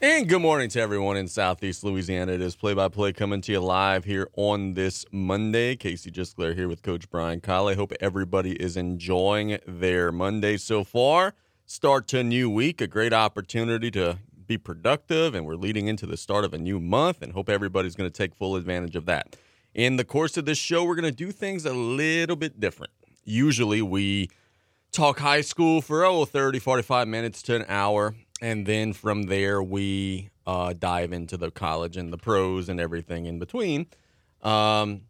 [0.00, 2.30] And good morning to everyone in Southeast Louisiana.
[2.30, 5.74] It is play by play coming to you live here on this Monday.
[5.74, 7.74] Casey Gisclair here with Coach Brian Callais.
[7.74, 11.34] Hope everybody is enjoying their Monday so far.
[11.66, 16.06] Start to a new week, a great opportunity to be productive, and we're leading into
[16.06, 19.04] the start of a new month, and hope everybody's going to take full advantage of
[19.06, 19.34] that.
[19.74, 22.92] In the course of this show, we're going to do things a little bit different.
[23.24, 24.30] Usually, we
[24.92, 29.62] talk high school for oh 30 45 minutes to an hour and then from there
[29.62, 33.86] we uh, dive into the college and the pros and everything in between.
[34.42, 35.02] Um,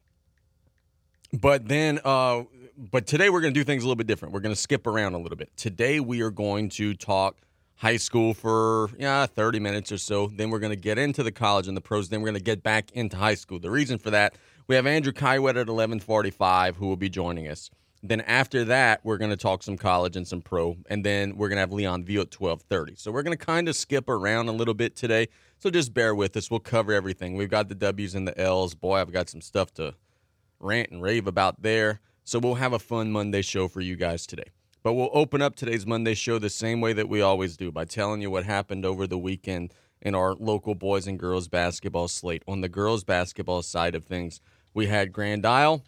[1.33, 2.45] but then, uh,
[2.77, 4.33] but today we're going to do things a little bit different.
[4.33, 5.51] We're going to skip around a little bit.
[5.57, 7.37] Today we are going to talk
[7.77, 10.29] high school for yeah 30 minutes or so.
[10.29, 12.09] Then we're going to get into the college and the pros.
[12.09, 13.59] Then we're going to get back into high school.
[13.59, 14.35] The reason for that,
[14.67, 17.71] we have Andrew Caillouet at 11:45 who will be joining us.
[18.03, 21.49] Then after that, we're going to talk some college and some pro, and then we're
[21.49, 22.95] going to have Leon Veal at twelve thirty.
[22.97, 25.29] So we're going to kind of skip around a little bit today.
[25.59, 26.51] So just bear with us.
[26.51, 27.35] We'll cover everything.
[27.35, 28.77] We've got the W's and the L's.
[28.77, 29.95] Boy, I've got some stuff to
[30.61, 32.01] rant and rave about there.
[32.23, 34.51] So we'll have a fun Monday show for you guys today.
[34.85, 37.85] But we'll open up today's Monday show the same way that we always do by
[37.85, 42.45] telling you what happened over the weekend in our local boys and girls basketball slate.
[42.47, 44.41] On the girls basketball side of things,
[44.73, 45.83] we had Grand Isle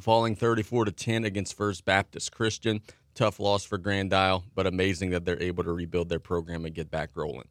[0.00, 2.80] falling 34 to 10 against First Baptist Christian.
[3.14, 6.74] Tough loss for Grand Isle, but amazing that they're able to rebuild their program and
[6.74, 7.48] get back rolling.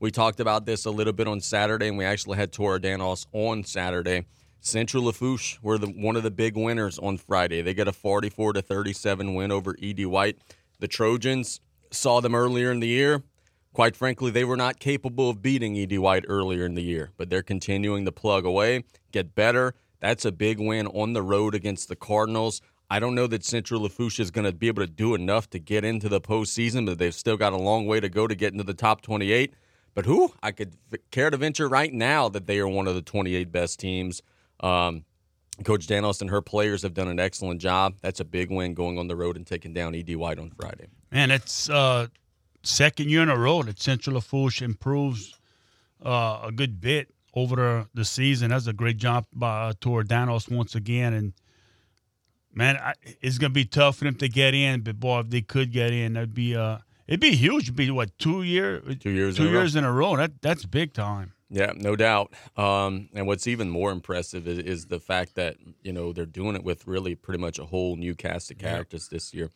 [0.00, 3.64] We talked about this a little bit on Saturday, and we actually had Toradanos on
[3.64, 4.26] Saturday.
[4.60, 7.62] Central Lafourche were the, one of the big winners on Friday.
[7.62, 10.38] They get a 44 to 37 win over Ed White.
[10.80, 13.22] The Trojans saw them earlier in the year.
[13.72, 17.30] Quite frankly, they were not capable of beating Ed White earlier in the year, but
[17.30, 19.74] they're continuing to plug away, get better,
[20.04, 22.60] that's a big win on the road against the Cardinals.
[22.90, 25.58] I don't know that Central Lafourche is going to be able to do enough to
[25.58, 28.52] get into the postseason, but they've still got a long way to go to get
[28.52, 29.54] into the top 28.
[29.94, 30.34] But who?
[30.42, 30.74] I could
[31.10, 34.20] care to venture right now that they are one of the 28 best teams.
[34.60, 35.06] Um,
[35.64, 37.94] Coach Danos and her players have done an excellent job.
[38.02, 40.88] That's a big win going on the road and taking down Ed White on Friday.
[41.10, 42.08] Man, it's uh,
[42.62, 45.40] second year in a row that Central Lafourche improves
[46.04, 48.50] uh, a good bit over the season.
[48.50, 51.12] That's a great job by uh, Toradanos once again.
[51.12, 51.32] And
[52.52, 54.82] man, I, it's gonna be tough for them to get in.
[54.82, 57.64] But boy, if they could get in, that'd be uh, it'd be huge.
[57.64, 60.16] It'd be what two year, two years, two in years a in a row.
[60.16, 61.32] That that's big time.
[61.50, 62.32] Yeah, no doubt.
[62.56, 66.56] Um, and what's even more impressive is, is, the fact that you know they're doing
[66.56, 69.16] it with really pretty much a whole new cast of characters yeah.
[69.16, 69.50] this year.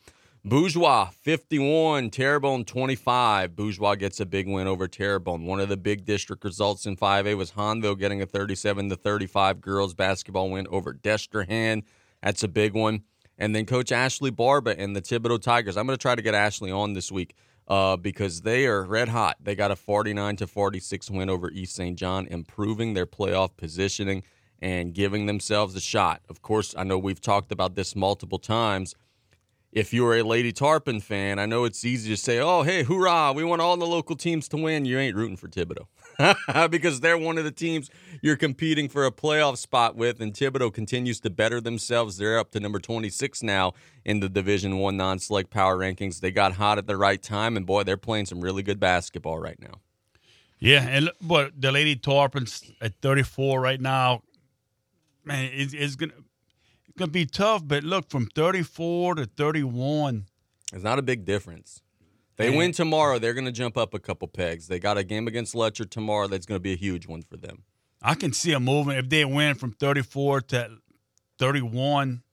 [0.45, 3.57] Bourgeois 51, Terrebonne 25.
[3.57, 5.45] Bourgeois gets a big win over Terrebonne.
[5.45, 9.59] One of the big district results in 5A was Hahnville getting a 37 to 35
[9.59, 11.83] girls basketball win over Destrehan.
[12.23, 13.03] That's a big one.
[13.37, 15.75] And then Coach Ashley Barba and the Thibodaux Tigers.
[15.75, 17.35] I'm going to try to get Ashley on this week
[17.67, 19.35] uh, because they are red hot.
[19.41, 21.99] They got a 49 to 46 win over East St.
[21.99, 24.23] John, improving their playoff positioning
[24.59, 26.21] and giving themselves a shot.
[26.29, 28.95] Of course, I know we've talked about this multiple times
[29.71, 33.33] if you're a Lady Tarpon fan, I know it's easy to say, oh, hey, hoorah,
[33.33, 34.85] we want all the local teams to win.
[34.85, 37.89] You ain't rooting for Thibodaux because they're one of the teams
[38.21, 42.17] you're competing for a playoff spot with, and Thibodaux continues to better themselves.
[42.17, 46.19] They're up to number 26 now in the Division One non-select power rankings.
[46.19, 49.37] They got hot at the right time, and boy, they're playing some really good basketball
[49.37, 49.81] right now.
[50.57, 54.23] Yeah, and but the Lady Tarpons at 34 right now,
[55.23, 56.11] man, it's, it's gonna
[56.99, 60.25] going to be tough, but look, from 34 to 31.
[60.71, 61.81] It's not a big difference.
[62.35, 64.67] They win tomorrow, they're going to jump up a couple pegs.
[64.67, 67.35] They got a game against Lutcher tomorrow that's going to be a huge one for
[67.35, 67.63] them.
[68.01, 70.69] I can see a movement if they win from 34 to
[71.37, 72.23] 31.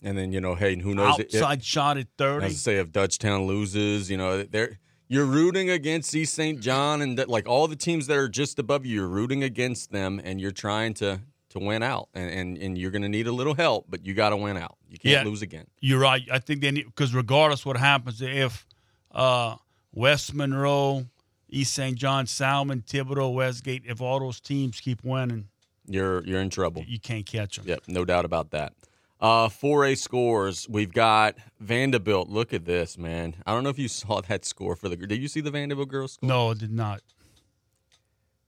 [0.00, 1.18] And then, you know, hey, who knows?
[1.18, 2.46] Outside it, shot at 30.
[2.46, 4.78] I say if Dutchtown loses, you know, they're
[5.08, 6.60] you're rooting against East St.
[6.60, 10.20] John and like all the teams that are just above you, you're rooting against them
[10.22, 11.20] and you're trying to
[11.54, 14.12] to win out, and and, and you're going to need a little help, but you
[14.14, 14.76] got to win out.
[14.88, 15.66] You can't yeah, lose again.
[15.80, 16.22] You're right.
[16.30, 18.66] I think they need because regardless what happens, if
[19.12, 19.56] uh,
[19.92, 21.06] West Monroe,
[21.48, 21.96] East St.
[21.96, 25.48] John, Salmon, Thibodaux, Westgate, if all those teams keep winning,
[25.86, 26.84] you're you're in trouble.
[26.86, 27.66] You can't catch them.
[27.66, 28.74] Yep, no doubt about that.
[29.20, 30.68] Uh, 4A scores.
[30.68, 32.28] We've got Vandebilt.
[32.28, 33.36] Look at this, man.
[33.46, 34.96] I don't know if you saw that score for the.
[34.96, 36.28] Did you see the Vandebilt girls score?
[36.28, 37.00] No, I did not.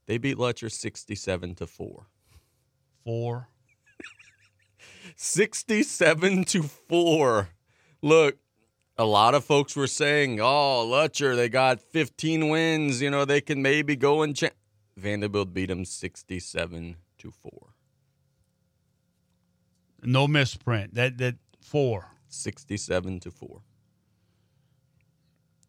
[0.06, 2.06] They beat Lutcher 67 to 4
[3.06, 3.48] four.
[5.14, 7.48] 67 to 4.
[8.02, 8.36] Look,
[8.98, 13.00] a lot of folks were saying, oh, Lutcher, they got 15 wins.
[13.00, 14.48] You know, they can maybe go and cha-.
[15.00, 17.52] Vandebilt beat them 67 to 4.
[20.02, 20.94] No misprint.
[20.94, 22.12] That that 4.
[22.28, 23.62] 67 to 4.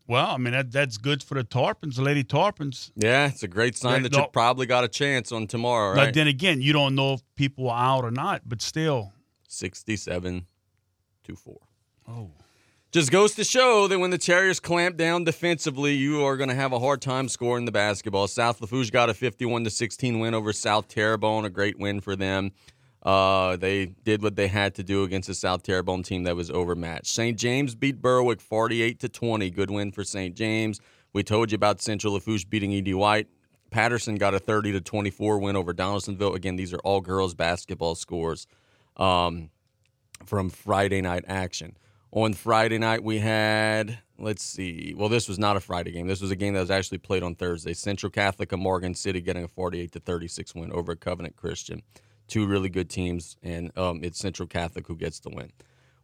[0.08, 2.92] Well, I mean that that's good for the Tarpons, the Lady Tarpons.
[2.96, 6.28] Yeah, it's a great sign that you probably got a chance on tomorrow, But then
[6.28, 8.44] again, you don't know if people are out or not.
[8.46, 9.12] But still,
[9.50, 10.46] 67
[11.26, 11.58] to 4.
[12.08, 12.32] oh,
[12.94, 16.56] Just goes to show that when the Terriers clamp down defensively, you are going to
[16.56, 18.28] have a hard time scoring the basketball.
[18.30, 22.16] South Lafourche got a 51 to 16 win over South Terrebonne, a great win for
[22.16, 22.52] them.
[23.08, 26.52] Uh, they did what they had to do against a South Terrebonne team that was
[26.52, 27.08] overmatched.
[27.08, 27.40] St.
[27.40, 29.50] James beat Berwick 48 to 20.
[29.50, 30.36] Good win for St.
[30.36, 30.82] James.
[31.14, 32.94] We told you about Central Lafourche beating E.D.
[32.94, 33.30] White.
[33.72, 36.34] Patterson got a 30 to 24 win over Donaldsonville.
[36.34, 38.46] Again, these are all girls basketball scores.
[38.98, 39.52] Um,
[40.26, 41.78] from Friday night action.
[42.12, 46.08] On Friday night, we had, let's see, well, this was not a Friday game.
[46.08, 47.74] This was a game that was actually played on Thursday.
[47.74, 51.84] Central Catholic of Morgan City getting a 48 to 36 win over Covenant Christian.
[52.28, 55.52] Two really good teams, and um, it's Central Catholic who gets the win.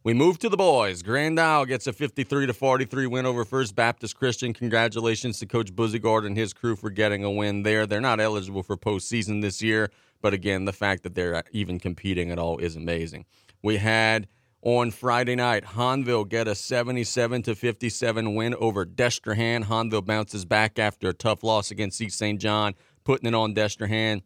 [0.04, 1.02] We move to the boys.
[1.02, 4.52] Grand Isle gets a 53 to 43 win over First Baptist Christian.
[4.52, 7.86] Congratulations to Coach Buzigard and his crew for getting a win there.
[7.86, 9.90] They're not eligible for postseason this year,
[10.20, 13.24] but again, the fact that they're even competing at all is amazing.
[13.62, 14.28] We had
[14.60, 19.64] on Friday night Hahnville get a 77 to 57 win over Destrehan.
[19.64, 22.38] Hahnville bounces back after a tough loss against East St.
[22.38, 22.74] John,
[23.04, 24.20] putting it on Destrehan.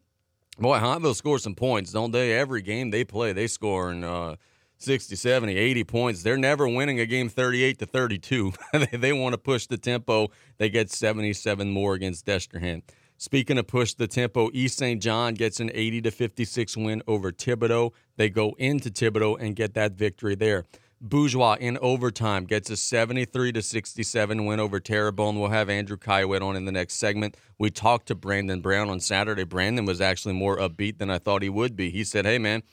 [0.59, 2.37] Boy, Hahnville scores some points, don't they?
[2.37, 4.35] Every game they play, they score in uh,
[4.77, 6.23] 60, 70, 80 points.
[6.23, 8.53] They're never winning a game 38 to 32.
[8.73, 10.27] they, they want to push the tempo.
[10.57, 12.81] They get 77 more against Destrehan.
[13.17, 15.01] Speaking of push the tempo, East St.
[15.01, 17.91] John gets an 80 to 56 win over Thibodaux.
[18.15, 20.65] They go into Thibodaux and get that victory there.
[21.01, 25.39] Bourgeois in overtime gets a 73 to 67 win over Terrebonne.
[25.39, 27.37] We'll have Andrew Caillouet on in the next segment.
[27.57, 29.45] We talked to Brandon Brown on Saturday.
[29.45, 31.89] Brandon was actually more upbeat than I thought he would be.
[31.89, 32.63] He said, "Hey man,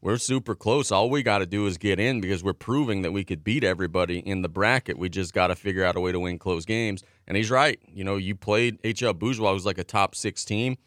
[0.00, 0.90] we're super close.
[0.90, 3.64] All we got to do is get in because we're proving that we could beat
[3.64, 4.96] everybody in the bracket.
[4.96, 7.78] We just got to figure out a way to win close games." And he's right.
[7.86, 10.78] You know, you played HL Bourgeois who's like a top 6 team,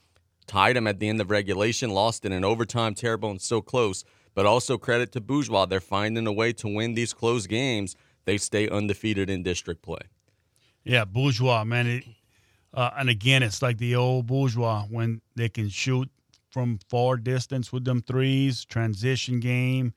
[0.48, 2.96] tied him at the end of regulation, lost it in overtime.
[2.96, 4.04] Terrebonne's so close.
[4.34, 5.66] But also credit to Bourgeois.
[5.66, 7.96] They're finding a way to win these close games.
[8.26, 10.02] They stay undefeated in district play.
[10.84, 11.88] yeah, bourgeois man.
[11.88, 12.04] It,
[12.74, 16.10] uh, and again, it's like the old bourgeois when they can shoot
[16.50, 18.64] from far distance with them threes.
[18.66, 19.94] Transition game.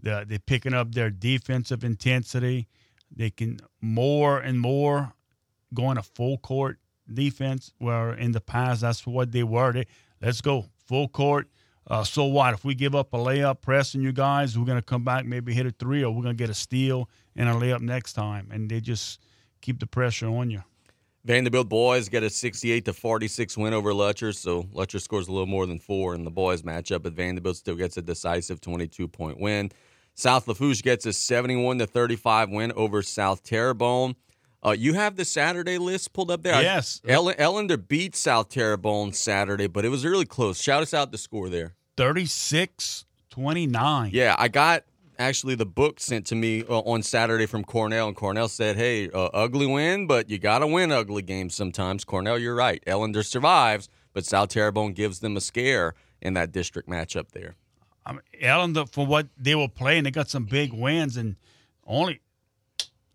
[0.00, 2.68] The, they're picking up their defensive intensity.
[3.14, 5.14] They can more and more
[5.72, 6.78] going to full court
[7.12, 7.72] defense.
[7.78, 9.72] Where in the past, that's what they were.
[9.72, 9.86] They,
[10.20, 11.48] let's go full court.
[11.88, 12.52] Uh, so what?
[12.54, 15.64] If we give up a layup, pressing you guys, we're gonna come back, maybe hit
[15.66, 18.48] a three, or we're gonna get a steal and a layup next time.
[18.52, 19.20] And they just
[19.62, 20.62] keep the pressure on you.
[21.26, 24.34] Vandebilt boys get a 68 to 46 win over Lutcher.
[24.34, 27.74] So Lutcher scores a little more than four in the boys matchup, but Vandebilt still
[27.74, 29.70] gets a decisive 22 point win.
[30.14, 34.14] South Lafourche gets a 71 to 35 win over South Terrebonne.
[34.64, 36.54] Uh, you have the Saturday list pulled up there.
[36.54, 37.00] I- Yes.
[37.06, 40.60] Ellender beat South Terrebonne Saturday, but it was really close.
[40.60, 41.74] Shout us out the score there.
[41.98, 44.10] 36 29.
[44.14, 44.84] Yeah, I got
[45.18, 49.10] actually the book sent to me uh, on Saturday from Cornell, and Cornell said, "Hey,
[49.10, 52.80] uh, ugly win, but you got to win ugly games sometimes." Cornell, you're right.
[52.86, 57.56] Ellender survives, but South Terrebonne gives them a scare in that district matchup there.
[58.06, 61.34] I mean, Allen, the- for what they were playing, they got some big wins and
[61.84, 62.20] only,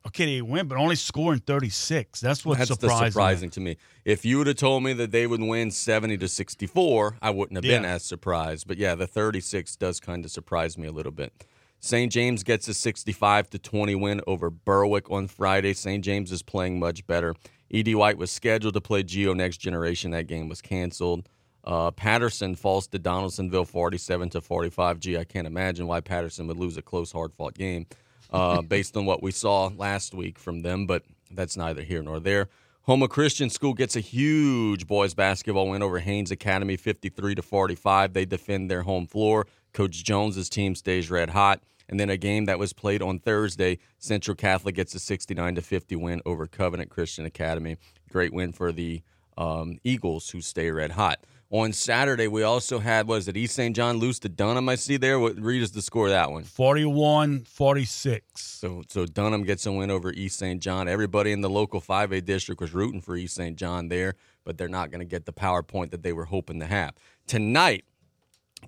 [0.07, 2.19] okay, they win, but only scoring 36.
[2.19, 3.11] That's what's That's the surprising.
[3.11, 3.77] surprising to me.
[4.05, 7.57] If you would have told me that they would win 70 to 64, I wouldn't
[7.57, 8.67] have been as surprised.
[8.67, 11.45] But yeah, the 36 does kind of surprise me a little bit.
[11.79, 12.11] St.
[12.11, 15.73] James gets a 65 to 20 win over Berwick on Friday.
[15.73, 16.03] St.
[16.03, 17.35] James is playing much better.
[17.69, 17.95] E.D.
[17.95, 20.11] White was scheduled to play Geo Next Generation.
[20.11, 21.27] That game was canceled.
[21.65, 24.99] Uh, Patterson falls to Donaldsonville 47 to 45.
[24.99, 27.85] Gee, I can't imagine why Patterson would lose a close, hard fought game
[28.33, 32.19] uh, based on what we saw last week from them, but that's neither here nor
[32.19, 32.49] there.
[32.85, 38.13] Houma Christian School gets a huge boys basketball win over Haynes Academy 53 to 45.
[38.13, 39.47] They defend their home floor.
[39.71, 41.61] Coach Jones's team stays red hot.
[41.87, 45.61] And then a game that was played on Thursday, Central Catholic gets a 69 to
[45.61, 47.77] 50 win over Covenant Christian Academy.
[48.09, 49.01] Great win for the
[49.37, 51.19] um, Eagles, who stay red hot.
[51.53, 53.75] On Saturday, we also had was it East St.
[53.75, 54.67] John lose to Dunham?
[54.69, 55.19] I see there.
[55.19, 56.41] What read us the score of that one?
[56.41, 58.41] 41 46.
[58.41, 60.59] So so Dunham gets a win over East St.
[60.59, 60.87] John.
[60.87, 63.55] Everybody in the local 5A district was rooting for East St.
[63.55, 66.59] John there, but they're not going to get the power point that they were hoping
[66.59, 66.95] to have.
[67.27, 67.85] Tonight,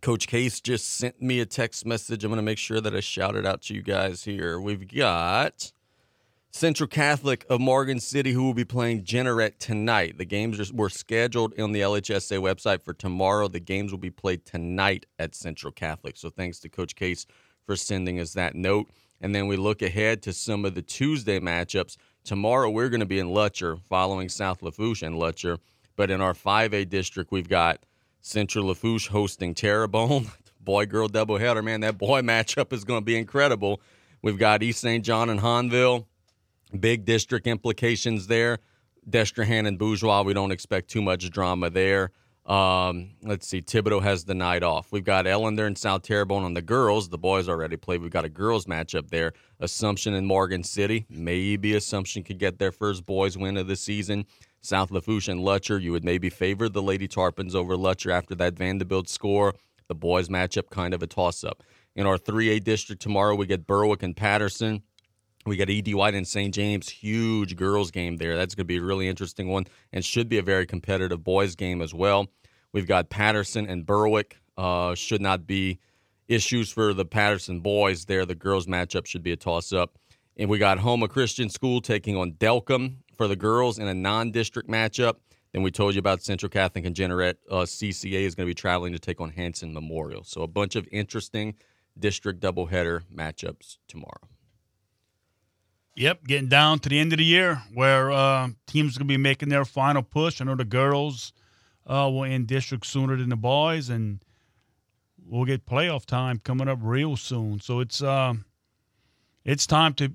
[0.04, 2.24] Coach Case just sent me a text message.
[2.24, 4.60] I'm going to make sure that I shout it out to you guys here.
[4.60, 5.72] We've got
[6.55, 10.17] Central Catholic of Morgan City who will be playing Jeanerette tonight.
[10.17, 13.50] The games were scheduled on the LHSA website for tomorrow.
[13.50, 16.15] The games will be played tonight at Central Catholic.
[16.15, 17.25] So thanks to Coach Case
[17.65, 18.89] for sending us that note.
[19.19, 21.97] And then we look ahead to some of the Tuesday matchups.
[22.24, 25.57] Tomorrow we're going to be in Lutcher following South Lafourche and Lutcher.
[25.97, 27.85] But in our 5A district, we've got
[28.21, 30.31] Central Lafourche hosting Terrebonne.
[30.62, 31.81] boy girl doubleheader, man.
[31.81, 33.81] That boy matchup is going to be incredible.
[34.21, 35.03] We've got East St.
[35.03, 36.05] John and Hahnville.
[36.79, 38.60] Big district implications there.
[39.10, 42.12] Destrehan and Bourgeois, we don't expect too much drama there.
[42.45, 44.91] Um, let's see, Thibodaux has the night off.
[44.91, 47.10] We've got Ellender and South Terrebonne on the girls.
[47.10, 48.01] The boys already played.
[48.01, 49.34] We've got a girls matchup there.
[49.60, 51.07] Assumption and Morgan City.
[51.10, 54.25] Maybe Assumption could get their first boys win of the season.
[54.62, 55.81] South Lafourche and Lutcher.
[55.81, 59.55] You would maybe favor the Lady Tarpons over Lutcher after that Vandebilt score.
[59.88, 61.63] The boys matchup kind of a toss up.
[61.95, 64.84] In our 3A district tomorrow, we get Berwick and Patterson.
[65.46, 65.94] We got E.D.
[65.94, 66.54] White and St.
[66.54, 68.36] James, huge girls game there.
[68.36, 71.56] That's going to be a really interesting one and should be a very competitive boys
[71.56, 72.28] game as well.
[72.74, 74.38] We've got Patterson and Berwick.
[74.58, 75.80] Uh, should not be
[76.28, 78.25] issues for the Patterson boys there.
[78.25, 80.00] The girls matchup should be a toss up.
[80.36, 84.32] And we got Houma Christian School taking on Delcambre for the girls in a non
[84.32, 85.16] district matchup.
[85.54, 87.36] Then we told you about Central Catholic and Jeanerette.
[87.50, 90.24] Uh, CCA is going to be traveling to take on Hanson Memorial.
[90.24, 91.56] So a bunch of interesting
[91.98, 94.28] district doubleheader matchups tomorrow.
[95.96, 99.14] Yep, getting down to the end of the year where uh, teams are going to
[99.14, 100.42] be making their final push.
[100.42, 101.32] I know the girls
[101.88, 104.20] uh, will end district sooner than the boys, and
[105.25, 107.62] we'll get playoff time coming up real soon.
[107.62, 108.34] So it's uh,
[109.46, 110.12] it's time to,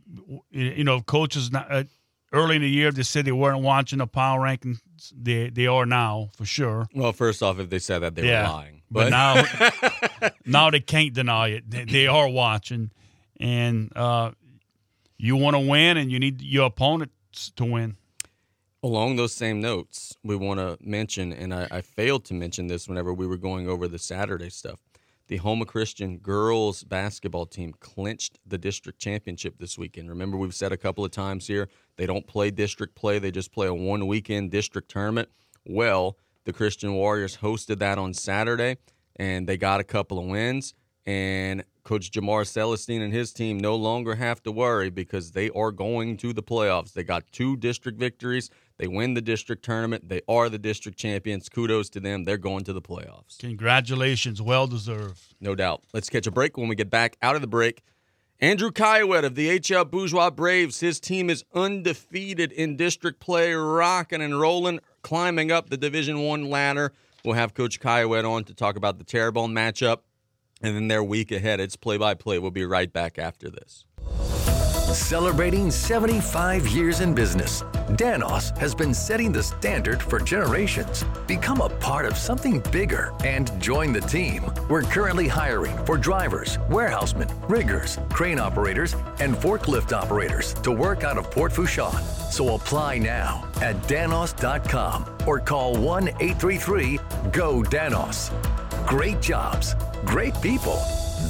[0.51, 1.85] you know, coaches not, uh,
[2.33, 4.81] early in the year they said they weren't watching the power rankings.
[5.19, 6.89] They they are now for sure.
[6.95, 8.43] Well, first off, if they said that, they Yeah.
[8.43, 8.83] were lying.
[8.91, 9.43] But now,
[10.45, 11.71] now they can't deny it.
[11.71, 12.91] They, they are watching,
[13.39, 14.33] and uh,
[15.23, 17.97] you want to win, and you need your opponents to win.
[18.83, 22.89] Along those same notes, we want to mention, and I, I failed to mention this
[22.89, 24.81] whenever we were going over the Saturday stuff.
[25.29, 30.09] The Houma Christian girls basketball team clinched the district championship this weekend.
[30.09, 33.53] Remember, we've said a couple of times here they don't play district play, they just
[33.53, 35.29] play a one weekend district tournament.
[35.67, 38.79] Well, the Christian Warriors hosted that on Saturday,
[39.17, 40.75] and they got a couple of wins.
[41.07, 45.73] And Coach Jamar Celestine and his team no longer have to worry because they are
[45.73, 46.93] going to the playoffs.
[46.93, 48.51] They got two district victories.
[48.77, 50.09] They win the district tournament.
[50.09, 51.49] They are the district champions.
[51.49, 52.25] Kudos to them.
[52.25, 53.39] They're going to the playoffs.
[53.39, 55.35] Congratulations, well deserved.
[55.41, 55.85] No doubt.
[55.93, 56.57] Let's catch a break.
[56.57, 57.83] When we get back out of the break,
[58.39, 60.81] Andrew Caillouet of the HL Bourgeois Braves.
[60.81, 66.49] His team is undefeated in district play, rocking and rolling, climbing up the Division One
[66.49, 66.93] ladder.
[67.23, 69.99] We'll have Coach Caillouet on to talk about the Terrebonne matchup
[70.61, 71.61] and then their week ahead.
[71.61, 72.39] It's play by play.
[72.39, 73.85] We'll be right back after this.
[74.93, 77.63] Celebrating 75 years in business,
[77.93, 81.05] Danos has been setting the standard for generations.
[81.29, 84.51] Become a part of something bigger and join the team.
[84.69, 91.19] We're currently hiring for drivers, warehousemen, riggers, crane operators, and forklift operators to work out
[91.19, 92.01] of Port Fourchon.
[92.33, 96.99] So apply now at danos.com or call 1 833
[97.31, 98.33] GO DANOS.
[98.91, 100.75] Great jobs, great people.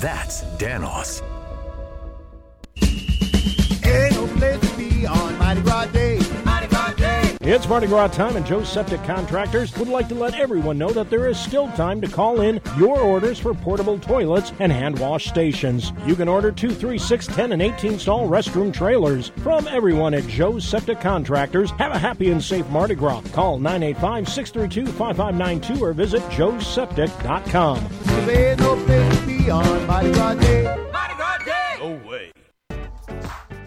[0.00, 1.20] That's Danos.
[3.84, 6.19] Ain't no place to be on Mighty Gras Day.
[7.40, 7.56] Mighty Gras Day.
[7.56, 11.10] It's Mardi Gras time, and Joe's Septic Contractors would like to let everyone know that
[11.10, 15.26] there is still time to call in your orders for portable toilets and hand wash
[15.26, 15.92] stations.
[16.06, 19.30] You can order 2, 3, 6, 10, and 18 stall restroom trailers.
[19.38, 23.22] From everyone at Joe's Septic Contractors, have a happy and safe Mardi Gras.
[23.32, 27.88] Call 985 632 5592 or visit joeseptic.com.
[28.04, 30.80] 'Cause ain't no place to be on Mighty Gras Day.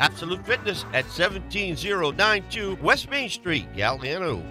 [0.00, 4.42] Absolute Fitness at 17092 West Main Street, Galliano.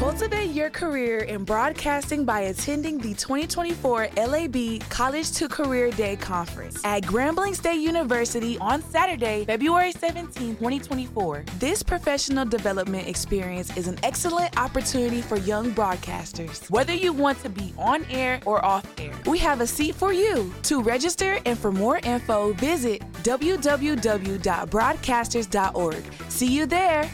[0.00, 6.82] Cultivate your career in broadcasting by attending the 2024 LAB College to Career Day Conference
[6.86, 11.44] at Grambling State University on Saturday, February 17, 2024.
[11.58, 16.70] This professional development experience is an excellent opportunity for young broadcasters.
[16.70, 20.14] Whether you want to be on air or off air, we have a seat for
[20.14, 20.50] you.
[20.62, 26.02] To register and for more info, visit www.broadcasters.org.
[26.30, 27.10] See you there.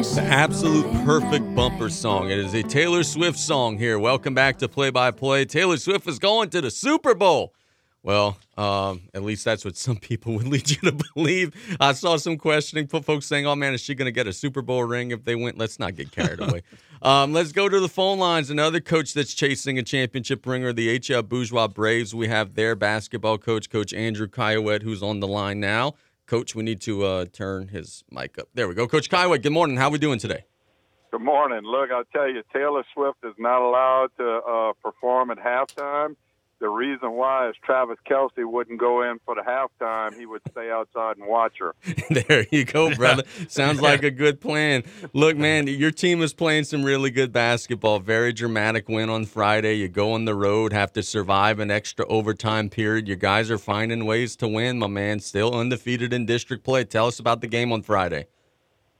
[0.00, 2.30] The absolute perfect bumper song.
[2.30, 3.98] It is a Taylor Swift song here.
[3.98, 5.44] Welcome back to Play by Play.
[5.44, 7.52] Taylor Swift is going to the Super Bowl.
[8.02, 11.52] Well, um, at least that's what some people would lead you to believe.
[11.78, 14.62] I saw some questioning, folks saying, "Oh man, is she going to get a Super
[14.62, 16.62] Bowl ring if they win?" Let's not get carried away.
[17.02, 18.48] um, let's go to the phone lines.
[18.48, 22.14] Another coach that's chasing a championship ringer, the HL Bourgeois Braves.
[22.14, 25.92] We have their basketball coach, Coach Andrew Caillouet, who's on the line now.
[26.30, 28.46] Coach, we need to uh, turn his mic up.
[28.54, 28.86] There we go.
[28.86, 29.76] Coach Caillouet, good morning.
[29.76, 30.44] How are we doing today?
[31.10, 31.62] Good morning.
[31.64, 36.14] Look, I'll tell you, Taylor Swift is not allowed to uh, perform at halftime
[36.60, 40.14] the reason why is Travis Kelce wouldn't go in for the halftime.
[40.14, 41.74] He would stay outside and watch her.
[42.28, 43.24] there you go, brother.
[43.48, 44.84] Sounds like a good plan.
[45.14, 47.98] Look, man, your team is playing some really good basketball.
[47.98, 49.74] Very dramatic win on Friday.
[49.74, 53.08] You go on the road, have to survive an extra overtime period.
[53.08, 55.20] You guys are finding ways to win, my man.
[55.20, 56.84] Still undefeated in district play.
[56.84, 58.26] Tell us about the game on Friday.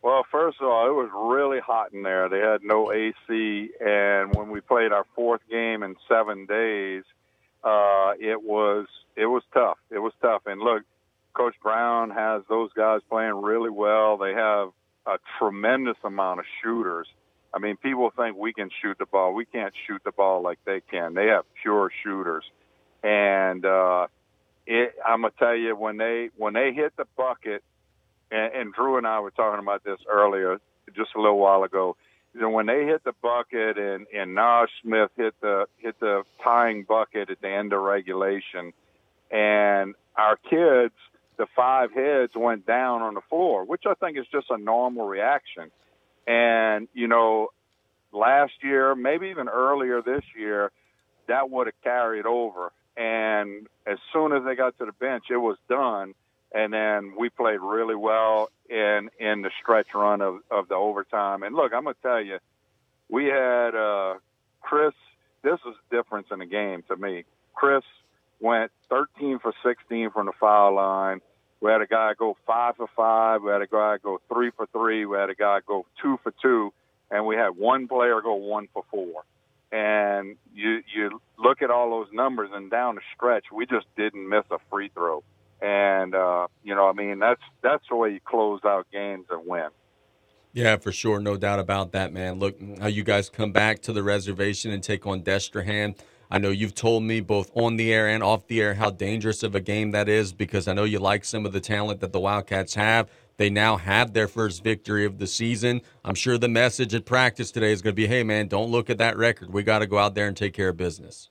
[0.02, 2.30] Well, first of all, it was really hot in there.
[2.30, 7.04] They had no AC, and when we played our fourth game in seven days–
[7.62, 8.86] uh, it was
[9.16, 9.78] it was tough.
[9.90, 10.42] It was tough.
[10.46, 10.82] And look,
[11.34, 14.16] Coach Brown has those guys playing really well.
[14.16, 14.68] They have
[15.06, 17.08] a tremendous amount of shooters.
[17.52, 19.34] I mean, people think we can shoot the ball.
[19.34, 21.14] We can't shoot the ball like they can.
[21.14, 22.44] They have pure shooters,
[23.02, 24.06] and uh,
[24.66, 27.64] it, I'm gonna tell you when they when they hit the bucket,
[28.30, 30.58] and, and Drew and I were talking about this earlier,
[30.94, 31.96] just a little while ago
[32.34, 36.22] you know, when they hit the bucket and and Naj Smith hit the hit the
[36.42, 38.72] tying bucket at the end of regulation,
[39.30, 40.94] and our kids,
[41.36, 45.06] the five heads went down on the floor, which I think is just a normal
[45.06, 45.70] reaction.
[46.26, 47.48] And you know,
[48.12, 50.70] last year, maybe even earlier this year,
[51.26, 52.72] that would have carried over.
[52.96, 56.14] And as soon as they got to the bench, it was done
[56.52, 61.42] and then we played really well in in the stretch run of of the overtime.
[61.42, 62.38] And look, I'm gonna tell you,
[63.08, 64.14] we had uh,
[64.60, 64.94] Chris.
[65.42, 67.24] This was a difference in the game to me.
[67.54, 67.84] Chris
[68.40, 71.20] went 13 for 16 from the foul line.
[71.60, 73.42] We had a guy go five for five.
[73.42, 75.04] We had a guy go three for three.
[75.04, 76.72] We had a guy go two for two,
[77.10, 79.24] and we had one player go one for four.
[79.72, 84.28] And you you look at all those numbers, and down the stretch, we just didn't
[84.28, 85.22] miss a free throw.
[85.62, 89.46] And uh, you know, I mean, that's that's the way you close out games and
[89.46, 89.68] win.
[90.52, 92.38] Yeah, for sure, no doubt about that, man.
[92.38, 95.96] Look how you guys come back to the reservation and take on Destrehan.
[96.28, 99.42] I know you've told me both on the air and off the air how dangerous
[99.42, 102.12] of a game that is because I know you like some of the talent that
[102.12, 103.08] the Wildcats have.
[103.36, 105.80] They now have their first victory of the season.
[106.04, 108.90] I'm sure the message at practice today is going to be, "Hey, man, don't look
[108.90, 109.52] at that record.
[109.52, 111.30] We got to go out there and take care of business."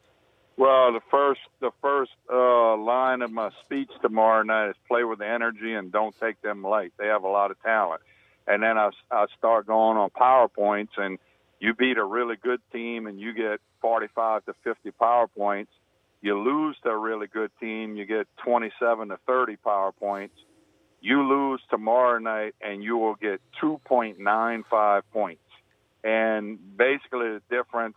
[0.60, 5.20] Well, the first the first uh, line of my speech tomorrow night is play with
[5.20, 6.92] the energy and don't take them late.
[7.00, 8.02] They have a lot of talent,
[8.46, 11.18] and then I I start going on powerpoints and
[11.62, 15.70] you beat a really good team and you get 45 to 50 powerpoints.
[16.22, 20.36] You lose to a really good team, you get 27 to 30 powerpoints.
[21.00, 25.42] You lose tomorrow night and you will get 2.95 points.
[26.04, 27.96] And basically, the difference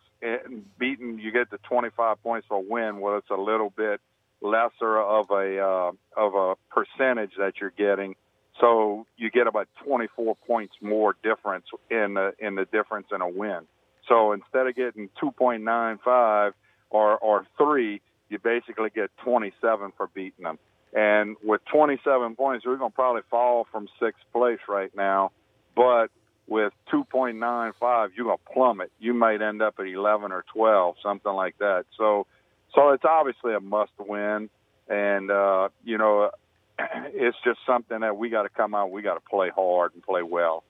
[0.78, 3.00] beating, you get the 25 points for a win.
[3.00, 4.00] Well, it's a little bit
[4.40, 8.14] lesser of a uh, of a percentage that you're getting.
[8.60, 13.28] So you get about 24 points more difference in the in the difference in a
[13.28, 13.60] win.
[14.08, 16.52] So instead of getting 2.95
[16.90, 20.58] or or three, you basically get 27 for beating them.
[20.94, 25.32] And with 27 points, we're going to probably fall from sixth place right now.
[25.74, 26.08] But
[26.52, 28.92] with 2.95, you're going to plummet.
[29.00, 31.86] You might end up at 11 or 12, something like that.
[31.96, 32.26] So,
[32.74, 34.50] so it's obviously a must win.
[34.86, 36.30] And, uh, you know,
[36.78, 40.02] it's just something that we got to come out, we got to play hard and
[40.02, 40.62] play well.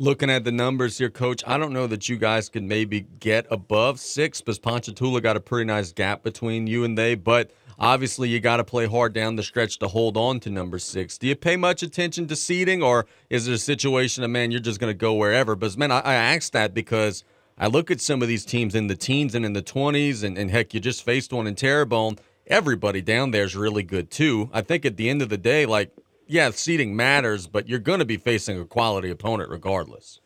[0.00, 3.46] Looking at the numbers here, coach, I don't know that you guys could maybe get
[3.50, 8.28] above six because Ponchatoula got a pretty nice gap between you and they, but Obviously,
[8.28, 11.16] you got to play hard down the stretch to hold on to number six.
[11.16, 14.60] Do you pay much attention to seeding, or is it a situation of, man, you're
[14.60, 15.54] just going to go wherever?
[15.54, 17.22] But, man, I, I asked that because
[17.56, 20.36] I look at some of these teams in the teens and in the 20s, and,
[20.36, 22.18] and heck, you just faced one in Terrebonne.
[22.48, 24.50] Everybody down there is really good, too.
[24.52, 25.92] I think at the end of the day, like,
[26.28, 30.20] yeah, seeding matters, but you're going to be facing a quality opponent regardless.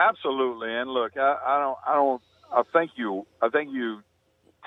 [0.00, 2.22] Absolutely, and look, I, I don't, I don't,
[2.52, 4.02] I think you, I think you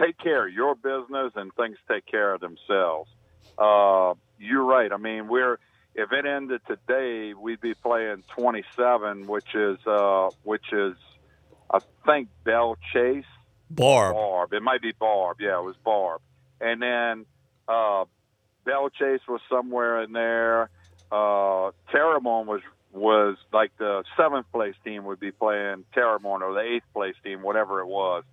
[0.01, 3.09] take care of your business and things take care of themselves.
[3.57, 4.91] Uh, you're right.
[4.91, 5.59] I mean, we're
[5.93, 10.95] if it ended today, we'd be playing 27, which is uh, which is
[11.69, 13.25] I think Belle Chasse
[13.69, 14.15] Barbe.
[14.15, 14.53] Barbe.
[14.53, 15.37] It might be Barbe.
[15.39, 16.21] Yeah, it was Barbe.
[16.59, 17.25] And then
[17.67, 18.05] uh,
[18.65, 20.69] Belle Chasse was somewhere in there.
[21.11, 22.61] Uh, Terrebonne was
[22.93, 27.41] was like the seventh place team would be playing Terrebonne or the eighth place team,
[27.41, 28.23] whatever it was.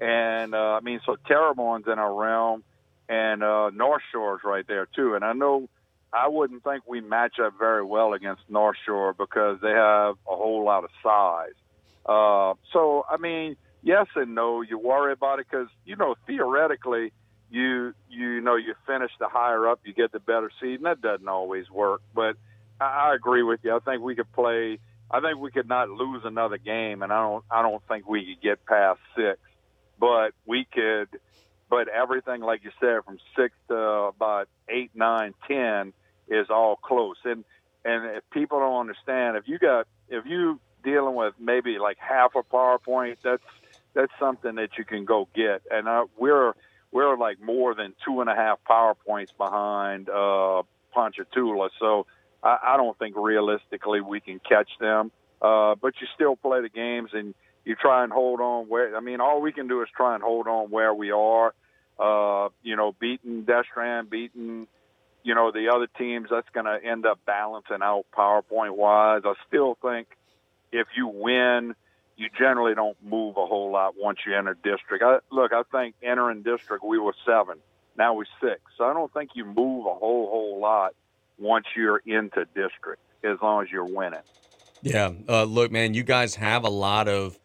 [0.00, 2.62] And uh, I mean, so Terrebonne's in our realm,
[3.08, 5.14] and uh, North Shore's right there too.
[5.14, 5.68] And I know
[6.12, 10.36] I wouldn't think we match up very well against North Shore because they have a
[10.36, 11.54] whole lot of size.
[12.06, 14.62] Uh, so I mean, yes and no.
[14.62, 17.12] You worry about it because you know theoretically
[17.54, 21.00] you you know you finish the higher up, you get the better seed, and that
[21.00, 22.02] doesn't always work.
[22.12, 22.36] But
[22.80, 23.74] I, I agree with you.
[23.74, 24.80] I think we could play.
[25.10, 27.44] I think we could not lose another game, and I don't.
[27.50, 29.38] I don't think we could get past six,
[29.98, 31.08] but we could.
[31.70, 35.92] But everything, like you said, from six to about eight, nine, ten,
[36.28, 37.16] is all close.
[37.24, 37.44] And
[37.84, 42.32] and if people don't understand, if you got if you dealing with maybe like half
[42.34, 43.44] a PowerPoint, that's
[43.94, 45.62] that's something that you can go get.
[45.70, 46.54] And uh, we're
[46.94, 50.62] we're like more than two and a half PowerPoints behind uh,
[50.94, 51.70] Ponchatoula.
[51.80, 52.06] So
[52.42, 55.10] I, I don't think realistically we can catch them.
[55.42, 58.96] Uh, but you still play the games and you try and hold on where.
[58.96, 61.52] I mean, all we can do is try and hold on where we are.
[61.98, 64.68] Uh, you know, beating Destrehan, beating
[65.24, 66.28] you know the other teams.
[66.30, 69.22] That's going to end up balancing out PowerPoint wise.
[69.24, 70.06] I still think
[70.72, 71.74] if you win,
[72.16, 75.02] you generally don't move a whole lot once you enter district.
[75.04, 77.58] I, look, I think entering district we were seven,
[77.96, 78.60] now we're six.
[78.76, 80.94] So I don't think you move a whole whole lot
[81.38, 84.20] once you're into district, as long as you're winning.
[84.82, 87.38] Yeah, uh, look, man, you guys have a lot of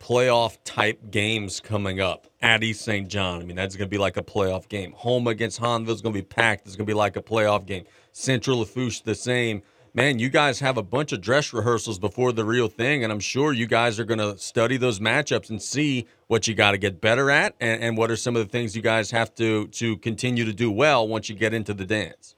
[0.00, 3.08] playoff type games coming up at East St.
[3.08, 3.40] John.
[3.40, 4.92] I mean, that's going to be like a playoff game.
[4.92, 6.66] Home against Hahnville is going to be packed.
[6.66, 7.84] It's going to be like a playoff game.
[8.12, 9.62] Central Lafourche, the same
[9.96, 13.18] man, you guys have a bunch of dress rehearsals before the real thing, and I'm
[13.18, 16.78] sure you guys are going to study those matchups and see what you got to
[16.78, 19.66] get better at, and, and, what are some of the things you guys have to
[19.68, 22.36] to continue to do well once you get into the dance.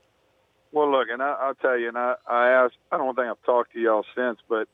[0.70, 3.42] Well, look, and I, will tell you, and I, I asked, I don't think I've
[3.44, 4.68] talked to y'all since, but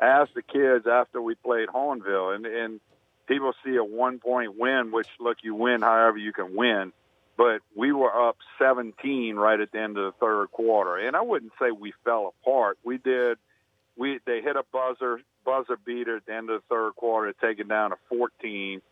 [0.00, 2.80] I asked the kids after we played Hahnville, and and
[3.26, 6.92] people see a one point win, which look, you win however you can win
[7.40, 10.98] but we were up 17 right at the end of the third quarter.
[10.98, 12.76] And I wouldn't say we fell apart.
[12.84, 13.38] We did.
[13.96, 17.66] We they hit a buzzer buzzer beater at the end of the third quarter, taking
[17.66, 18.82] down to 14.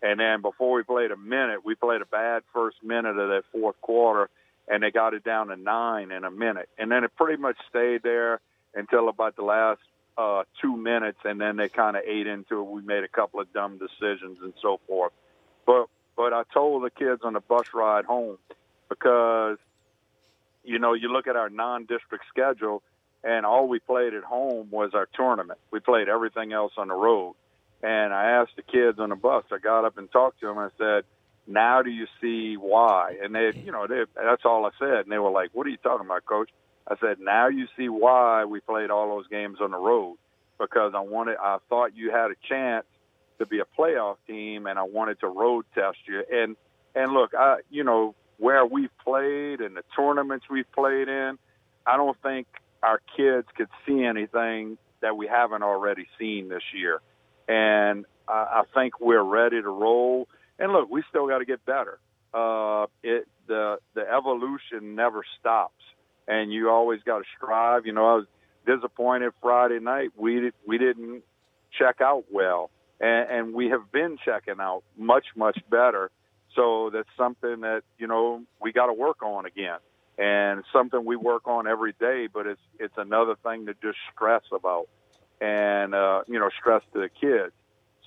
[0.00, 3.42] And then before we played a minute, we played a bad first minute of that
[3.52, 4.30] fourth quarter,
[4.68, 6.70] and they got it down to nine in a minute.
[6.78, 8.40] And then it pretty much stayed there
[8.74, 9.80] until about the last
[10.16, 12.70] uh, two minutes, and then they kind of ate into it.
[12.70, 15.12] We made a couple of dumb decisions and so forth.
[15.66, 15.88] But
[16.18, 18.38] but I told the kids on the bus ride home
[18.88, 19.56] because,
[20.64, 22.82] you know, you look at our non-district schedule,
[23.22, 25.60] and all we played at home was our tournament.
[25.70, 27.36] We played everything else on the road.
[27.84, 29.44] And I asked the kids on the bus.
[29.52, 30.58] I got up and talked to them.
[30.58, 31.04] I said,
[31.46, 35.04] "Now do you see why?" And they, you know, they, that's all I said.
[35.04, 36.50] And they were like, "What are you talking about, Coach?"
[36.88, 40.16] I said, "Now you see why we played all those games on the road
[40.58, 41.36] because I wanted.
[41.40, 42.86] I thought you had a chance
[43.38, 46.22] to be a playoff team, and I wanted to road test you.
[46.30, 46.56] And
[46.94, 51.38] and look, I you know where we've played and the tournaments we've played in,
[51.86, 52.46] I don't think
[52.82, 57.00] our kids could see anything that we haven't already seen this year.
[57.48, 60.28] And I, I think we're ready to roll.
[60.58, 61.98] And look, we still got to get better.
[62.32, 65.82] Uh, it the the evolution never stops,
[66.26, 67.86] and you always got to strive.
[67.86, 68.26] You know, I was
[68.66, 70.10] disappointed Friday night.
[70.16, 71.22] We we didn't
[71.76, 76.10] check out well and, and we have been checking out much much better.
[76.54, 79.78] So that's something that you know we got to work on again,
[80.18, 82.28] and something we work on every day.
[82.32, 84.88] But it's it's another thing to just stress about,
[85.40, 87.52] and uh, you know stress to the kids.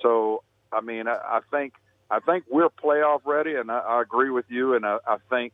[0.02, 1.74] So I mean I, I think
[2.10, 4.76] I think we're playoff ready, and I, I agree with you.
[4.76, 5.54] And I, I think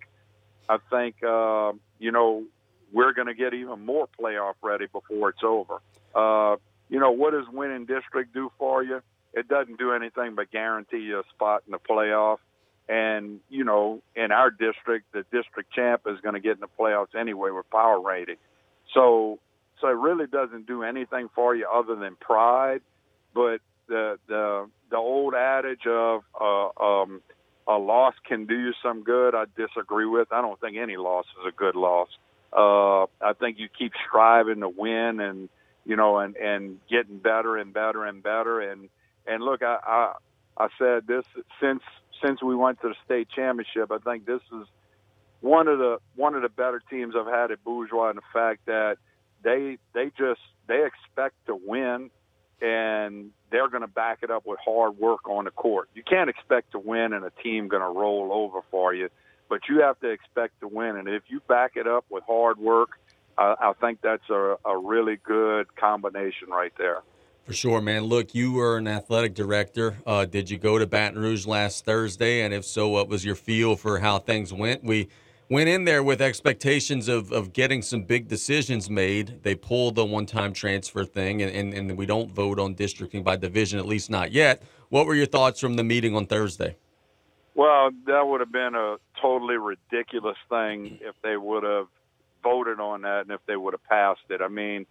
[0.68, 2.46] I think uh, you know
[2.92, 5.82] we're going to get even more playoff ready before it's over.
[6.16, 6.56] Uh,
[6.90, 9.02] you know what does winning district do for you?
[9.38, 12.38] It doesn't do anything but guarantee you a spot in the playoff.
[12.90, 16.68] And you know, in our district, the district champ is going to get in the
[16.80, 18.38] playoffs anyway with power rating.
[18.94, 19.40] So,
[19.82, 22.82] so it really doesn't do anything for you other than pride.
[23.34, 27.22] But the the the old adage of uh, um,
[27.68, 30.30] a loss can do you some good, I disagree with.
[30.32, 32.08] I don't think any loss is a good loss.
[32.54, 35.50] Uh, I think you keep striving to win and
[35.86, 38.90] you know and and getting better and better and better and
[39.28, 40.14] and look, I, I
[40.58, 41.26] I said this
[41.62, 41.84] since
[42.24, 43.92] since we went to the state championship.
[43.92, 44.68] I think this is
[45.42, 48.66] one of the one of the better teams I've had at Bourgeois, in the fact
[48.66, 48.98] that
[49.44, 52.10] they they just they expect to win,
[52.62, 55.90] and they're going to back it up with hard work on the court.
[55.94, 59.10] You can't expect to win and a team going to roll over for you,
[59.50, 60.98] but you have to expect to win.
[60.98, 63.00] And if you back it up with hard work
[63.38, 67.02] I, I think that's a, a really good combination right there.
[67.48, 68.04] For sure, man.
[68.04, 70.00] Look, you were an athletic director.
[70.06, 72.42] Uh, did you go to Baton Rouge last Thursday?
[72.42, 74.84] And if so, what was your feel for how things went?
[74.84, 75.08] We
[75.50, 79.44] went in there with expectations of, of getting some big decisions made.
[79.44, 83.24] They pulled the one time transfer thing, and, and, and we don't vote on districting
[83.24, 84.62] by division, at least not yet.
[84.90, 86.76] What were your thoughts from the meeting on Thursday?
[87.56, 91.88] Well, that would have been a totally ridiculous thing if they would have
[92.44, 94.42] voted on that and if they would have passed it.
[94.42, 94.86] I mean,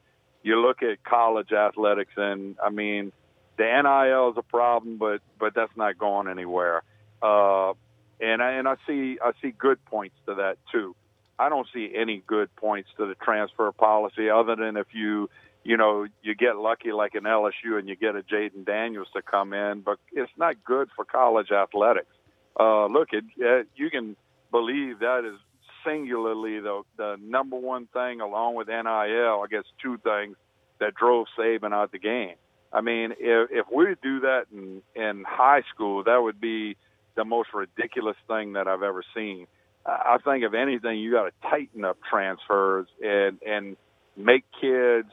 [0.46, 3.10] you look at college athletics, and I mean,
[3.58, 6.84] the NIL is a problem, but but that's not going anywhere.
[7.20, 7.72] Uh,
[8.20, 10.94] and I, and I see I see good points to that too.
[11.36, 15.28] I don't see any good points to the transfer policy other than if you
[15.64, 19.22] you know you get lucky like in LSU and you get a Jayden Daniels to
[19.22, 22.14] come in, but it's not good for college athletics.
[22.58, 24.14] Uh, look, it, uh, you can
[24.52, 25.40] believe that is
[25.86, 28.84] singularly the the number one thing along with NIL.
[28.84, 30.36] I guess two things
[30.80, 32.34] that drove Saban out the game.
[32.72, 36.76] I mean, if if we do that in in high school, that would be
[37.14, 39.46] the most ridiculous thing that I've ever seen.
[39.86, 43.76] I think if anything, you got to tighten up transfers and and
[44.16, 45.08] make kids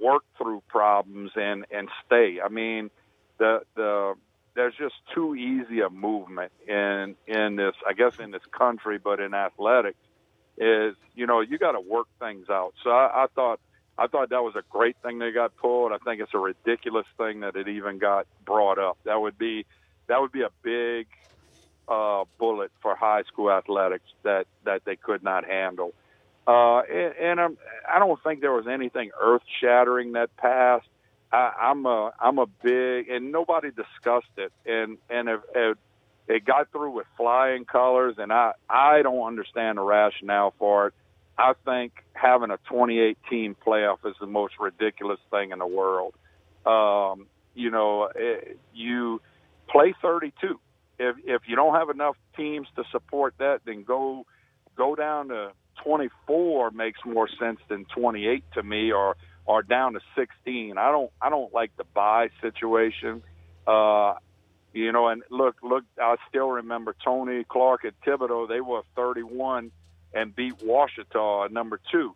[0.00, 2.38] work through problems and and stay.
[2.44, 2.90] I mean,
[3.38, 4.14] the the
[4.54, 9.20] there's just too easy a movement in in this I guess in this country, but
[9.20, 9.98] in athletics
[10.58, 12.74] is you know you got to work things out.
[12.82, 13.60] So I, I thought
[13.98, 15.92] I thought that was a great thing they got pulled.
[15.92, 18.98] I think it's a ridiculous thing that it even got brought up.
[19.04, 19.64] That would be
[20.08, 21.06] that would be a big
[21.88, 25.94] uh, bullet for high school athletics that that they could not handle.
[26.46, 27.58] Uh, and, and I'm,
[27.92, 30.86] I don't think there was anything earth shattering that passed.
[31.32, 35.78] I, I'm a I'm a big and nobody discussed it and and if, if
[36.28, 40.94] it got through with flying colors and I I don't understand the rationale for it.
[41.38, 46.14] I think having a 28 team playoff is the most ridiculous thing in the world.
[46.64, 49.20] Um, you know, it, you
[49.68, 50.58] play 32
[50.98, 54.24] if if you don't have enough teams to support that, then go
[54.76, 55.52] go down to
[55.84, 60.78] 24 makes more sense than 28 to me, or or down to 16.
[60.78, 63.22] I don't I don't like the buy situation.
[63.66, 64.14] Uh,
[64.76, 68.46] you know, and look look, I still remember Tony Clark at Thibodaux.
[68.46, 69.72] They were 31
[70.12, 72.14] and beat Ouachita at number two.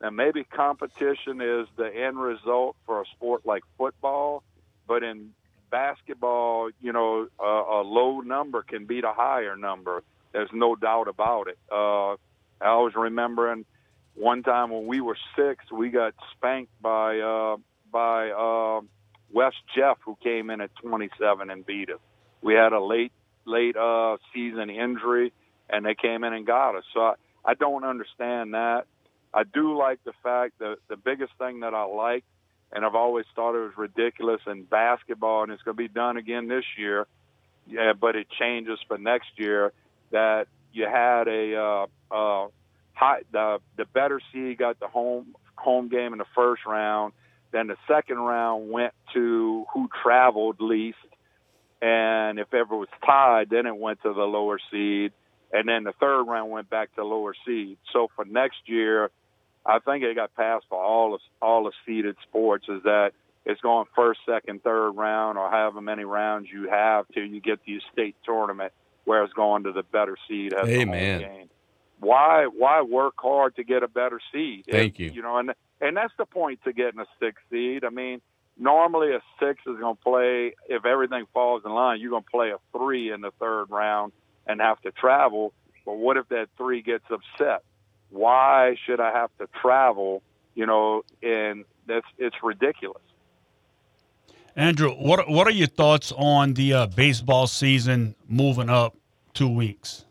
[0.00, 4.42] And maybe competition is the end result for a sport like football,
[4.88, 5.30] but in
[5.70, 10.02] basketball, you know, a, a low number can beat a higher number.
[10.32, 11.58] There's no doubt about it.
[11.70, 12.14] Uh,
[12.60, 13.66] I was remembering
[14.14, 17.56] one time when we were six, we got spanked by uh,
[17.92, 18.80] by uh,
[19.32, 22.00] West Jeff, who came in at 27 and beat us.
[22.42, 23.12] We had a late
[23.46, 25.32] late uh, season injury,
[25.68, 26.84] and they came in and got us.
[26.92, 27.14] So I,
[27.44, 28.84] I don't understand that.
[29.32, 32.24] I do like the fact that the biggest thing that I like
[32.72, 36.16] and I've always thought it was ridiculous in basketball, and it's going to be done
[36.16, 37.06] again this year.
[37.66, 39.72] Yeah, but it changes for next year
[40.12, 42.48] that you had a uh, uh,
[42.94, 47.12] high, the the better seed got the home home game in the first round.
[47.52, 50.98] Then the second round went to who traveled least,
[51.82, 55.12] and if ever was tied, then it went to the lower seed,
[55.52, 57.78] and then the third round went back to lower seed.
[57.92, 59.10] So for next year,
[59.66, 63.12] I think it got passed for all of all the seeded sports is that
[63.44, 67.64] it's going first, second, third round, or however many rounds you have till you get
[67.64, 68.72] to your state tournament,
[69.04, 71.20] where it's going to the better seed has hey, the man.
[71.20, 71.50] game.
[72.00, 74.64] Why why work hard to get a better seed?
[74.70, 75.10] Thank if, you.
[75.12, 77.84] You know, and and that's the point to getting a six seed.
[77.84, 78.20] I mean,
[78.58, 82.00] normally a six is going to play if everything falls in line.
[82.00, 84.12] You're going to play a three in the third round
[84.46, 85.52] and have to travel.
[85.84, 87.62] But what if that three gets upset?
[88.10, 90.22] why should I have to travel?
[90.54, 93.02] You know, and that's it's ridiculous.
[94.56, 98.96] Andrew, what what are your thoughts on the uh, baseball season moving up
[99.32, 100.04] two weeks?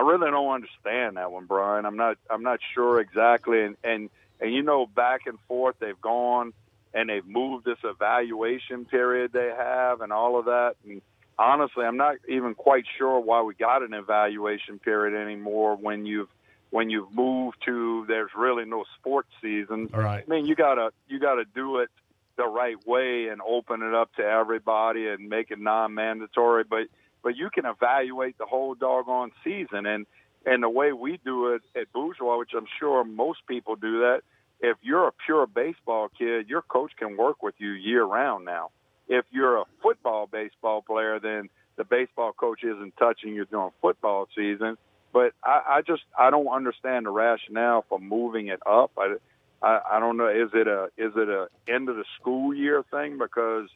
[0.00, 1.84] I really don't understand that one, Brian.
[1.84, 4.08] I'm not I'm not sure exactly, and and
[4.40, 6.54] and you know, back and forth they've gone
[6.94, 10.76] and they've moved this evaluation period they have and all of that.
[10.88, 11.02] And
[11.38, 16.30] honestly, I'm not even quite sure why we got an evaluation period anymore when you've
[16.70, 19.90] when you've moved to there's really no sports season.
[19.92, 20.24] All right.
[20.26, 21.90] I mean, you gotta you gotta do it
[22.38, 26.64] the right way and open it up to everybody and make it non-mandatory.
[26.64, 26.86] But
[27.22, 30.06] but you can evaluate the whole doggone season and
[30.46, 34.22] and the way we do it at Bourgeois, which I'm sure most people do that.
[34.60, 38.70] If you're a pure baseball kid, your coach can work with you year round now.
[39.08, 44.28] If you're a football baseball player, then the baseball coach isn't touching you during football
[44.36, 44.76] season
[45.12, 48.92] But I, I just I don't understand the rationale for moving it up.
[48.98, 49.16] I,
[49.62, 50.28] I I don't know.
[50.28, 53.68] Is it a is it a end of the school year thing because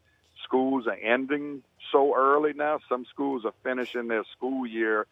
[0.44, 2.80] schools are ending so early now?
[2.88, 5.06] Some schools are finishing their school year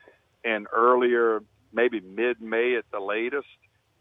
[0.45, 3.47] in earlier, maybe mid May at the latest.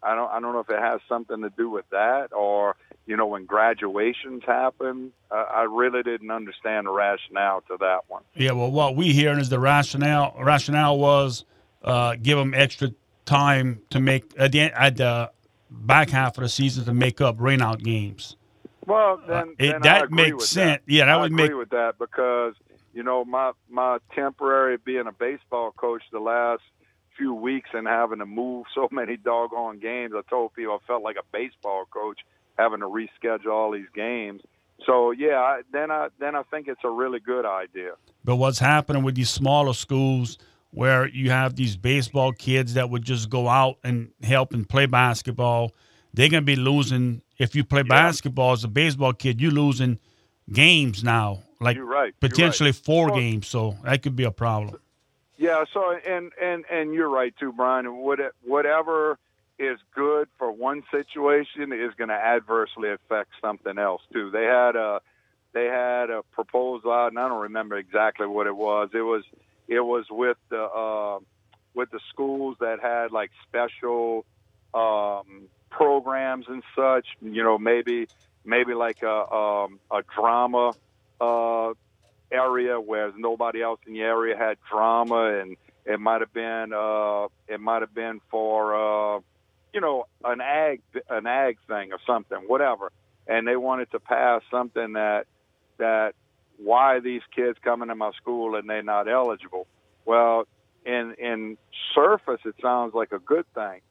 [0.04, 3.16] I don't I don't know if it has something to do with that or you
[3.16, 5.12] know when graduations happen.
[5.30, 8.24] Uh, I really didn't understand the rationale to that one.
[8.34, 10.36] Yeah, well, what we hearing is the rationale.
[10.40, 11.46] Rationale was
[11.84, 12.90] uh, give them extra
[13.26, 15.32] time to make at the at the
[15.70, 18.36] back half of the season to make up rainout games.
[18.92, 20.82] Well, then, Uh, it- then that I agree makes sense.
[20.86, 20.92] That.
[20.92, 22.56] Yeah, that I would agree make- with that because
[22.94, 26.62] you know my my temporary being a baseball coach the last
[27.18, 30.14] few weeks and having to move so many doggone games.
[30.16, 32.20] I told people I felt like a baseball coach
[32.58, 34.42] having to reschedule all these games.
[34.86, 37.92] So yeah, I, then I then I think it's a really good idea.
[38.24, 40.38] But what's happening with these smaller schools
[40.72, 44.86] where you have these baseball kids that would just go out and help and play
[44.86, 45.72] basketball,
[46.14, 47.22] they're gonna be losing.
[47.42, 49.98] If you play basketball as a baseball kid, you're losing
[50.52, 52.76] games now, like right, potentially right.
[52.76, 53.48] four Well- games.
[53.48, 54.80] So that could be a problem.
[55.38, 57.88] Yeah, so and and and you're right too, Brian.
[57.88, 59.18] And what whatever
[59.58, 64.30] is good for one situation is going to adversely affect something else too.
[64.30, 65.02] They had a
[65.54, 68.90] they had a proposal out, and I don't remember exactly what it was.
[68.94, 69.24] It was
[69.68, 71.20] it was with the uh,
[71.74, 74.26] with the schools that had like special
[74.76, 77.08] um, programs and such.
[77.22, 78.08] You know, maybe
[78.46, 80.74] maybe like a um, a drama
[81.20, 81.74] uh,
[82.32, 87.28] area where nobody else in the area had drama, and it might have been uh,
[87.48, 89.20] it might have been for uh,
[89.74, 92.92] you know an ag an ag thing or something, whatever.
[93.28, 95.26] And they wanted to pass something that
[95.78, 96.14] that
[96.58, 99.68] why are these kids coming to my school and they're not eligible.
[100.06, 100.48] Well,
[100.86, 101.58] in in
[101.94, 103.82] surface, it sounds like a good thing,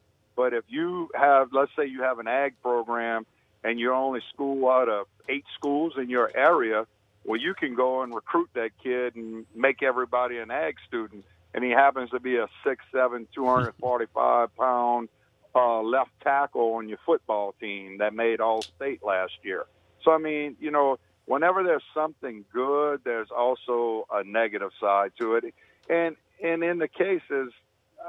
[0.41, 3.27] but if you have, let's say, you have an ag program
[3.63, 6.87] and you're only school out of eight schools in your area,
[7.23, 11.25] well, you can go and recruit that kid and make everybody an ag student.
[11.53, 15.09] And he happens to be a six, seven, 245 pound
[15.53, 19.65] uh, left tackle on your football team that made all state last year.
[20.03, 25.35] So, I mean, you know, whenever there's something good, there's also a negative side to
[25.35, 25.53] it.
[25.87, 27.53] And, and in the cases,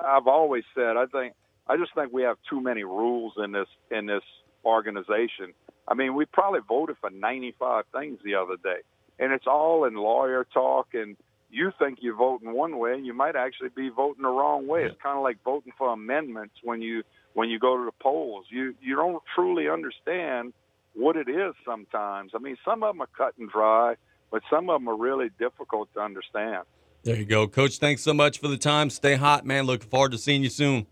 [0.03, 1.35] I've always said, I think,
[1.66, 4.22] I just think we have too many rules in this, in this
[4.64, 5.55] organization.
[5.87, 8.81] I mean, we probably voted for 95 things the other day,
[9.18, 10.88] and it's all in lawyer talk.
[10.94, 11.16] And
[11.51, 14.85] you think you're voting one way, and you might actually be voting the wrong way.
[14.85, 17.03] It's kind of like voting for amendments when you
[17.35, 18.46] when you go to the polls.
[18.48, 20.53] You you don't truly understand
[20.94, 22.33] what it is sometimes.
[22.35, 23.96] I mean, some of them are cut and dry,
[24.31, 26.64] but some of them are really difficult to understand.
[27.03, 27.79] There you go, Coach.
[27.79, 28.88] Thanks so much for the time.
[28.88, 29.64] Stay hot, man.
[29.64, 30.87] Looking forward to seeing you soon.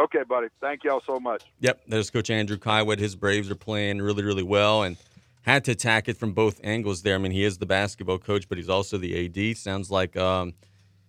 [0.00, 0.48] Okay, buddy.
[0.60, 1.42] Thank y'all so much.
[1.60, 2.98] Yep, there's Coach Andrew Caillouet.
[2.98, 4.96] His Braves are playing really, really well and
[5.42, 7.16] had to attack it from both angles there.
[7.16, 9.56] I mean, he is the basketball coach, but he's also the AD.
[9.58, 10.54] Sounds like um,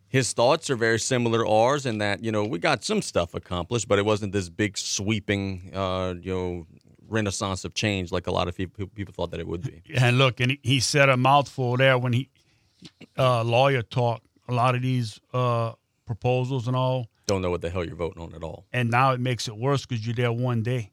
[0.10, 3.34] his thoughts are very similar to ours in that, you know, we got some stuff
[3.34, 6.68] accomplished, but it wasn't this big sweeping, uh, you know,
[7.08, 9.82] renaissance of change like a lot of people, people thought that it would be.
[9.96, 12.30] And look, and he, he said a mouthful there when he
[13.18, 14.22] uh, lawyer talk.
[14.50, 15.74] A lot of these uh,
[16.06, 18.66] proposals and all, Don't know what the hell you're voting on at all.
[18.74, 20.92] and now it makes it worse because you're there one day.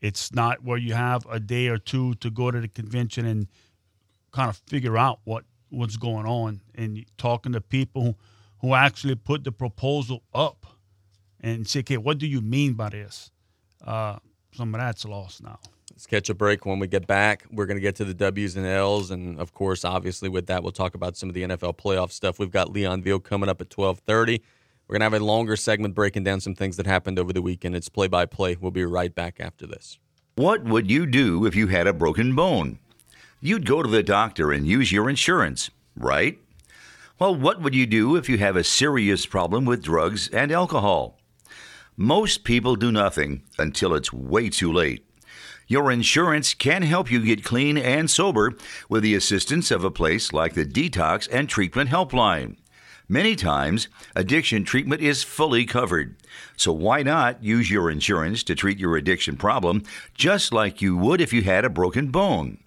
[0.00, 3.48] It's not where you have a day or two to go to the convention and
[4.32, 8.14] kind of figure out what what's going on and talking to people who,
[8.62, 10.64] who actually put the proposal up
[11.40, 13.30] and say, okay, what do you mean by this?
[13.84, 14.16] Uh,
[14.54, 15.58] some of that's lost now.
[15.90, 16.64] Let's catch a break.
[16.64, 19.52] When we get back, we're going to get to the W's and L's, and of
[19.52, 22.38] course, obviously, with that, we'll talk about some of the NFL playoff stuff.
[22.38, 24.40] We've got Leon Veal coming up at twelve thirty.
[24.86, 27.40] We're going to have a longer segment breaking down some things that happened over the
[27.40, 27.74] weekend.
[27.74, 28.56] It's play by play.
[28.60, 29.98] We'll be right back after this.
[30.36, 32.78] What would you do if you had a broken bone?
[33.40, 36.38] You'd go to the doctor and use your insurance, right?
[37.18, 41.18] Well, what would you do if you have a serious problem with drugs and alcohol?
[41.96, 45.06] Most people do nothing until it's way too late.
[45.66, 48.52] Your insurance can help you get clean and sober
[48.88, 52.56] with the assistance of a place like the Detox and Treatment Helpline.
[53.08, 56.16] Many times, addiction treatment is fully covered.
[56.56, 59.82] So why not use your insurance to treat your addiction problem
[60.14, 62.58] just like you would if you had a broken bone?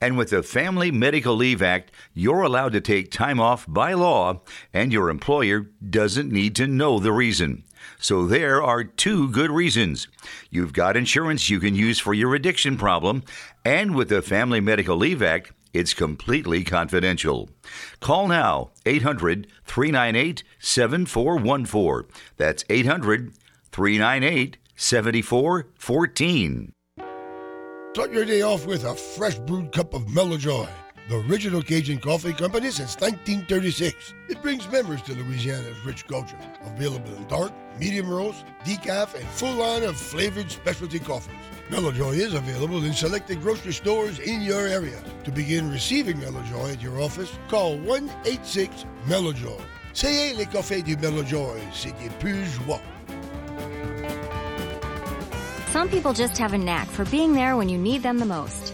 [0.00, 4.40] And with the Family Medical Leave Act, you're allowed to take time off by law,
[4.72, 7.64] and your employer doesn't need to know the reason.
[7.98, 10.08] So there are two good reasons.
[10.50, 13.22] You've got insurance you can use for your addiction problem,
[13.64, 17.50] and with the Family Medical Leave Act, It's completely confidential.
[17.98, 22.08] Call now 800 398 7414.
[22.36, 23.34] That's 800
[23.72, 26.72] 398 7414.
[27.92, 30.68] Start your day off with a fresh brewed cup of Mello Joy,
[31.08, 34.14] the original Cajun coffee company since 1936.
[34.28, 36.38] It brings memories to Louisiana's rich culture.
[36.62, 41.34] Available in dark, medium roast, decaf, and full line of flavored specialty coffees.
[41.70, 45.02] Mello Joy is available in selected grocery stores in your area.
[45.24, 49.60] To begin receiving Mello Joy at your office, call 186 Mello Joy.
[49.94, 52.80] C'est le café du Mello Joy, c'est plus joie.
[55.72, 58.73] Some people just have a knack for being there when you need them the most.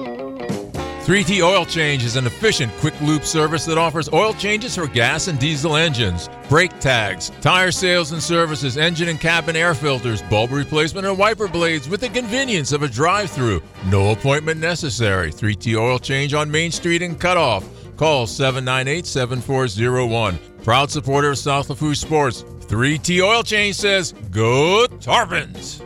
[1.11, 5.27] 3T Oil Change is an efficient, quick loop service that offers oil changes for gas
[5.27, 10.53] and diesel engines, brake tags, tire sales and services, engine and cabin air filters, bulb
[10.53, 13.61] replacement, and wiper blades with the convenience of a drive through.
[13.87, 15.33] No appointment necessary.
[15.33, 17.67] 3T Oil Change on Main Street in Cutoff.
[17.97, 20.39] Call 798 7401.
[20.63, 22.43] Proud supporter of South Lafourche Sports.
[22.43, 25.81] 3T Oil Change says, Go Tarpons!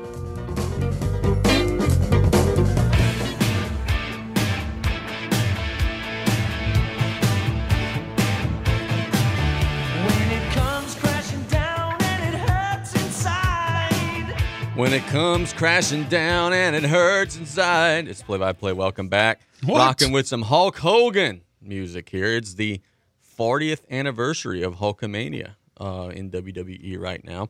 [14.75, 18.09] When it comes crashing down and it hurts inside.
[18.09, 18.73] It's play by play.
[18.73, 19.39] Welcome back.
[19.63, 19.77] What?
[19.77, 22.35] Rocking with some Hulk Hogan music here.
[22.35, 22.81] It's the
[23.39, 27.47] 40th anniversary of Hulkamania uh, in WWE right now.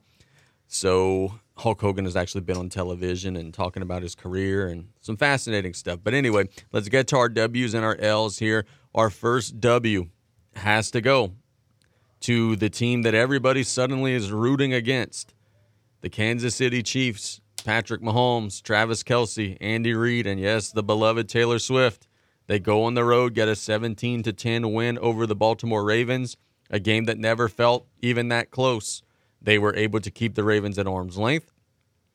[0.68, 5.18] So Hulk Hogan has actually been on television and talking about his career and some
[5.18, 6.02] fascinating stuff.
[6.04, 8.68] But anyway, let's get to our W's and our L's here.
[8.94, 10.10] Our first W
[10.58, 11.32] has to go
[12.22, 15.35] to the team that everybody suddenly is rooting against
[16.02, 21.60] the Kansas City Chiefs, Patrick Mahomes, Travis Kelce, Andy Reid, and yes, the beloved Taylor
[21.60, 22.08] Swift.
[22.48, 26.38] They go on the road, get a 17 to 10 win over the Baltimore Ravens,
[26.70, 29.02] a game that never felt even that close.
[29.41, 31.52] They were able to keep the Ravens at arm's length.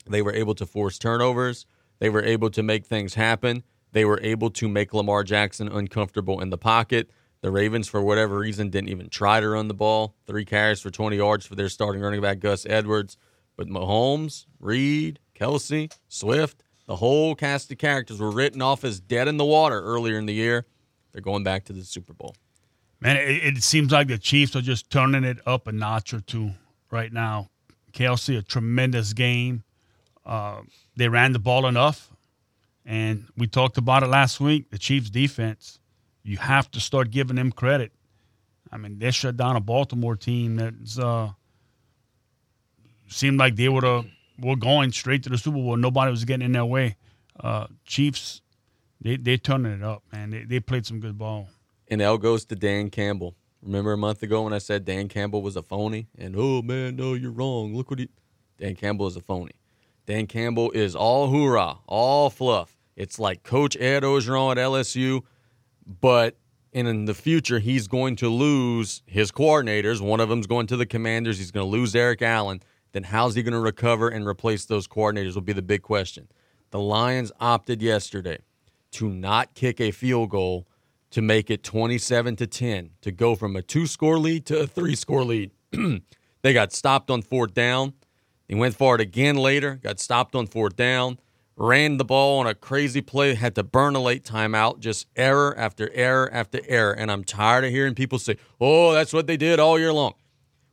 [0.07, 1.66] They were able to force turnovers.
[1.99, 3.62] They were able to make things happen.
[3.93, 7.11] They were able to make Lamar Jackson uncomfortable in the pocket.
[7.43, 10.14] The Ravens, for whatever reason, didn't even try to run the ball.
[10.26, 13.16] Three carries for 20 yards for their starting running back, Gus Edwards.
[13.61, 19.29] But Mahomes, Reid, Kelce, Swift, the whole cast of characters were written off as dead
[19.29, 20.65] in the water earlier in the year.
[21.13, 22.35] They're going back to the Super Bowl.
[23.01, 26.21] Man, it, it seems like the Chiefs are just turning it up a notch or
[26.21, 26.53] two
[26.91, 27.51] right now.
[27.93, 29.63] Kelce, a tremendous game.
[30.25, 30.63] Uh,
[30.97, 32.11] they ran the ball enough,
[32.87, 34.71] and we talked about it last week.
[34.71, 35.81] The Chiefs' defense,
[36.23, 37.93] you have to start giving them credit.
[38.73, 41.33] I mean, they shut down a Baltimore team that's uh,
[43.11, 44.07] seemed like they have
[44.41, 45.77] were going straight to the Super Bowl.
[45.77, 46.97] Nobody was getting in their way.
[47.39, 48.41] Uh, Chiefs,
[49.01, 50.31] they they turning it up, man.
[50.31, 51.49] They they played some good ball.
[51.89, 53.35] And L goes to Dan Campbell.
[53.63, 56.07] Remember a month ago when I said Dan Campbell was a phony?
[56.19, 57.75] And oh man, no, you're wrong.
[57.75, 58.09] Look what he
[58.59, 59.53] Dan Campbell is a phony.
[60.07, 62.77] Dan Campbell is all hoorah, all fluff.
[62.97, 65.23] It's like Coach Ed Orgeron at LSU,
[66.01, 66.37] but
[66.73, 70.01] in the future he's going to lose his coordinators.
[70.01, 71.39] One of them's going to the Commanders.
[71.39, 72.61] He's going to lose Aaron Glenn.
[72.93, 75.34] Then how's he going to recover and replace those coordinators?
[75.34, 76.28] Will be the big question.
[76.70, 78.38] The Lions opted yesterday
[78.93, 80.66] to not kick a field goal
[81.11, 84.66] to make it 27 to 10 to go from a two score lead to a
[84.66, 85.51] three score lead.
[86.43, 87.95] they got stopped on fourth down.
[88.49, 91.18] They went for it again later, got stopped on fourth down,
[91.57, 95.57] ran the ball on a crazy play, had to burn a late timeout, just error
[95.57, 96.93] after error after error.
[96.93, 100.14] And I'm tired of hearing people say, oh, that's what they did all year long.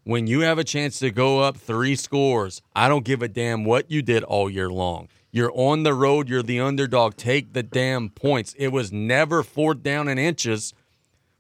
[0.07, 3.65] When you have a chance to go up three scores, I don't give a damn
[3.65, 5.09] what you did all year long.
[5.31, 6.29] You're on the road.
[6.29, 7.17] You're the underdog.
[7.17, 8.55] Take the damn points.
[8.57, 10.73] It was never fourth down in inches,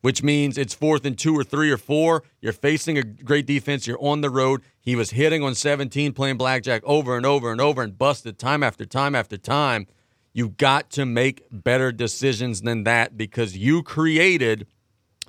[0.01, 2.23] which means it's fourth and two or three or four.
[2.41, 3.87] You're facing a great defense.
[3.87, 4.63] You're on the road.
[4.81, 8.63] He was hitting on 17, playing blackjack over and over and over and busted time
[8.63, 9.87] after time after time.
[10.33, 14.67] You got to make better decisions than that because you created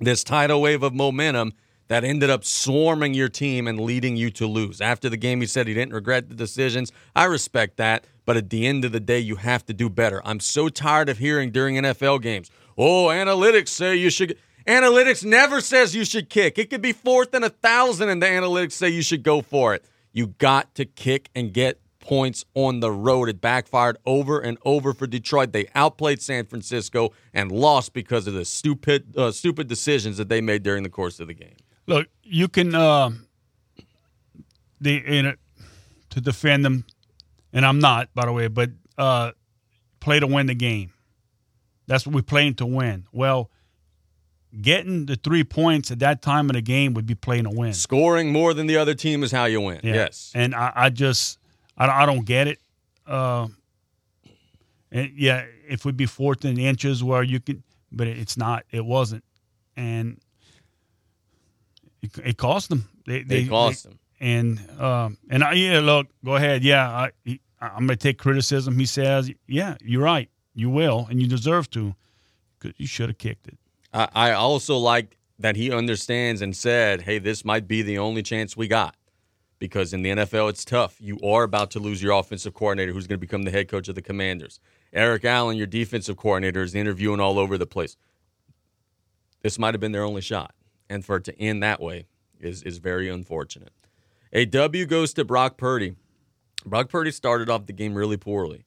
[0.00, 1.52] this tidal wave of momentum
[1.88, 4.80] that ended up swarming your team and leading you to lose.
[4.80, 6.92] After the game, he said he didn't regret the decisions.
[7.16, 10.22] I respect that, but at the end of the day, you have to do better.
[10.24, 14.38] I'm so tired of hearing during NFL games, oh, analytics say you should.
[14.66, 16.58] Analytics never says you should kick.
[16.58, 19.74] It could be fourth and a thousand, and the analytics say you should go for
[19.74, 19.82] it.
[20.12, 23.30] You got to kick and get points on the road.
[23.30, 25.52] It backfired over and over for Detroit.
[25.52, 30.42] They outplayed San Francisco and lost because of the stupid, uh, stupid decisions that they
[30.42, 31.56] made during the course of the game.
[31.88, 33.10] Look, you can uh,
[34.80, 35.38] the in it
[36.10, 36.84] to defend them,
[37.52, 39.32] and I'm not, by the way, but uh,
[40.00, 40.92] play to win the game.
[41.86, 43.06] That's what we're playing to win.
[43.12, 43.50] Well,
[44.60, 47.72] getting the three points at that time of the game would be playing to win.
[47.72, 49.80] Scoring more than the other team is how you win.
[49.82, 49.94] Yeah.
[49.94, 50.30] Yes.
[50.34, 51.38] And I, I just,
[51.76, 52.58] I, don't- I don't get it.
[53.06, 53.48] Uh,
[54.92, 58.64] and yeah, if we'd be fourth in inches where you can, but it's not.
[58.70, 59.24] It wasn't,
[59.76, 60.18] and
[62.02, 62.88] it, it cost them.
[63.06, 63.98] They, They cost them.
[64.20, 66.64] And um, and I, yeah, look, go ahead.
[66.64, 68.78] Yeah, I, he, I'm going to take criticism.
[68.78, 70.28] He says, yeah, you're right.
[70.54, 71.94] You will, and you deserve to,
[72.58, 73.58] because you should have kicked it.
[73.92, 78.22] I, I also like that he understands and said, hey, this might be the only
[78.22, 78.96] chance we got.
[79.60, 81.00] Because in the NFL, it's tough.
[81.00, 83.88] You are about to lose your offensive coordinator who's going to become the head coach
[83.88, 84.60] of the Commanders.
[84.92, 87.96] Aaron Glenn, your defensive coordinator, is interviewing all over the place.
[89.42, 90.54] This might have been their only shot.
[90.88, 92.06] And for it to end that way
[92.40, 93.72] is, is very unfortunate.
[94.32, 95.94] A W goes to Brock Purdy.
[96.64, 98.64] Brock Purdy started off the game really poorly.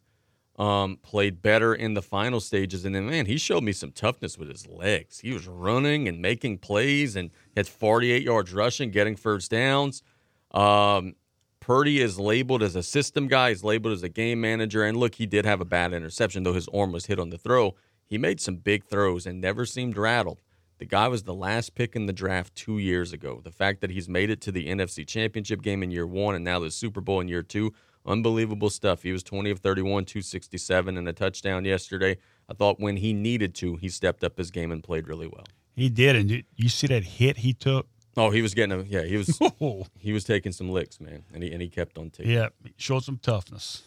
[0.57, 4.38] Um, played better in the final stages, and then man, he showed me some toughness
[4.38, 5.19] with his legs.
[5.19, 10.03] He was running and making plays, and had 48 yards rushing, getting first downs.
[10.51, 11.15] Um,
[11.61, 13.49] Purdy is labeled as a system guy.
[13.49, 16.53] He's labeled as a game manager, and look, he did have a bad interception, though
[16.53, 17.76] his arm was hit on the throw.
[18.05, 20.41] He made some big throws and never seemed rattled.
[20.82, 23.39] The guy was the last pick in the draft two years ago.
[23.43, 26.43] The fact that he's made it to the NFC Championship game in year one and
[26.43, 27.71] now the Super Bowl in year two,
[28.03, 29.03] unbelievable stuff.
[29.03, 32.17] He was 20 of 31, 267, and a touchdown yesterday.
[32.49, 35.45] I thought when he needed to, he stepped up his game and played really well.
[35.75, 37.88] He did, and you- you see that hit he took.
[38.17, 39.03] Oh, he was getting a yeah.
[39.03, 39.39] He was
[39.99, 42.32] he was taking some licks, man, and he and he kept on taking.
[42.32, 43.84] Yeah, showed some toughness.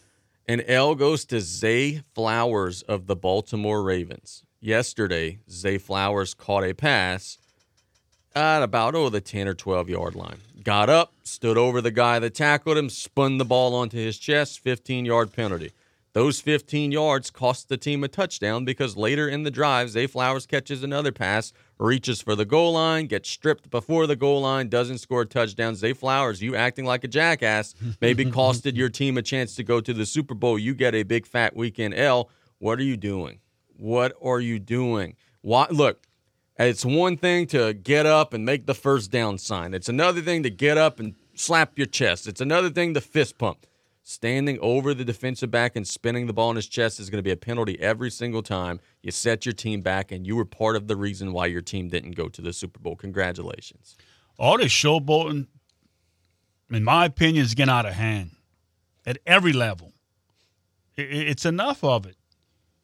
[0.47, 4.45] And L goes to Zay Flowers of the Baltimore Ravens.
[4.65, 7.37] Yesterday, Zay Flowers caught a pass
[8.35, 10.39] at about oh the 10 or 12 yard line.
[10.63, 14.61] Got up, stood over the guy that tackled him, spun the ball onto his chest,
[14.61, 15.73] 15 yard penalty.
[16.15, 20.47] Those 15 yards cost the team a touchdown because later in the drive, Zay Flowers
[20.47, 24.97] catches another pass, reaches for the goal line, gets stripped before the goal line, doesn't
[24.97, 25.75] score a touchdown.
[25.75, 29.83] Zay Flowers, you acting like a jackass, maybe costed your team a chance to go
[29.83, 30.59] to the Super Bowl.
[30.59, 32.31] You get a big fat weekend L.
[32.61, 33.41] What are you doing?
[33.77, 35.17] What are you doing?
[35.43, 36.07] Why, look,
[36.59, 39.75] it's one thing to get up and make the first down sign.
[39.75, 42.27] It's another thing to get up and slap your chest.
[42.27, 43.67] It's another thing to fist pump.
[44.07, 47.23] Standing over the defensive back and spinning the ball in his chest is going to
[47.23, 48.79] be a penalty every single time.
[49.03, 51.89] You set your team back, and you were part of the reason why your team
[51.89, 52.97] didn't go to the Super Bowl.
[52.97, 53.97] Congratulations.
[54.39, 55.47] All this showboating,
[56.71, 58.33] in my opinion, is getting out of hand
[59.07, 59.95] at every level.
[60.97, 62.17] It's enough of it.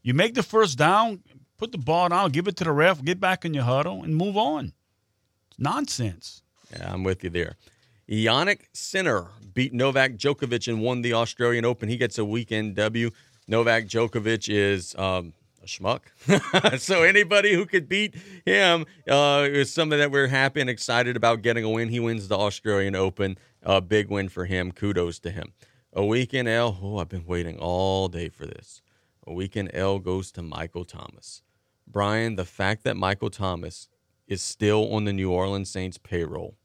[0.02, 1.22] You make the first down,
[1.58, 4.16] put the ball down, give it to the ref, get back in your huddle, and
[4.16, 4.72] move on.
[5.50, 6.42] It's nonsense.
[6.72, 7.56] Yeah, I'm with you there.
[8.08, 11.88] Jannik Sinner beat Novak Djokovic and won the Australian Open.
[11.88, 13.10] He gets a weekend W.
[13.46, 15.32] Novak Djokovic is um,
[15.62, 16.00] a schmuck.
[16.80, 21.42] so anybody who could beat him uh, is something that we're happy and excited about
[21.42, 21.88] getting a win.
[21.88, 23.38] He wins the Australian Open.
[23.62, 24.72] A big win for him.
[24.72, 25.52] Kudos to him.
[25.92, 26.78] A weekend L.
[26.82, 28.80] Oh, I've been waiting all day for this.
[29.30, 31.42] A weekend L goes to Michael Thomas.
[31.86, 33.88] Brian, the fact that Michael Thomas
[34.26, 36.56] is still on the New Orleans Saints payroll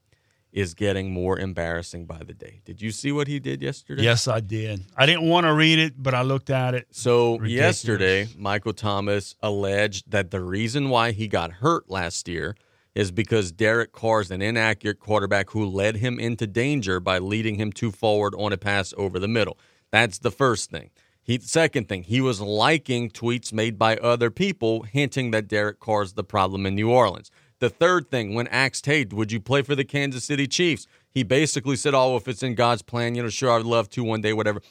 [0.52, 2.62] is getting more embarrassing by the day.
[2.66, 4.02] Did you see what he did yesterday?
[4.02, 4.84] Yes, I did.
[4.98, 6.88] I didn't want to read it, but I looked at it.
[6.90, 7.54] So Ridiculous.
[7.54, 12.56] yesterday, Michael Thomas alleged that the reason why he got hurt last year
[12.96, 17.56] is because Derek Carr is an inaccurate quarterback who led him into danger by leading
[17.60, 19.60] him too forward on a pass over the middle.
[19.92, 20.90] That's the first thing.
[21.26, 26.14] He second thing, he was liking tweets made by other people hinting that Derek Carr's
[26.14, 27.32] the problem in New Orleans.
[27.58, 31.24] The third thing, when asked, "Hey, would you play for the Kansas City Chiefs?" He
[31.24, 34.22] basically said, "Oh, if it's in God's plan, you know, sure, I'd love to one
[34.22, 34.62] day, whatever."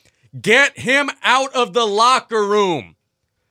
[0.40, 2.94] Get him out of the locker room.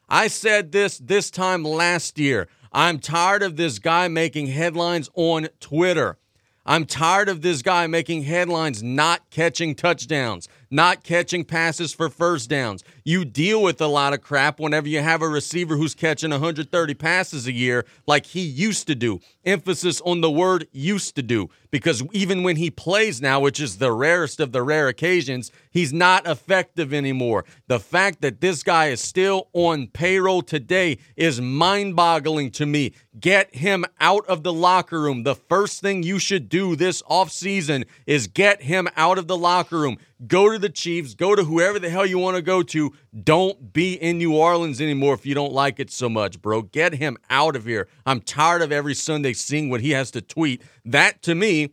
[0.08, 2.48] I said this this time last year.
[2.72, 6.20] I'm tired of this guy making headlines on Twitter.
[6.66, 12.50] I'm tired of this guy making headlines not catching touchdowns, not catching passes for first
[12.50, 12.84] downs.
[13.06, 16.94] You deal with a lot of crap whenever you have a receiver who's catching 130
[16.94, 19.20] passes a year like he used to do.
[19.44, 23.80] Emphasis on the word used to do because even when he plays now, which is
[23.80, 27.44] the rarest of the rare occasions, he's not effective anymore.
[27.68, 32.94] The fact that this guy is still on payroll today is mind boggling to me.
[33.20, 35.24] Get him out of the locker room.
[35.24, 39.80] The first thing you should do this offseason is get him out of the locker
[39.80, 39.98] room.
[40.26, 42.93] Go to the Chiefs, go to whoever the hell you want to go to.
[43.24, 46.64] Don't be in New Orleans anymore if you don't like it so much, bro.
[46.64, 47.88] Get him out of here.
[48.06, 50.62] I'm tired of every Sunday seeing what he has to tweet.
[50.86, 51.72] That to me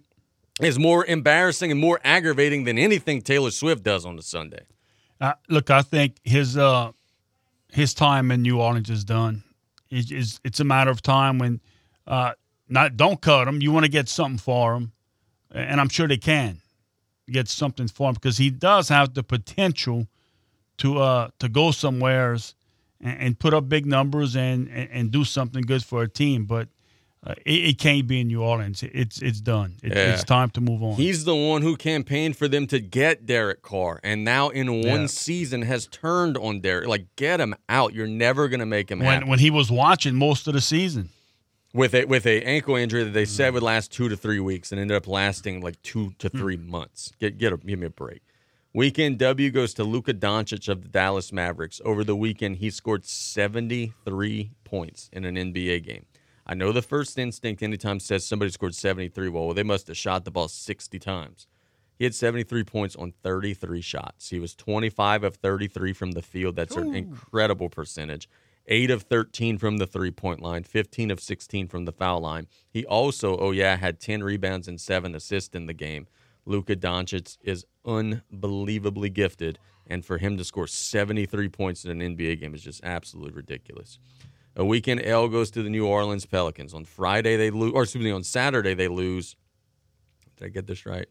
[0.61, 4.65] is more embarrassing and more aggravating than anything Taylor Swift does on the Sunday.
[5.21, 6.93] Uh, look, I think his uh,
[7.73, 9.43] his time in New Orleans is done.
[9.91, 11.61] It's, it's a matter of time when
[12.07, 12.33] uh,
[12.69, 13.61] not don't cut him.
[13.61, 14.93] You want to get something for him,
[15.51, 16.61] and I'm sure they can
[17.31, 20.07] get something for him because he does have the potential
[20.81, 22.55] to uh to go somewheres
[23.01, 26.45] and, and put up big numbers and, and, and do something good for a team.
[26.45, 26.69] But
[27.27, 28.83] uh, it, it, can't be in New Orleans.
[28.83, 29.77] It's it's done.
[29.83, 30.15] It, yeah.
[30.15, 30.95] It's time to move on.
[30.95, 35.03] He's the one who campaigned for them to get Derek Carr, and now in one
[35.03, 35.07] yeah.
[35.07, 36.89] season has turned on Derek.
[36.89, 37.93] Like, get him out.
[37.93, 41.11] You're never gonna make him when when he was watching most of the season
[41.75, 44.73] with a with a ankle injury that they said would last two to three weeks
[44.73, 46.39] and ended up lasting like two to hmm.
[46.39, 47.13] three months.
[47.21, 48.23] Get get a, give me a break.
[48.73, 51.81] Weekend W goes to Luka Doncic of the Dallas Mavericks.
[51.85, 56.07] Over the weekend, he scored 73 points in an NBA game.
[56.47, 59.29] I know the first instinct anytime says somebody scored 73.
[59.29, 61.49] Well, they must have shot the ball 60 times.
[61.99, 64.31] He had 73 points on 33 shots.
[64.31, 66.55] He was 25 of 33 from the field.
[66.55, 66.83] That's Ooh.
[66.83, 68.29] an incredible percentage.
[68.69, 72.47] 8 of 13 from the three point line, 15 of 16 from the foul line.
[72.71, 76.07] He also, oh yeah, had 10 rebounds and 7 assists in the game.
[76.45, 82.41] Luka Doncic is unbelievably gifted, and for him to score 73 points in an NBA
[82.41, 83.99] game is just absolutely ridiculous.
[84.57, 86.75] A weekend L goes to the New Orleans Pelicans.
[86.75, 89.37] On Friday they lose, or excuse me, on Saturday they lose.
[90.37, 91.07] Did I get this right?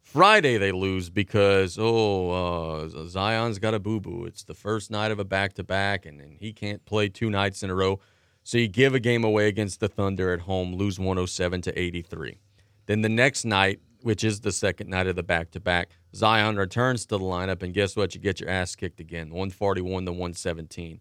[0.00, 4.24] Friday they lose because oh uh, Zion's got a boo boo.
[4.24, 7.62] It's the first night of a back to back, and he can't play two nights
[7.62, 8.00] in a row.
[8.42, 12.38] So you give a game away against the Thunder at home, lose 107 to 83.
[12.86, 16.56] Then the next night, which is the second night of the back to back, Zion
[16.56, 18.14] returns to the lineup, and guess what?
[18.14, 21.00] You get your ass kicked again, 141 to 117.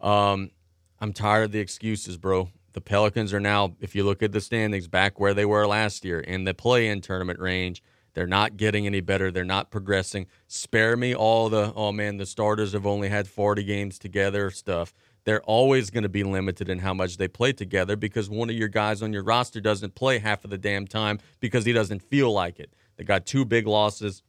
[0.00, 0.50] Um,
[0.98, 2.48] I'm tired of the excuses, bro.
[2.72, 6.04] The Pelicans are now, if you look at the standings, back where they were last
[6.04, 7.82] year in the play-in tournament range
[8.18, 9.30] they're not getting any better.
[9.30, 10.26] They're not progressing.
[10.48, 14.92] Spare me all the, oh man, the starters have only had 40 games together stuff.
[15.28, 18.56] They're always going to be limited in how much they play together because one of
[18.56, 22.00] your guys on your roster doesn't play half of the damn time because he doesn't
[22.00, 22.72] feel like it.
[22.96, 24.22] They got two big losses.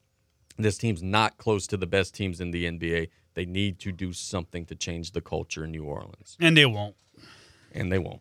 [0.58, 3.08] This team's not close to the best teams in the NBA.
[3.34, 6.36] They need to do something to change the culture in New Orleans.
[6.42, 6.98] And they won't.
[7.72, 8.20] And they won't.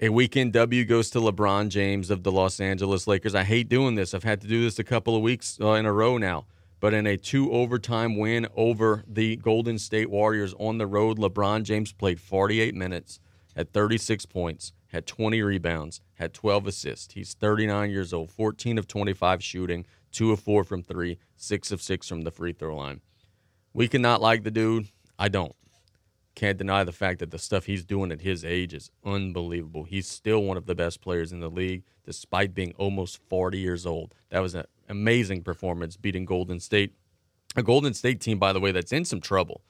[0.00, 3.34] A weekend W goes to LeBron James of the Los Angeles Lakers.
[3.34, 4.14] I hate doing this.
[4.14, 6.44] I've had to do this a couple of weeks uh, in a row now.
[6.78, 11.62] But in a two overtime win over the Golden State Warriors on the road, LeBron
[11.62, 13.18] James played 48 minutes,
[13.54, 17.14] had 36 points, had 20 rebounds, had 12 assists.
[17.14, 21.82] He's 39 years old, 14 of 25 shooting, 2 of 4 from 3, 6 of
[21.82, 23.00] 6 from the free throw line.
[23.72, 24.88] We cannot like the dude.
[25.18, 25.56] I don't
[26.36, 29.84] can't deny the fact that the stuff he's doing at his age is unbelievable.
[29.84, 33.86] He's still one of the best players in the league, despite being almost 40 years
[33.86, 34.14] old.
[34.28, 36.94] That was an amazing performance, beating Golden State.
[37.56, 39.62] A Golden State team, by the way, that's in some trouble.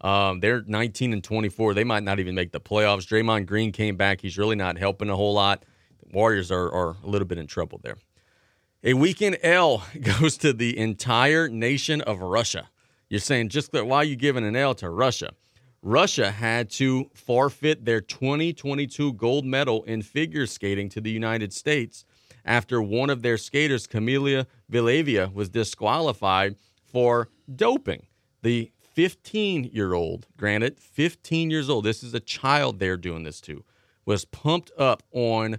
[0.00, 1.74] Um, they're 19 and 24.
[1.74, 3.06] They might not even make the playoffs.
[3.06, 4.22] Draymond Green came back.
[4.22, 5.64] He's really not helping a whole lot.
[6.02, 7.98] The Warriors are, are a little bit in trouble there.
[8.82, 12.70] A weekend L goes to the entire nation of Russia.
[13.10, 15.32] You're saying just why are you giving an L to Russia?
[15.84, 22.06] Russia had to forfeit their 2022 gold medal in figure skating to the United States
[22.42, 28.06] after one of their skaters, Kamila Valieva, was disqualified for doping.
[28.40, 33.42] The 15 year old, granted, 15 years old, this is a child they're doing this
[33.42, 33.62] to,
[34.06, 35.58] was pumped up on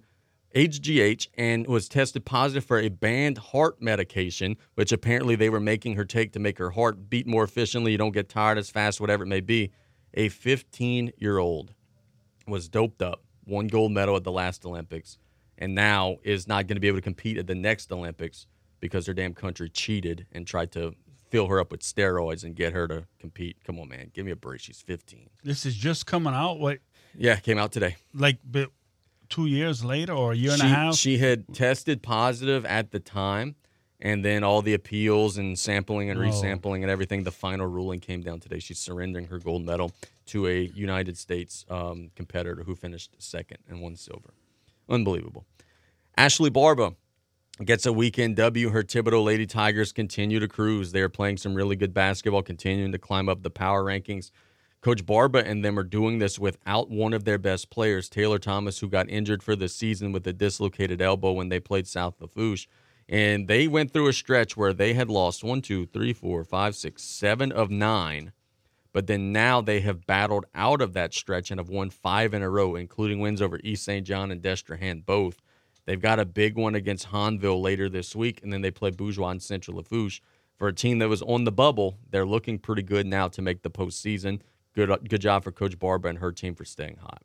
[0.55, 5.97] HGH and was tested positive for a banned heart medication, which apparently they were making
[5.97, 7.91] her take to make her heart beat more efficiently.
[7.91, 9.71] You don't get tired as fast, whatever it may be
[10.16, 11.74] a 15 year old
[12.47, 15.18] was doped up, won gold medal at the last Olympics,
[15.57, 18.47] and now is not going to be able to compete at the next Olympics
[18.80, 20.95] because their damn country cheated and tried to
[21.30, 23.57] fill her up with steroids and get her to compete.
[23.66, 24.61] Come on, man, give me a break.
[24.61, 25.30] She's 15.
[25.43, 26.59] This is just coming out.
[26.59, 26.80] What?
[27.18, 27.95] Yeah, came out today.
[28.13, 28.72] Like, but
[29.30, 30.95] two years later or a year she, and a half.
[30.95, 33.55] She had tested positive at the time
[34.02, 36.24] And then all the appeals and sampling and Oh.
[36.24, 38.60] resampling and everything, the final ruling came down today.
[38.60, 39.93] She's surrendering her gold medal
[40.28, 44.34] to a United States um, competitor who finished second and won silver.
[44.89, 45.46] Unbelievable.
[46.18, 46.96] Ashley Barba
[47.64, 48.70] gets a weekend W.
[48.70, 50.91] Her Thibodaux Lady Tigers continue to cruise.
[50.91, 54.30] They are playing some really good basketball, continuing to climb up the power rankings.
[54.82, 58.80] Coach Barba and them are doing this without one of their best players, Taylor Thomas,
[58.80, 62.68] who got injured for the season with a dislocated elbow when they played South Lafourche.
[63.08, 66.76] And they went through a stretch where they had lost one, two, three, four, five,
[66.76, 68.32] six, seven of nine.
[68.93, 72.41] But then now they have battled out of that stretch and have won five in
[72.41, 74.08] a row, including wins over East St.
[74.08, 75.41] John and Destrehan both.
[75.86, 79.30] They've got a big one against Hahnville later this week, and then they play Bourgeois
[79.30, 80.22] and Central Lafourche.
[80.58, 83.62] For a team that was on the bubble, they're looking pretty good now to make
[83.62, 84.39] the postseason.
[84.74, 87.24] Good, good job for Coach Barba and her team for staying hot.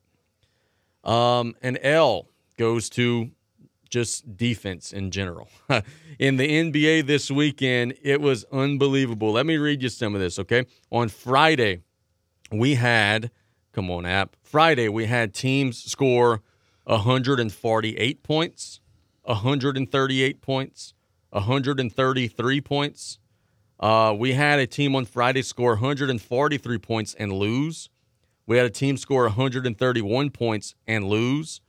[1.10, 2.28] Um, an L
[2.58, 3.30] goes to
[3.90, 5.48] just defense in general.
[6.18, 9.32] in the NBA this weekend, it was unbelievable.
[9.32, 10.64] Let me read you some of this, okay?
[10.90, 11.82] On Friday,
[12.52, 13.30] we had,
[13.72, 14.36] come on, app.
[14.42, 16.40] Friday, we had teams score
[16.84, 18.80] 148 points,
[19.22, 20.94] 138 points,
[21.30, 23.18] 133 points.
[23.78, 27.88] Uh, we had a team on Friday score 143 points and lose.
[28.46, 31.60] We had a team score 131 points and lose.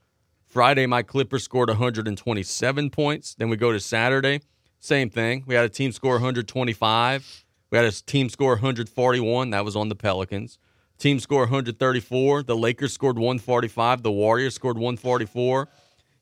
[0.52, 3.34] Friday, my Clippers scored 127 points.
[3.34, 4.42] Then we go to Saturday,
[4.80, 5.44] same thing.
[5.46, 7.44] We had a team score 125.
[7.70, 9.48] We had a team score 141.
[9.48, 10.58] That was on the Pelicans.
[10.98, 12.42] Team score 134.
[12.42, 14.02] The Lakers scored 145.
[14.02, 15.70] The Warriors scored 144.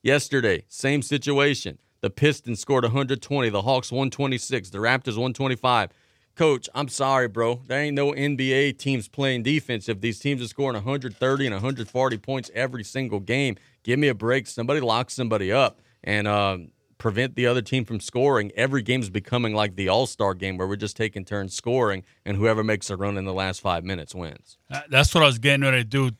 [0.01, 1.77] Yesterday, same situation.
[1.99, 3.49] The Pistons scored 120.
[3.49, 4.69] The Hawks 126.
[4.69, 5.89] The Raptors 125.
[6.35, 7.61] Coach, I'm sorry, bro.
[7.67, 9.89] There ain't no NBA teams playing defense.
[9.89, 14.15] If these teams are scoring 130 and 140 points every single game, give me a
[14.15, 14.47] break.
[14.47, 18.51] Somebody lock somebody up and um, prevent the other team from scoring.
[18.55, 22.37] Every game's becoming like the All Star game where we're just taking turns scoring, and
[22.37, 24.57] whoever makes a run in the last five minutes wins.
[24.69, 26.11] Uh, That's what I was getting ready to do.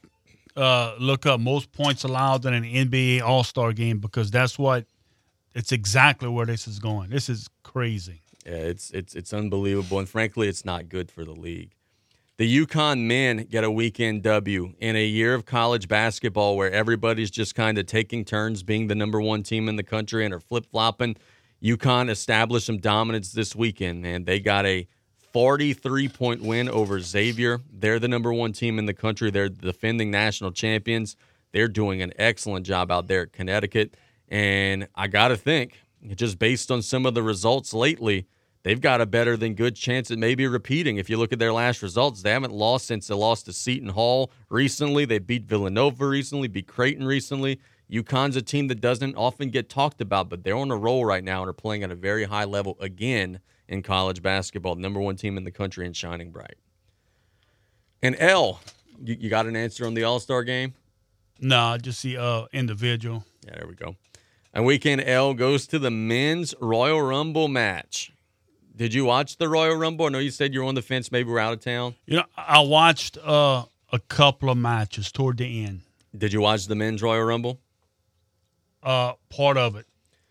[0.56, 4.86] Uh, look up most points allowed in an NBA All Star game because that's what
[5.54, 7.10] it's exactly where this is going.
[7.10, 8.22] This is crazy.
[8.46, 11.76] Yeah, it's it's it's unbelievable, and frankly, it's not good for the league.
[12.38, 17.30] The UConn men get a weekend W in a year of college basketball where everybody's
[17.30, 20.40] just kind of taking turns being the number one team in the country and are
[20.40, 21.18] flip flopping.
[21.62, 24.88] UConn established some dominance this weekend, and they got a
[25.34, 27.62] 43 point win over Xavier.
[27.72, 29.30] They're the number one team in the country.
[29.30, 31.16] They're defending national champions.
[31.52, 33.96] They're doing an excellent job out there at Connecticut.
[34.30, 35.81] And I got to think,
[36.16, 38.28] just based on some of the results lately,
[38.64, 40.98] they've got a better than good chance at maybe repeating.
[40.98, 43.90] If you look at their last results, they haven't lost since they lost to Seton
[43.90, 45.06] Hall recently.
[45.06, 47.60] They beat Villanova recently, beat Creighton recently.
[47.92, 51.24] UConn's a team that doesn't often get talked about, but they're on a roll right
[51.24, 54.76] now and are playing at a very high level again in college basketball.
[54.76, 56.56] Number one team in the country and shining bright.
[58.02, 58.62] And L,
[59.04, 60.74] you, you got an answer on the All Star game?
[61.40, 63.26] No, just the uh, individual.
[63.46, 63.96] Yeah, there we go.
[64.54, 68.12] And weekend L goes to the men's Royal Rumble match.
[68.76, 70.08] Did you watch the Royal Rumble?
[70.08, 71.96] I know you said you were on the fence, maybe we're out of town.
[72.06, 75.82] You know, I watched uh, a couple of matches toward the end.
[76.18, 77.60] Did you watch the men's Royal Rumble?
[78.84, 79.86] Uh, part of it.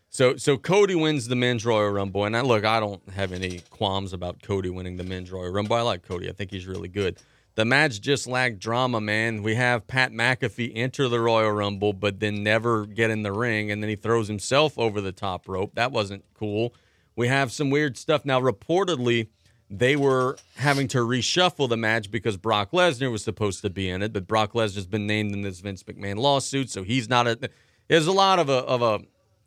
[0.09, 3.61] So so Cody wins the men's Royal Rumble, and I look, I don't have any
[3.69, 5.77] qualms about Cody winning the men's Royal Rumble.
[5.77, 6.29] I like Cody.
[6.29, 7.17] I think he's really good.
[7.61, 9.43] The match just lacked drama, man.
[9.43, 13.69] We have Pat McAfee enter the Royal Rumble, but then never get in the ring,
[13.69, 15.75] and then he throws himself over the top rope.
[15.75, 16.73] That wasn't cool.
[17.15, 18.41] We have some weird stuff now.
[18.41, 19.27] Reportedly,
[19.69, 24.01] they were having to reshuffle the match because Brock Lesnar was supposed to be in
[24.01, 27.51] it, but Brock Lesnar's been named in this Vince McMahon lawsuit, so he's not a.
[27.89, 29.01] There's a lot of a of a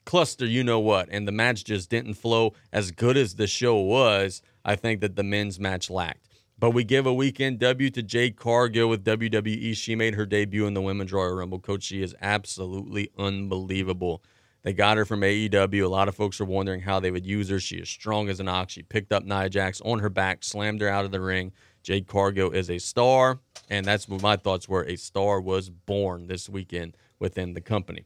[0.05, 3.75] cluster, you know what, and the match just didn't flow as good as the show
[3.75, 4.41] was.
[4.65, 6.34] I think that the men's match lacked.
[6.59, 9.77] But we give a weekend W to Jade Cargill with WWE.
[9.77, 11.59] She made her debut in the Women's Royal Rumble.
[11.59, 14.23] Coach, she is absolutely unbelievable.
[14.63, 15.85] They got her from AEW.
[15.85, 17.61] A lot of folks are wondering how they would use her.
[17.61, 18.73] She is strong as an ox.
[18.73, 21.53] She picked up Nia Jax on her back, slammed her out of the ring.
[21.83, 24.85] Jade Cargill is a star, and that's what my thoughts were.
[24.85, 28.05] A star was born this weekend within the company.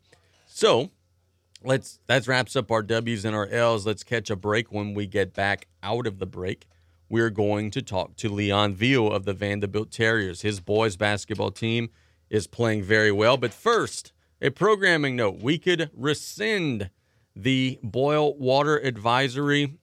[0.49, 0.90] So
[1.62, 3.86] let's that wraps up our W's and our L's.
[3.86, 4.72] Let's catch a break.
[4.72, 6.66] When we get back out of the break,
[7.09, 10.42] we're going to talk to Leon Veal of the Vandebilt Terriers.
[10.42, 11.90] His boys basketball team
[12.30, 13.36] is playing very well.
[13.36, 15.40] But first, a programming note.
[15.40, 16.90] We could rescind
[17.34, 19.78] the boil water advisory.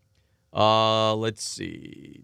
[0.53, 2.23] Uh, let's see.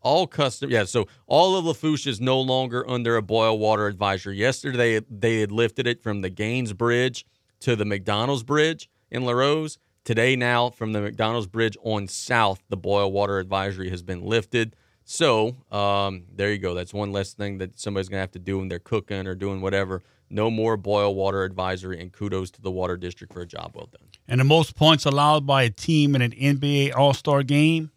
[0.00, 0.84] All custom, yeah.
[0.84, 4.36] So all of Lafourche is no longer under a boil water advisory.
[4.36, 7.24] Yesterday, they had lifted it from the Gaines Bridge
[7.60, 9.78] to the McDonald's Bridge in Larose.
[10.04, 14.74] Today, now from the McDonald's Bridge on south, the boil water advisory has been lifted.
[15.04, 16.74] So um, there you go.
[16.74, 19.60] That's one less thing that somebody's gonna have to do when they're cooking or doing
[19.60, 20.02] whatever.
[20.30, 23.90] No more boil water advisory, and kudos to the water district for a job well
[23.92, 24.00] done.
[24.26, 27.90] And the most points allowed by a team in an NBA All Star game,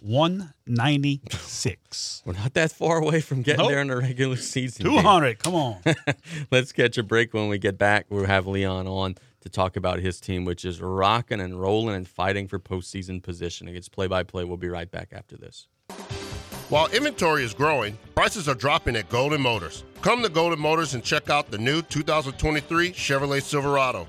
[0.00, 2.22] 196.
[2.26, 3.68] We're not that far away from getting Nope.
[3.70, 4.86] there in the regular season.
[4.86, 4.98] game.
[5.00, 5.38] 200.
[5.38, 5.80] Come on.
[6.50, 8.06] Let's catch a break when we get back.
[8.08, 12.08] We'll have Leon on to talk about his team, which is rocking and rolling and
[12.08, 13.76] fighting for postseason positioning.
[13.76, 14.42] It's play by play.
[14.44, 15.68] We'll be right back after this.
[16.68, 19.84] While inventory is growing, prices are dropping at Golden Motors.
[20.02, 24.08] Come to Golden Motors and check out the new 2023 Chevrolet Silverado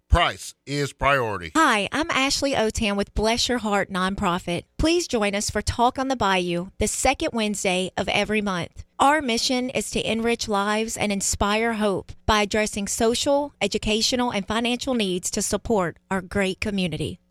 [0.11, 1.51] Price is priority.
[1.55, 4.63] Hi, I'm Ashley Otan with Bless Your Heart Nonprofit.
[4.77, 8.83] Please join us for Talk on the Bayou, the second Wednesday of every month.
[8.99, 14.95] Our mission is to enrich lives and inspire hope by addressing social, educational, and financial
[14.95, 17.21] needs to support our great community.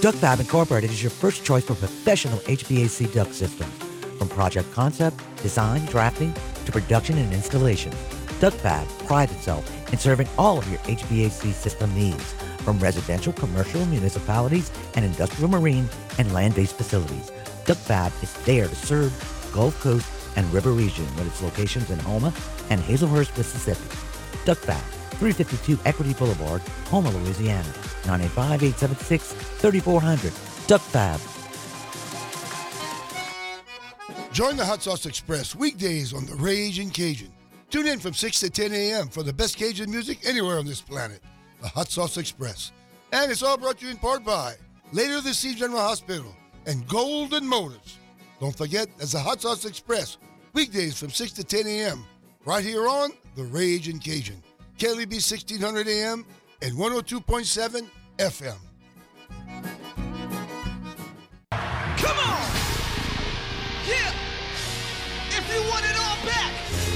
[0.00, 3.72] Duck Fab Incorporated is your first choice for professional HVAC duct systems.
[4.18, 7.92] From project concept, design, drafting, to production and installation.
[8.40, 12.34] Duck Fab prides itself in serving all of your HVAC system needs,
[12.64, 15.88] from residential, commercial, municipalities, and industrial marine
[16.18, 17.30] and land-based facilities.
[17.64, 19.12] Duck Fab is there to serve
[19.54, 20.04] Gulf Coast
[20.36, 22.32] and River region with its locations in Houma
[22.70, 23.86] and Hazlehurst, Mississippi.
[24.44, 24.82] Duck Fab,
[25.20, 27.72] 352 Equity Boulevard, Houma, Louisiana,
[28.02, 30.66] 985-876-3400.
[30.66, 31.20] Duck Fab.
[34.32, 37.30] Join the Hot Sauce Express weekdays on the Raging Cajun.
[37.70, 39.08] Tune in from 6 to 10 a.m.
[39.08, 41.20] for the best Cajun music anywhere on this planet.
[41.60, 42.72] The Hot Sauce Express.
[43.12, 44.54] And it's all brought to you in part by
[44.92, 46.34] Lady of the Sea General Hospital
[46.66, 47.98] and Golden Motors.
[48.40, 50.18] Don't forget, there's the Hot Sauce Express
[50.52, 52.04] weekdays from 6 to 10 a.m.
[52.44, 54.42] right here on the Raging Cajun.
[54.78, 56.24] KLEB 1600 AM
[56.62, 57.88] and 102.7
[58.18, 58.56] FM.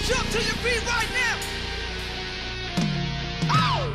[0.08, 1.38] Jump to your feet right now!
[3.50, 3.94] Oh!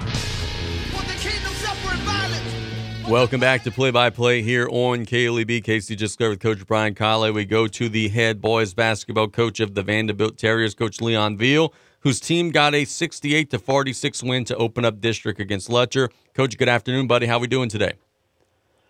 [3.10, 5.64] Welcome back to Play by Play here on KLEB.
[5.64, 7.34] Casey just with Coach Brian Callais.
[7.34, 11.74] We go to the head boys basketball coach of the Vandebilt Terriers, Coach Leon Veal,
[12.02, 16.10] whose team got a 68 to 46 win to open up district against Lutcher.
[16.36, 17.26] Coach, good afternoon, buddy.
[17.26, 17.94] How we doing today?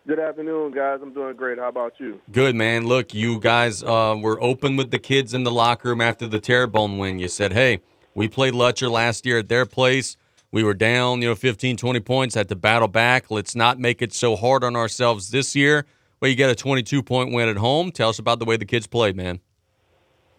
[0.05, 0.99] Good afternoon, guys.
[1.01, 1.57] I'm doing great.
[1.57, 2.19] How about you?
[2.29, 2.87] Good, man.
[2.87, 6.41] Look, you guys uh, were open with the kids in the locker room after the
[6.41, 7.19] Terrebonne win.
[7.19, 7.79] You said, hey,
[8.13, 10.17] we played Lutcher last year at their place.
[10.51, 13.31] We were down, you know, 15, 20 points, had to battle back.
[13.31, 15.85] Let's not make it so hard on ourselves this year.
[16.19, 17.89] Well, you get a 22 point win at home.
[17.89, 19.39] Tell us about the way the kids played, man.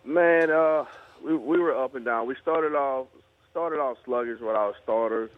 [0.04, 0.84] Man, uh,
[1.24, 2.26] we we were up and down.
[2.26, 3.06] We started off
[3.50, 5.30] started off sluggish with our starters.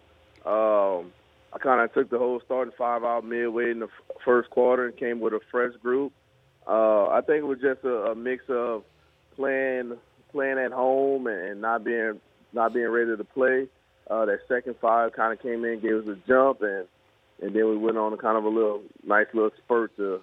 [0.44, 1.12] Um,
[1.56, 4.84] I kind of took the whole starting five out midway in the f- first quarter
[4.88, 6.12] and came with a fresh group.
[6.68, 8.84] Uh, I think it was just a, a mix of
[9.36, 9.96] playing
[10.32, 12.20] playing at home and, and not being
[12.52, 13.68] not being ready to play.
[14.10, 16.86] Uh, that second five kind of came in, gave us a jump, and
[17.40, 20.20] and then we went on a kind of a little nice little spurt to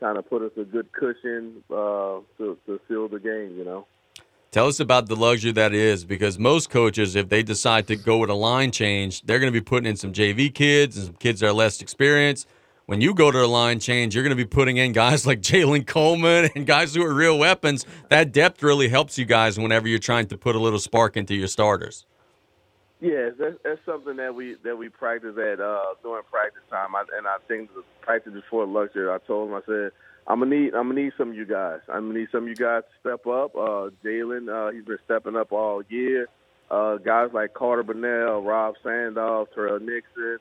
[0.00, 3.56] kind of put us a good cushion uh, to to seal the game.
[3.56, 3.86] You know.
[4.52, 8.18] Tell us about the luxury that is because most coaches, if they decide to go
[8.18, 11.14] with a line change, they're going to be putting in some JV kids and some
[11.14, 12.46] kids that are less experienced.
[12.84, 15.40] When you go to a line change, you're going to be putting in guys like
[15.40, 17.86] Jalen Coleman and guys who are real weapons.
[18.10, 21.34] That depth really helps you guys whenever you're trying to put a little spark into
[21.34, 22.04] your starters.
[23.00, 26.94] Yes, that's, that's something that we that we practice at uh, during practice time.
[26.94, 29.92] I, and I think the practice before luxury, I told him I said
[30.26, 31.80] I'm gonna need I'm gonna need some of you guys.
[31.88, 33.54] I'm gonna need some of you guys to step up.
[33.56, 36.28] Uh, Jalen, uh, he's been stepping up all year.
[36.70, 40.38] Uh, guys like Carter Burnell, Rob Sandoff, Terrell Nixon,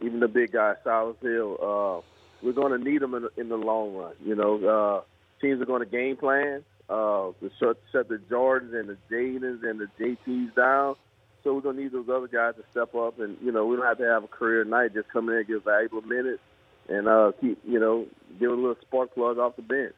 [0.00, 1.58] even the big guy Silas Hill.
[1.60, 2.00] Uh,
[2.42, 4.14] we're gonna need them in, the- in the long run.
[4.24, 5.00] You know, uh,
[5.40, 9.80] teams are gonna game plan uh, to shut, shut the Jordans and the Jadens and
[9.80, 10.94] the JTs down.
[11.42, 13.84] So we're gonna need those other guys to step up, and you know we don't
[13.84, 14.94] have to have a career night.
[14.94, 16.40] Just come in and give valuable minutes,
[16.88, 18.06] and uh, keep you know
[18.38, 19.94] give a little spark plug off the bench.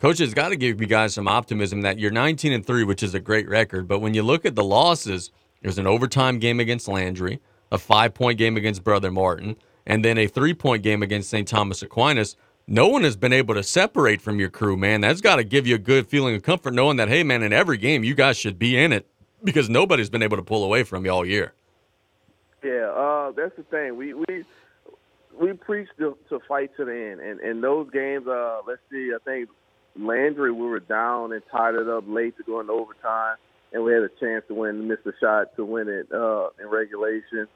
[0.00, 3.02] Coach has got to give you guys some optimism that you're 19 and 3, which
[3.02, 3.86] is a great record.
[3.86, 5.30] But when you look at the losses,
[5.60, 7.38] there's an overtime game against Landry,
[7.70, 9.56] a five point game against Brother Martin,
[9.86, 11.46] and then a three point game against St.
[11.46, 12.36] Thomas Aquinas.
[12.66, 15.02] no one has been able to separate from your crew, man.
[15.02, 17.52] That's got to give you a good feeling of comfort knowing that, hey, man, in
[17.52, 19.06] every game, you guys should be in it
[19.44, 21.52] because nobody's been able to pull away from you all year.
[22.62, 23.96] Yeah, uh, that's the thing.
[23.96, 24.44] We we
[25.38, 28.26] we preach to, to fight to the end, and and those games.
[28.26, 29.12] Uh, let's see.
[29.14, 29.48] I think
[29.96, 33.36] Landry, we were down and tied it up late to go into overtime,
[33.72, 36.68] and we had a chance to win, missed a shot to win it uh, in
[36.68, 37.46] regulation.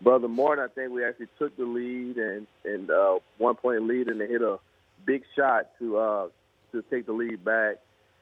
[0.00, 4.08] Brother Martin, I think we actually took the lead and and uh, one point lead,
[4.08, 4.58] and they hit a
[5.06, 6.28] big shot to uh,
[6.72, 7.76] to take the lead back.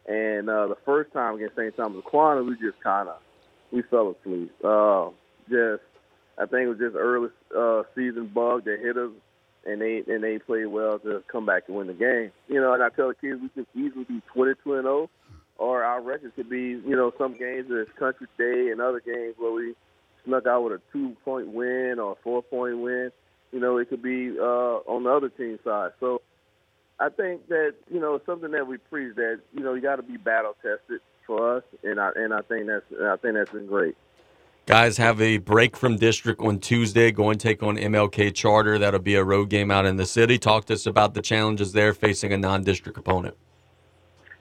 [0.06, 1.76] And uh, the first time against St.
[1.76, 3.16] Thomas Aquinas, we just kind of
[3.70, 4.52] we fell asleep.
[4.64, 5.10] Uh,
[5.48, 5.82] just
[6.38, 9.10] I think it was just early uh, season bug that hit us,
[9.66, 12.32] and they and they played well to come back and win the game.
[12.48, 15.10] You know, and I tell the kids we could easily be twenty two and zero,
[15.58, 19.34] or our record could be you know some games it's Country Day and other games
[19.38, 19.74] where we
[20.24, 23.10] snuck out with a two point win or a four point win.
[23.52, 25.90] You know, it could be uh, on the other team side.
[26.00, 26.22] So
[26.98, 30.02] I think that you know something that we preach that you know you got to
[30.02, 33.66] be battle tested for us, and I and I think that's I think that's been
[33.66, 33.96] great.
[34.66, 38.78] Guys have a break from district on Tuesday, going to take on MLK Charter.
[38.78, 40.38] That'll be a road game out in the city.
[40.38, 43.36] Talk to us about the challenges there facing a non district opponent.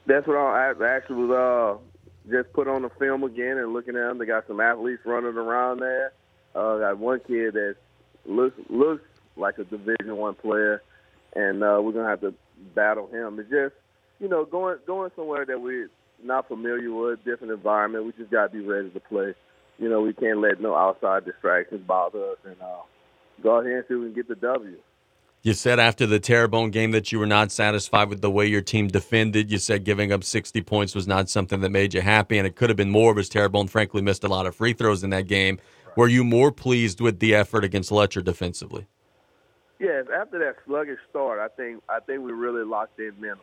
[0.06, 4.10] That's what I actually was uh, just put on the film again and looking at
[4.10, 4.20] them.
[4.20, 6.14] They got some athletes running around there.
[6.54, 7.78] Uh, got one kid that
[8.28, 9.04] looks looks
[9.38, 10.84] like a Division One player,
[11.36, 12.36] and uh, we're gonna have to
[12.76, 13.40] battle him.
[13.40, 13.74] It's just
[14.20, 15.90] you know going going somewhere that we're
[16.24, 18.06] not familiar with, different environment.
[18.06, 19.34] We just got to be ready to play
[19.82, 22.82] you know, we can't let no outside distractions bother us and uh,
[23.42, 24.78] go out here and see if we can get the W.
[25.42, 28.62] You said after the Terrebonne game that you were not satisfied with the way your
[28.62, 29.52] team defended.
[29.52, 32.56] You said giving up 60 points was not something that made you happy, and it
[32.56, 35.26] could have been more because Terrebonne, frankly, missed a lot of free throws in that
[35.26, 35.60] game.
[35.98, 38.86] Were you more pleased with the effort against Lutcher defensively?
[39.80, 43.42] Yes, after that sluggish start, I think I think we really locked in mentally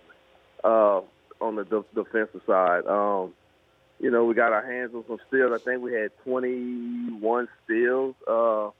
[0.62, 1.00] uh,
[1.40, 2.86] on the de- defensive side.
[2.86, 3.34] Um,
[4.00, 5.52] you know, we got our hands on some steals.
[5.52, 8.70] I think we had 21 steals uh,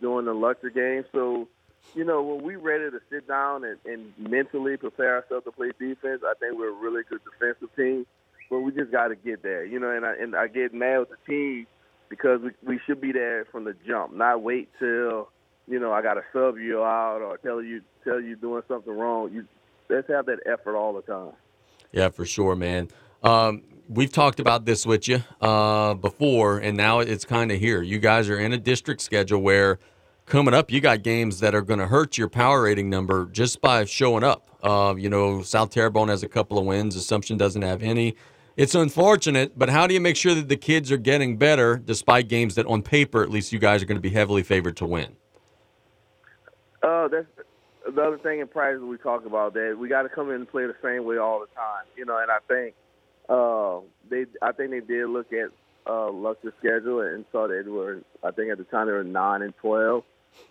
[0.00, 1.04] during the Lutcher game.
[1.12, 1.48] So,
[1.94, 5.72] you know, when we ready to sit down and, and mentally prepare ourselves to play
[5.78, 8.06] defense, I think we're a really good defensive team.
[8.50, 9.90] But we just got to get there, you know.
[9.90, 11.66] And I and I get mad with the team
[12.10, 15.30] because we we should be there from the jump, not wait till
[15.66, 18.94] you know I got to sub you out or tell you tell you doing something
[18.94, 19.32] wrong.
[19.32, 19.46] You
[19.88, 21.32] let's have that effort all the time.
[21.92, 22.90] Yeah, for sure, man.
[23.22, 27.82] Um, we've talked about this with you uh, before, and now it's kind of here.
[27.82, 29.78] You guys are in a district schedule where
[30.26, 33.60] coming up, you got games that are going to hurt your power rating number just
[33.60, 34.48] by showing up.
[34.62, 36.96] Uh, you know, South Terrebonne has a couple of wins.
[36.96, 38.16] Assumption doesn't have any.
[38.56, 42.28] It's unfortunate, but how do you make sure that the kids are getting better despite
[42.28, 44.86] games that, on paper, at least you guys are going to be heavily favored to
[44.86, 45.16] win?
[46.82, 47.26] Uh, that's
[47.94, 50.48] the other thing in practice we talk about that we got to come in and
[50.48, 51.84] play the same way all the time.
[51.96, 52.74] You know, and I think
[53.28, 55.50] uh, they, I think they did look at
[55.86, 59.04] uh, Lutcher's schedule and saw that they were, I think at the time they were
[59.04, 60.04] nine and twelve,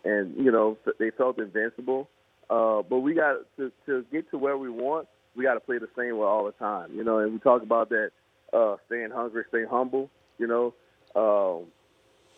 [0.04, 2.10] and you know they felt invincible.
[2.50, 5.08] Uh, but we got to to get to where we want.
[5.36, 7.20] We got to play the same way all the time, you know.
[7.20, 8.12] And we talk about that,
[8.52, 10.10] uh, staying hungry, staying humble.
[10.38, 10.74] You know,
[11.16, 11.68] um,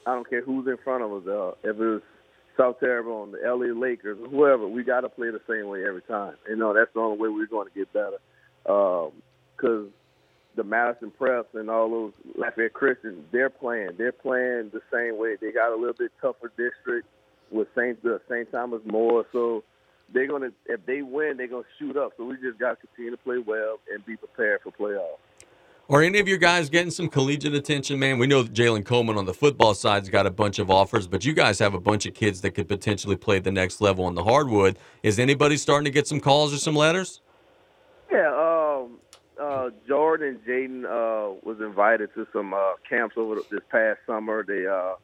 [0.06, 1.28] I don't care who's in front of us.
[1.28, 2.06] Uh, if it's
[2.58, 6.36] South Terrebonne, the LA Lakers, whoever, we got to play the same way every time.
[6.48, 8.18] You know, that's the only way we're going to get better.
[8.64, 9.94] Because um,
[10.56, 13.92] the Madison Preps and all those Lafayette Christians, they're playing.
[13.98, 15.36] They're playing the same way.
[15.40, 17.08] They got a little bit tougher district
[17.52, 18.52] with Saint the St.
[18.52, 19.26] Thomas more.
[19.32, 19.64] So
[20.14, 22.14] they're gonna if they win, they're gonna shoot up.
[22.18, 25.20] So we just got to continue to play well and be prepared for playoffs.
[25.90, 28.18] Are any of your guys getting some collegiate attention, man?
[28.18, 31.34] We know Jalen Coleman on the football side's got a bunch of offers, but you
[31.34, 34.24] guys have a bunch of kids that could potentially play the next level on the
[34.24, 34.78] hardwood.
[35.04, 37.20] Is anybody starting to get some calls or some letters?
[38.10, 38.30] Yeah,
[39.54, 44.44] uh, Jordan and Jaden uh, was invited to some uh, camps over this past summer.
[44.44, 44.96] They uh,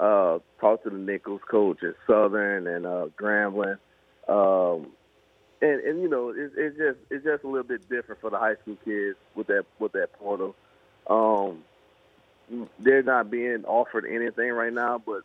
[0.00, 3.78] uh, talked to the Nichols coach at Southern and uh, Grambling,
[4.28, 4.92] um,
[5.60, 8.38] and and you know it, it's just it's just a little bit different for the
[8.38, 10.54] high school kids with that with that portal.
[11.08, 11.64] Um,
[12.78, 15.22] they're not being offered anything right now, but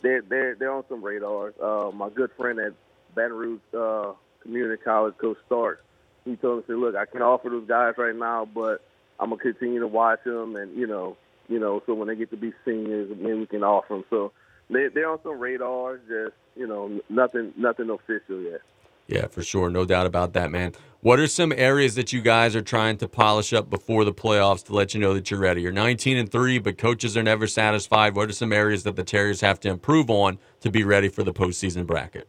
[0.00, 1.54] they're they're they're on some radars.
[1.62, 2.72] Uh, my good friend at
[3.14, 5.84] Baton Rouge uh, Community College, Coach Stark,
[6.24, 8.82] he told me, "Say, look, I can offer those guys right now, but
[9.18, 11.16] I'm gonna continue to watch them, and you know,
[11.48, 14.32] you know, so when they get to be seniors, then we can offer them." So
[14.70, 18.60] they they're on some radars, just you know, nothing nothing official yet.
[19.08, 20.72] Yeah, for sure, no doubt about that, man.
[21.00, 24.64] What are some areas that you guys are trying to polish up before the playoffs
[24.66, 25.60] to let you know that you're ready?
[25.62, 28.14] You're 19 and three, but coaches are never satisfied.
[28.14, 31.24] What are some areas that the Terriers have to improve on to be ready for
[31.24, 32.28] the postseason bracket?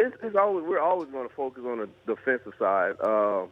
[0.00, 2.94] It's, it's always we're always going to focus on the defensive side.
[3.00, 3.46] Uh,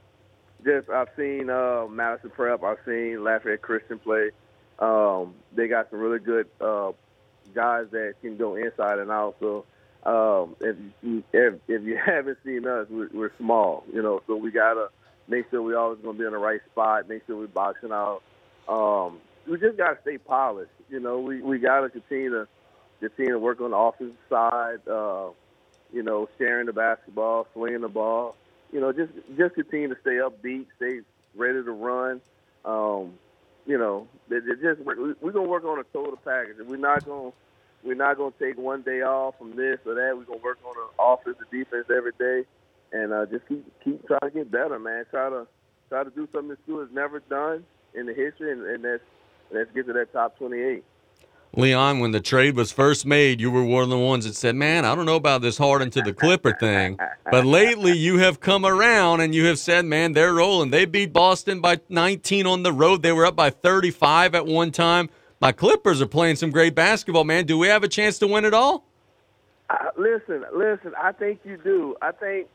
[0.64, 4.30] just I've seen uh, Madison Prep, I've seen Lafayette Christian play.
[4.78, 6.92] Um, they got some really good uh,
[7.54, 9.36] guys that can go inside and out.
[9.40, 9.64] So
[10.04, 14.22] um, if, you, if if you haven't seen us, we're, we're small, you know.
[14.26, 14.88] So we gotta
[15.28, 17.08] make sure we're always gonna be in the right spot.
[17.08, 18.22] Make sure we're boxing out.
[18.68, 20.72] Um, we just gotta stay polished.
[20.88, 22.48] You know, we we gotta continue to
[23.00, 24.78] continue to work on the offensive side.
[24.88, 25.30] Uh,
[25.92, 28.36] you know, sharing the basketball, swinging the ball.
[28.72, 31.00] You know, just just continue to stay upbeat, stay
[31.34, 32.20] ready to run.
[32.64, 33.14] Um,
[33.66, 36.56] you know, it, it just we're, gonna work on a total package.
[36.66, 37.32] We're not gonna
[37.82, 40.16] we're not gonna take one day off from this or that.
[40.16, 42.46] We're gonna work on the offense and defense every day,
[42.92, 45.04] and uh, just keep keep trying to get better, man.
[45.10, 45.46] Try to
[45.88, 47.64] try to do something this school has never done
[47.94, 49.02] in the history, and, and that's
[49.50, 50.84] let's get to that top twenty eight.
[51.56, 54.54] Leon, when the trade was first made, you were one of the ones that said,
[54.54, 56.98] "Man, I don't know about this Harden to the Clipper thing."
[57.30, 60.70] But lately, you have come around and you have said, "Man, they're rolling.
[60.70, 63.02] They beat Boston by 19 on the road.
[63.02, 65.08] They were up by 35 at one time.
[65.40, 67.46] My Clippers are playing some great basketball, man.
[67.46, 68.84] Do we have a chance to win it all?"
[69.70, 70.92] Uh, listen, listen.
[71.00, 71.96] I think you do.
[72.02, 72.48] I think,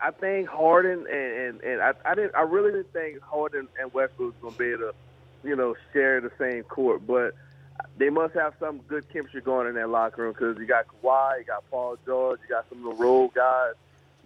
[0.00, 2.34] I think Harden and and, and I, I didn't.
[2.36, 4.94] I really didn't think Harden and Westbrook was gonna be able to,
[5.42, 7.06] you know, share the same court.
[7.06, 7.34] But
[7.98, 11.40] they must have some good chemistry going in that locker room because you got Kawhi,
[11.40, 13.74] you got Paul George, you got some of the role guys.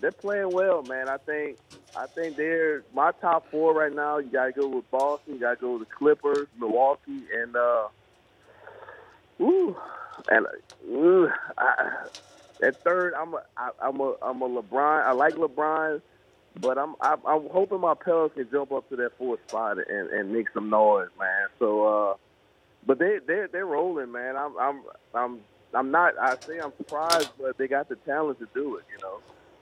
[0.01, 1.09] They're playing well, man.
[1.09, 1.59] I think
[1.97, 4.19] I think they're my top four right now.
[4.19, 7.57] You got to go with Boston, you got to go with the Clippers, Milwaukee, and
[7.57, 7.89] uh,
[9.43, 9.77] ooh,
[10.31, 10.47] and
[10.89, 11.29] ooh,
[11.59, 12.07] I,
[12.63, 15.05] at third, I'm a, I, I'm a I'm a LeBron.
[15.07, 16.03] I like LeBron,
[16.61, 20.11] but I'm I'm, I'm hoping my Pelicans can jump up to that fourth spot and,
[20.11, 21.49] and make some noise, man.
[21.59, 21.85] So.
[21.87, 22.15] uh
[22.87, 24.37] but they they they're rolling, man.
[24.37, 24.83] I'm I'm
[25.15, 25.41] I'm
[25.75, 26.19] I'm not.
[26.19, 28.85] I say I'm surprised, but they got the talent to do it.
[28.93, 29.19] You know.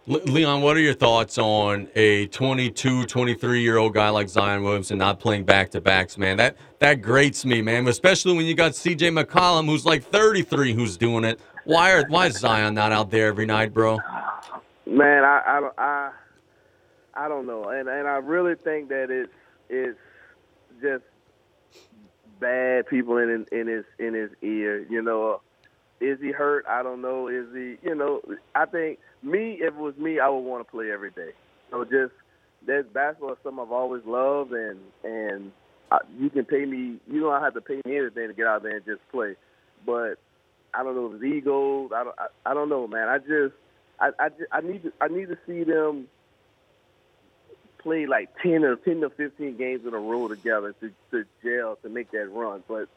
[0.07, 4.99] Leon, what are your thoughts on a 22, 23 year old guy like Zion Williamson
[4.99, 6.39] not playing back to backs, man?
[6.39, 7.87] That that grates me, man.
[7.87, 11.39] Especially when you got CJ McCollum, who's like 33, who's doing it.
[11.65, 13.99] Why are why is Zion not out there every night, bro?
[14.87, 16.11] Man, I I don't I,
[17.15, 19.33] I don't know, and and I really think that it's
[19.69, 19.99] it's
[20.81, 21.05] just
[22.41, 24.87] bad people in in his in his ear.
[24.89, 25.41] You know,
[26.01, 26.65] is he hurt?
[26.69, 27.29] I don't know.
[27.29, 27.77] Is he?
[27.87, 28.21] You know,
[28.55, 29.59] I think me.
[29.61, 31.31] If it was me, I would want to play every day.
[31.71, 32.13] So just
[32.67, 35.53] that basketball is something I've always loved, and and
[35.91, 36.99] I, you can pay me.
[37.11, 39.37] You don't have to pay me anything to get out there and just play.
[39.85, 40.17] But
[40.75, 41.89] I don't know if it's ego.
[41.95, 42.17] I don't.
[42.19, 43.09] I, I don't know, man.
[43.09, 43.55] I just
[44.01, 46.09] I I, just, I need to I need to see them
[47.83, 51.79] play like ten or ten to fifteen games in a row together to, to jail
[51.83, 52.63] to make that run.
[52.69, 52.89] But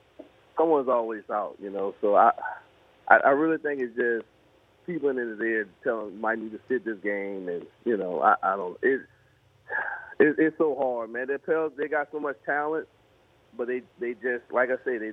[0.58, 1.96] someone's always out, you know.
[2.02, 2.32] So I
[3.08, 4.26] I, I really think it's just
[4.86, 8.36] people in his ear telling might need to sit this game, and you know I,
[8.44, 8.78] I don't.
[8.82, 9.02] It,
[10.20, 11.28] it it's so hard, man.
[11.28, 12.88] They Pels they got so much talent,
[13.58, 15.12] but they they just like I say they.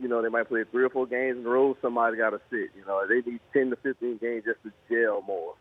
[0.00, 1.76] You know, they might play three or four games in a row.
[1.82, 2.70] Somebody got to sit.
[2.76, 5.54] You know, they need ten to fifteen games just to jail more.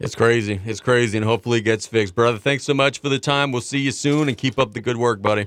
[0.00, 0.58] It's crazy.
[0.64, 2.14] It's crazy, and hopefully it gets fixed.
[2.14, 3.52] Brother, thanks so much for the time.
[3.52, 5.46] We'll see you soon, and keep up the good work, buddy.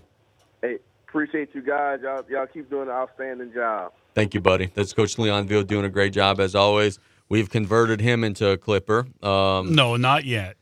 [0.61, 0.77] Hey,
[1.07, 2.01] appreciate you guys.
[2.03, 3.93] Y'all, y'all keep doing an outstanding job.
[4.13, 4.69] Thank you, buddy.
[4.75, 6.99] That's Coach Leon Veal doing a great job as always.
[7.29, 9.07] We've converted him into a Clipper.
[9.23, 10.55] Um, no, not yet.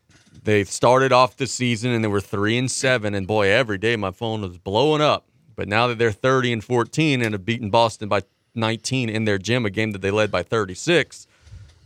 [0.44, 3.98] They started off the season and they were three and seven, and boy, every day
[3.98, 5.26] my phone was blowing up.
[5.58, 8.22] But now that they're thirty and fourteen and have beaten Boston by
[8.56, 11.28] nineteen in their gym, a game that they led by thirty-six,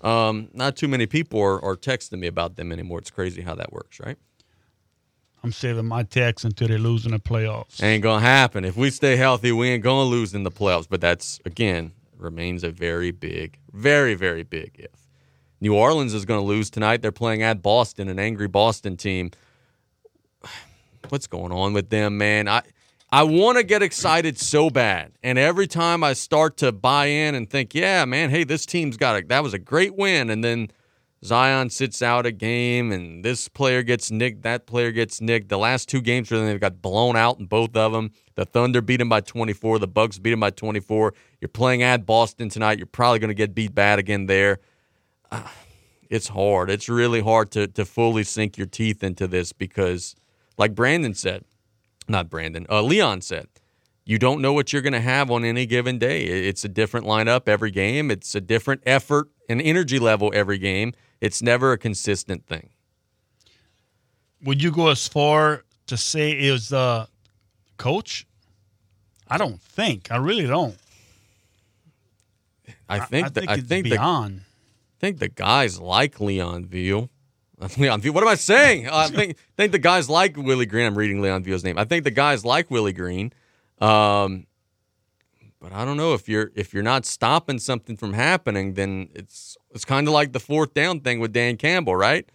[0.05, 2.99] um, not too many people are, are texting me about them anymore.
[2.99, 4.17] It's crazy how that works, right?
[5.43, 7.81] I'm saving my text until they lose in the playoffs.
[7.81, 8.65] Ain't gonna happen.
[8.65, 10.87] If we stay healthy, we ain't gonna lose in the playoffs.
[10.89, 15.07] But that's again remains a very big, very very big if.
[15.61, 17.01] New Orleans is gonna lose tonight.
[17.01, 19.31] They're playing at Boston, an angry Boston team.
[21.09, 22.47] What's going on with them, man?
[22.47, 22.63] I
[23.15, 27.33] I want to get excited so bad, and every time I start to buy in
[27.33, 30.43] and think, yeah, man, hey, this team's got a that was a great win, and
[30.43, 30.67] then
[31.23, 35.47] Zion sits out a game, and this player gets nicked, that player gets nicked.
[35.47, 38.11] The last two games them, they've got blown out in both of them.
[38.35, 39.79] The Thunder beat them by 24.
[39.79, 41.13] The Bucks beat them by 24.
[41.39, 42.79] You're playing at Boston tonight.
[42.79, 44.59] You're probably going to get beat bad again there.
[45.31, 45.47] Uh,
[46.09, 46.69] it's hard.
[46.69, 50.17] It's really hard to to fully sink your teeth into this because,
[50.57, 51.45] like Brandon said,
[52.07, 53.47] not Brandon, uh, Leon said,
[54.05, 56.23] you don't know what you're going to have on any given day.
[56.25, 58.11] It's a different lineup every game.
[58.11, 60.93] It's a different effort and energy level every game.
[61.21, 62.69] It's never a consistent thing.
[64.43, 67.07] Would you go as far to say it was the
[67.77, 68.27] coach?
[69.27, 70.11] I don't think.
[70.11, 70.77] I really don't.
[72.87, 74.41] I think I that think I it's think beyond.
[74.41, 77.09] I think the guys like Leon Veal.
[77.77, 78.13] Leon Veal.
[78.13, 78.89] What am I saying?
[78.89, 80.85] I think think the guys like Willie Green.
[80.85, 81.77] I'm reading Leon Veal's name.
[81.77, 83.31] I think the guys like Willie Green.
[83.79, 84.47] Um,
[85.59, 89.57] but I don't know if you're if you're not stopping something from happening, then it's
[89.71, 92.29] it's kind of like the fourth down thing with Dan Campbell, right?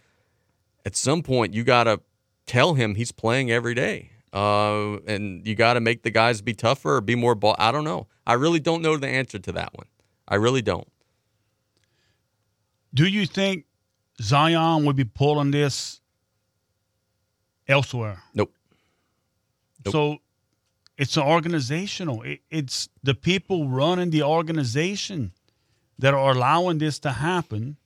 [0.85, 2.01] At some point, you got to
[2.47, 6.53] tell him he's playing every day, uh, and you got to make the guys be
[6.53, 7.55] tougher or be more ball.
[7.59, 8.07] I don't know.
[8.25, 9.87] I really don't know the answer to that one.
[10.27, 10.87] I really don't.
[12.93, 13.65] Do you think
[14.21, 15.99] Zion would be pulling this
[17.67, 18.21] elsewhere?
[18.33, 18.53] Nope.
[19.85, 19.91] Nope.
[19.91, 20.17] So
[20.97, 22.21] it's an organizational.
[22.21, 25.31] It, it's the people running the organization
[25.97, 27.77] that are allowing this to happen.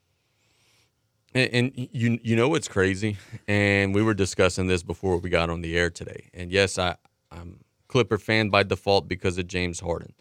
[1.34, 3.18] And, and you you know what's crazy,
[3.48, 6.30] and we were discussing this before we got on the air today.
[6.34, 6.96] And yes, I
[7.32, 10.14] I'm Clipper fan by default because of James Harden.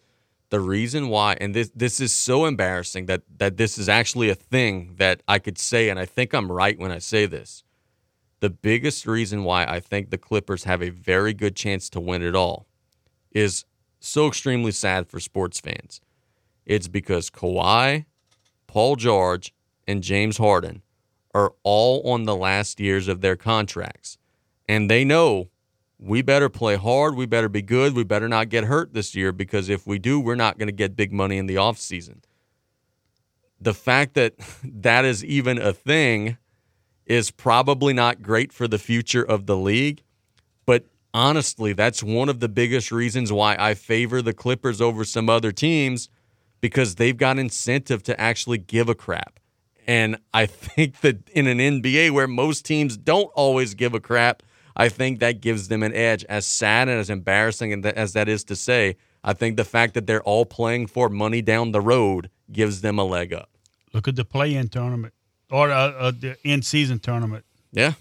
[0.51, 4.35] The reason why, and this this is so embarrassing that that this is actually a
[4.35, 7.65] thing that I could say, and I think I'm right when I say this.
[8.41, 12.23] The biggest reason why I think the Clippers have a very good chance to win
[12.23, 12.67] it all
[13.31, 13.65] is
[14.01, 16.01] so extremely sad for sports fans.
[16.67, 18.05] It's because Kawhi,
[18.67, 19.55] Paul George,
[19.87, 20.83] and James Harden
[21.35, 24.19] are all on the last years of their contracts.
[24.69, 25.49] And they know
[25.99, 29.33] we better play hard, we better be good, we better not get hurt this year
[29.33, 32.23] because if we do, we're not going to get big money in the offseason.
[33.61, 34.35] The fact that
[34.65, 36.39] that is even a thing
[37.07, 40.03] is probably not great for the future of the league,
[40.67, 45.29] but honestly, that's one of the biggest reasons why I favor the Clippers over some
[45.29, 46.09] other teams
[46.61, 49.39] because they've got incentive to actually give a crap.
[49.87, 54.43] And I think that in an NBA where most teams don't always give a crap,
[54.77, 56.25] I think that gives them an edge.
[56.25, 60.07] As sad and as embarrassing as that is to say, I think the fact that
[60.07, 63.51] they're all playing for money down the road gives them a leg up.
[63.93, 65.15] Look at the play-in tournament
[65.51, 67.45] or uh, uh, the in-season tournament.
[67.73, 67.93] Yeah,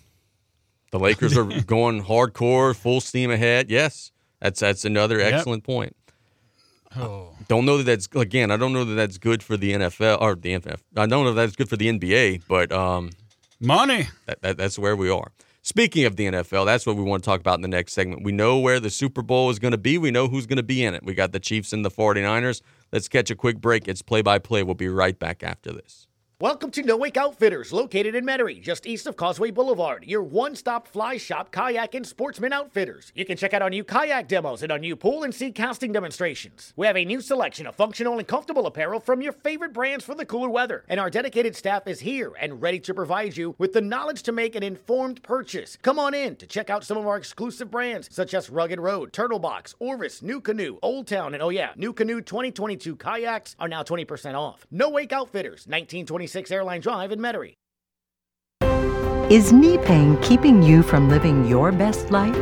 [0.92, 3.70] the Lakers are going hardcore, full steam ahead.
[3.70, 5.34] Yes, that's that's another Yep.
[5.34, 5.96] excellent point.
[6.96, 7.30] Oh.
[7.48, 8.52] Don't know that that's again.
[8.52, 10.78] I don't know that that's good for the NFL or the NFL.
[10.96, 13.10] I don't know if that's good for the NBA, but um,
[13.60, 14.08] money.
[14.26, 15.32] That, that, that's where we are.
[15.66, 18.22] Speaking of the NFL, that's what we want to talk about in the next segment.
[18.26, 19.98] We know where the Super Bowl is going to be.
[19.98, 21.06] We know who's going to be in it.
[21.06, 22.62] We got the Chiefs and the 49ers.
[22.92, 23.88] Let's catch a quick break.
[23.88, 24.64] It's play by play.
[24.64, 26.06] We'll be right back after this.
[26.44, 30.04] Welcome to No Wake Outfitters, located in Metairie, just east of Causeway Boulevard.
[30.06, 33.14] Your one-stop fly shop, kayak, and sportsman outfitters.
[33.16, 35.94] You can check out our new kayak demos and our new pool and sea casting
[35.94, 36.74] demonstrations.
[36.76, 40.16] We have a new selection of functional and comfortable apparel from your favorite brands for
[40.16, 40.84] the cooler weather.
[40.90, 44.34] And our dedicated staff is here and ready to provide you with the knowledge to
[44.34, 45.78] make an informed purchase.
[45.82, 49.14] Come on in to check out some of our exclusive brands, such as Rugged Road,
[49.14, 54.36] Turtle Box, Orvis, NuCanoe, Old Town, and oh yeah, NuCanoe 2022 kayaks are now 20%
[54.36, 54.68] off.
[54.70, 57.54] No Wake Outfitters, 1926 Airline Drive in Metairie.
[59.32, 62.36] Is knee pain keeping you from living your best life?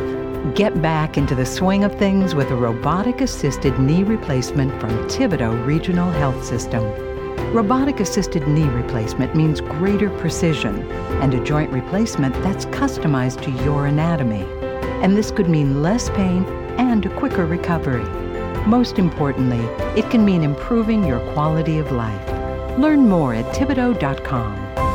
[0.54, 5.64] Get back into the swing of things with a robotic assisted knee replacement from Thibodaux
[5.64, 6.82] Regional Health System.
[7.52, 10.90] Robotic assisted knee replacement means greater precision
[11.22, 14.42] and a joint replacement that's customized to your anatomy.
[15.02, 16.44] And this could mean less pain
[16.78, 18.04] and a quicker recovery.
[18.66, 19.64] Most importantly,
[20.00, 22.41] it can mean improving your quality of life.
[22.78, 24.91] Learn more at Thibodaux.com.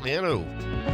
[0.00, 0.93] Galliano.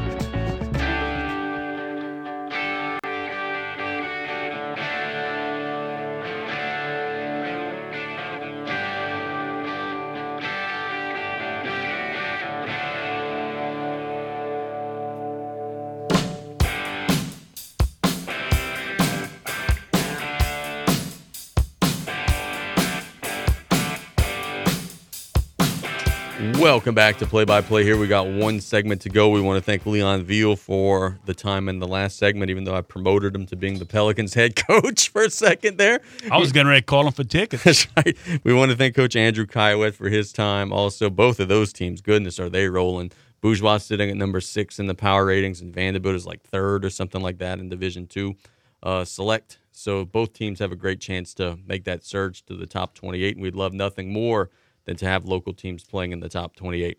[26.81, 27.85] Welcome back to Play by Play.
[27.85, 29.29] Here we got one segment to go.
[29.29, 32.75] We want to thank Leon Veal for the time in the last segment, even though
[32.75, 36.01] I promoted him to being the Pelicans head coach for a second there.
[36.33, 37.65] I was getting ready to call him for tickets.
[37.65, 38.17] That's right.
[38.45, 40.73] We want to thank Coach Andrew Caillouet for his time.
[40.73, 43.13] Also, both of those teams, goodness, are they rolling?
[43.43, 46.89] Bourgeois sitting at number six in the power ratings, and Vandebilt is like third or
[46.89, 48.37] something like that in Division Two
[48.83, 49.59] uh, select.
[49.71, 53.37] So both teams have a great chance to make that surge to the top 28,
[53.37, 54.49] and we'd love nothing more
[54.91, 56.99] than to have local teams playing in the top 28.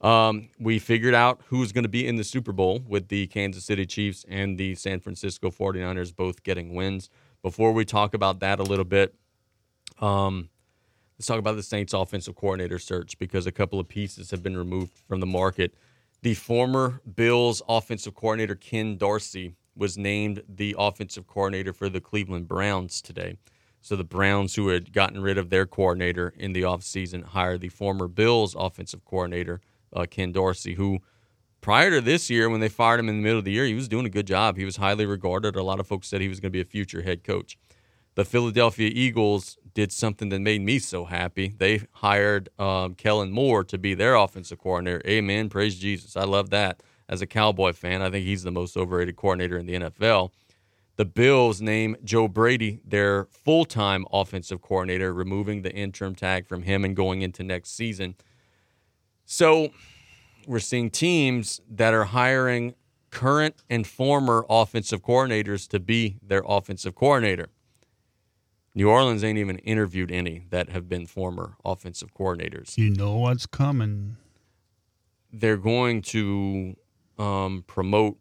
[0.00, 3.64] Um, we figured out who's going to be in the Super Bowl with the Kansas
[3.64, 7.10] City Chiefs and the San Francisco 49ers both getting wins.
[7.42, 9.16] Before we talk about that a little bit,
[10.00, 10.50] um,
[11.18, 14.56] let's talk about the Saints offensive coordinator search because a couple of pieces have been
[14.56, 15.74] removed from the market.
[16.22, 22.46] The former Bills offensive coordinator, Ken Dorsey, was named the offensive coordinator for the Cleveland
[22.46, 23.36] Browns today.
[23.82, 27.68] So the Browns, who had gotten rid of their coordinator in the offseason, hired the
[27.68, 29.60] former Bills offensive coordinator,
[29.92, 31.00] uh, Ken Dorsey, who
[31.60, 33.74] prior to this year, when they fired him in the middle of the year, he
[33.74, 34.56] was doing a good job.
[34.56, 35.56] He was highly regarded.
[35.56, 37.58] A lot of folks said he was going to be a future head coach.
[38.14, 41.48] The Philadelphia Eagles did something that made me so happy.
[41.56, 45.02] They hired um, Kellen Moore to be their offensive coordinator.
[45.06, 45.48] Amen.
[45.48, 46.16] Praise Jesus.
[46.16, 46.82] I love that.
[47.08, 50.30] As a Cowboy fan, I think he's the most overrated coordinator in the NFL
[51.02, 56.62] the Bills name Joe Brady their full time offensive coordinator, removing the interim tag from
[56.62, 58.14] him and going into next season.
[59.24, 59.72] So
[60.46, 62.76] we're seeing teams that are hiring
[63.10, 67.48] current and former offensive coordinators to be their offensive coordinator.
[68.72, 72.78] New Orleans ain't even interviewed any that have been former offensive coordinators.
[72.78, 74.18] You know what's coming.
[75.32, 76.76] They're going to
[77.18, 78.18] um, promote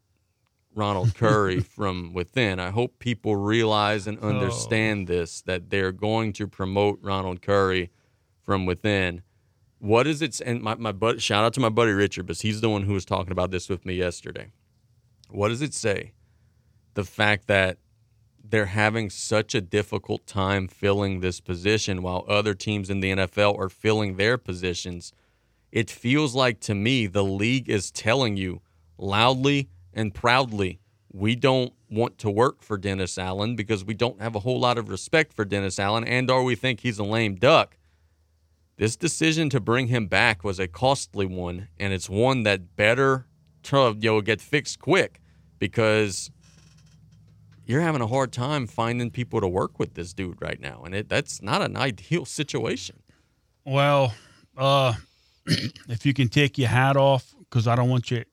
[0.74, 2.60] Ronald Curry from within.
[2.60, 4.30] I hope people realize and oh.
[4.30, 5.14] understand oh.
[5.14, 7.92] this that they're going to promote Ronald Curry
[8.42, 9.22] from within.
[9.80, 10.40] What is it?
[10.42, 12.94] And my, my buddy, shout out to my buddy Richard, because he's the one who
[12.94, 14.52] was talking about this with me yesterday.
[15.30, 16.14] What does it say?
[16.94, 17.78] The fact that
[18.44, 23.58] they're having such a difficult time filling this position while other teams in the NFL
[23.58, 25.14] are filling their positions.
[25.72, 28.62] It feels like to me the league is telling you
[28.98, 30.80] loudly and proudly
[31.14, 34.78] we don't want to work for Dennis Allen because we don't have a whole lot
[34.78, 37.78] of respect for Dennis Allen and or we think he's a lame duck.
[38.78, 43.28] This decision to bring him back was a costly one and it's one that better
[43.72, 45.22] you know, get fixed quick
[45.60, 46.32] because
[47.66, 50.96] you're having a hard time finding people to work with this dude right now and
[50.96, 53.02] it that's not an ideal situation.
[53.66, 54.14] Well,
[54.58, 54.94] uh
[55.90, 58.24] if you can take your hat off cuz I don't want you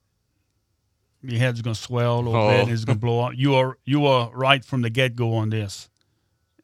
[1.23, 2.51] your head's going to swell a little oh.
[2.51, 3.33] bit and it's going to blow up.
[3.37, 5.89] You are you are right from the get go on this,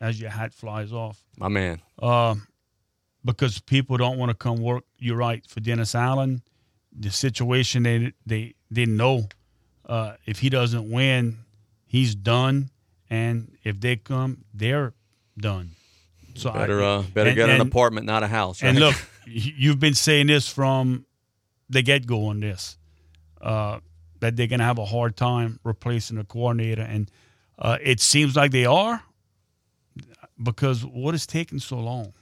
[0.01, 1.25] as your hat flies off.
[1.39, 1.81] My man.
[2.01, 2.37] Uh,
[3.25, 4.85] because people don't want to come work.
[4.99, 6.43] You're right for Dennis Allen.
[6.97, 9.29] The situation they they didn't know
[9.87, 11.39] uh, if he doesn't win,
[11.87, 12.71] he's done,
[13.11, 14.95] and if they come, they're
[15.37, 15.73] done.
[16.35, 18.63] So better I, uh, better and, get an and, apartment, not a house.
[18.63, 18.71] Right?
[18.71, 18.95] And look,
[19.27, 21.07] you've been saying this from
[21.69, 22.77] the get go on this.
[23.41, 23.81] Uh,
[24.25, 27.11] that they're going to have a hard time replacing the coordinator, and
[27.59, 29.03] uh, it seems like they are
[30.43, 32.15] because what is taking so long?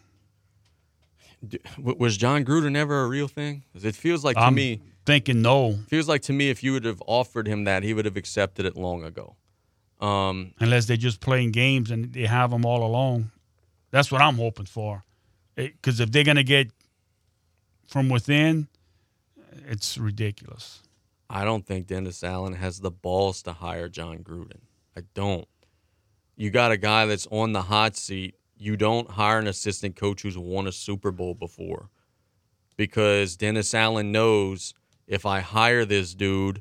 [1.79, 3.62] Was Jon Gruden ever a real thing?
[3.74, 4.81] It feels like to I'm me.
[5.07, 5.79] Thinking no.
[5.89, 8.66] Feels like to me if you would have offered him that, he would have accepted
[8.66, 9.37] it long ago.
[10.01, 13.31] Um, Unless they're just playing games and they have them all along.
[13.91, 15.05] That's what I'm hoping for.
[15.55, 16.70] Because if they're going to get
[17.87, 18.69] from within,
[19.69, 20.83] it's ridiculous.
[21.34, 24.60] I don't think Dennis Allen has the balls to hire Jon Gruden.
[24.94, 25.48] I don't.
[26.36, 28.34] You got a guy that's on the hot seat.
[28.54, 31.88] You don't hire an assistant coach who's won a Super Bowl before
[32.76, 34.74] because Dennis Allen knows
[35.06, 36.60] if I hire this dude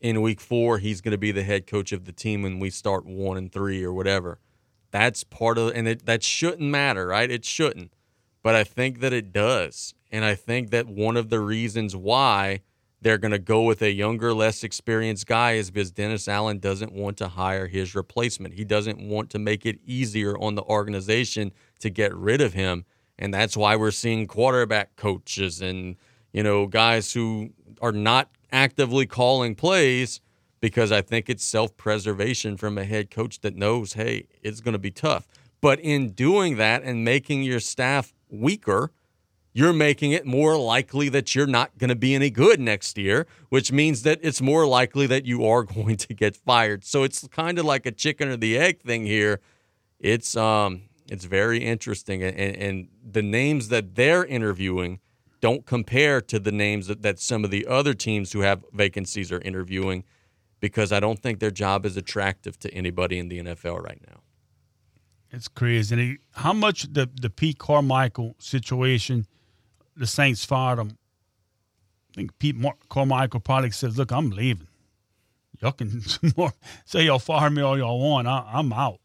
[0.00, 2.70] in week four, he's going to be the head coach of the team when we
[2.70, 4.38] start one and three or whatever.
[4.92, 7.32] That's part of, and it, that shouldn't matter, right?
[7.32, 7.94] It shouldn't.
[8.44, 9.92] But I think that it does.
[10.12, 12.60] And I think that one of the reasons why
[13.00, 16.92] they're going to go with a younger, less experienced guy is because Dennis Allen doesn't
[16.92, 18.54] want to hire his replacement.
[18.54, 22.84] He doesn't want to make it easier on the organization to get rid of him.
[23.18, 25.96] And that's why we're seeing quarterback coaches and,
[26.32, 27.50] you know, guys who
[27.80, 30.20] are not actively calling plays
[30.60, 34.72] because I think it's self preservation from a head coach that knows, hey, it's going
[34.72, 35.28] to be tough.
[35.60, 38.92] But in doing that and making your staff weaker,
[39.58, 43.26] you're making it more likely that you're not going to be any good next year,
[43.48, 46.84] which means that it's more likely that you are going to get fired.
[46.84, 49.40] So it's kind of like a chicken or the egg thing here.
[49.98, 55.00] It's um it's very interesting and, and the names that they're interviewing
[55.40, 59.32] don't compare to the names that, that some of the other teams who have vacancies
[59.32, 60.04] are interviewing
[60.60, 64.20] because I don't think their job is attractive to anybody in the NFL right now.
[65.30, 65.94] It's crazy.
[65.94, 69.26] And how much the the Pete Carmichael situation,
[69.98, 70.96] the Saints fired him.
[72.10, 74.68] I think Pete Mar- Carmichael probably says, "Look, I'm leaving.
[75.60, 76.00] Y'all can
[76.84, 78.26] say y'all fire me all y'all want.
[78.28, 79.00] I, I'm out."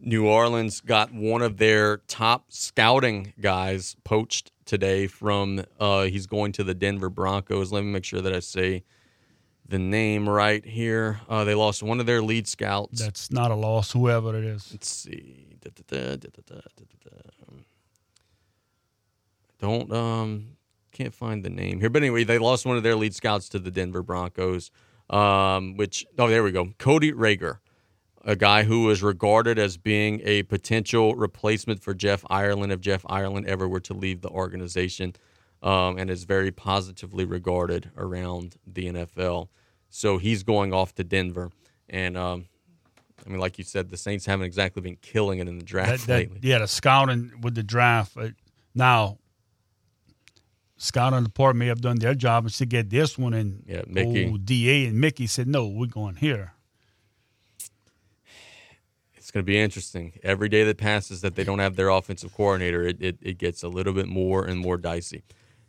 [0.00, 6.52] New Orleans got one of their top scouting guys poached today from uh, he's going
[6.52, 7.72] to the Denver Broncos.
[7.72, 8.84] Let me make sure that I say
[9.66, 11.20] the name right here.
[11.28, 13.00] Uh, they lost one of their lead scouts.
[13.00, 14.68] That's not a loss, whoever it is.
[14.70, 15.56] Let's see.
[15.60, 16.28] Da, da, da,
[19.58, 20.56] Don't um
[20.92, 23.58] can't find the name here, but anyway, they lost one of their lead scouts to
[23.58, 24.70] the Denver Broncos.
[25.10, 27.58] Um, which oh there we go, Cody Rager,
[28.24, 33.06] a guy who was regarded as being a potential replacement for Jeff Ireland if Jeff
[33.08, 35.14] Ireland ever were to leave the organization,
[35.62, 39.48] um, and is very positively regarded around the NFL.
[39.88, 41.50] So he's going off to Denver,
[41.88, 42.44] and um,
[43.26, 45.90] I mean, like you said, the Saints haven't exactly been killing it in the draft
[45.90, 46.40] That, that, lately.
[46.42, 48.14] yeah, the scouting with the draft.
[50.78, 53.64] Uh, now, the department may have done their job and to get this one, and
[53.66, 54.26] Yeah, Mickey.
[54.30, 56.54] old DA and Mickey said, "No, we're going here."
[59.16, 60.18] It's going to be interesting.
[60.22, 63.62] Every day that passes that they don't have their offensive coordinator, it, it, it gets
[63.62, 65.22] a little bit more and more dicey.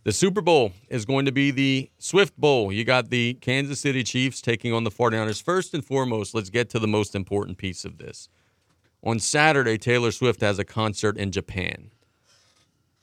[0.06, 2.72] The Super Bowl is going to be the Swift Bowl.
[2.72, 5.44] You got the Kansas City Chiefs taking on the 49ers.
[5.44, 8.30] First and foremost, let's get to the most important piece of this.
[9.03, 11.91] On Saturday, Taylor Swift has a concert in Japan.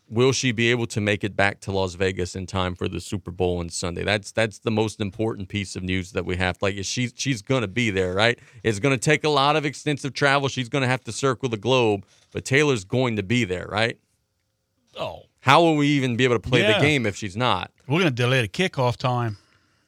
[0.09, 3.01] Will she be able to make it back to Las Vegas in time for the
[3.01, 4.05] Super Bowl on Sunday?
[4.05, 6.59] That's that's the most important piece of news that we have.
[6.61, 8.39] Like she's she's gonna be there, right?
[8.63, 10.49] It's gonna take a lot of extensive travel.
[10.49, 13.99] She's gonna have to circle the globe, but Taylor's going to be there, right?
[14.99, 16.79] Oh, How will we even be able to play Yeah.
[16.79, 17.71] the game if she's not?
[17.87, 19.37] We're going to delay the kickoff time.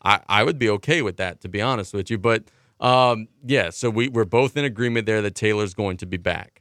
[0.02, 2.18] I, I would be okay with that, to be honest with you.
[2.18, 2.44] But
[2.78, 6.57] um, yeah, so we, we're both in agreement there that Taylor's going to be back.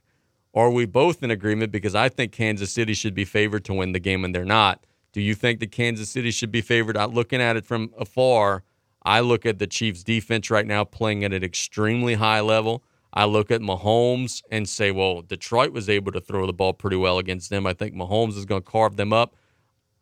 [0.58, 1.70] Are we both in agreement?
[1.70, 4.84] Because I think Kansas City should be favored to win the game and they're not.
[5.12, 6.96] Do you think that Kansas City should be favored?
[6.96, 8.64] I'm looking at it from afar.
[9.04, 12.82] I look at the Chiefs' defense right now playing at an extremely high level.
[13.12, 16.96] I look at Mahomes and say, well, Detroit was able to throw the ball pretty
[16.96, 17.64] well against them.
[17.64, 19.36] I think Mahomes is going to carve them up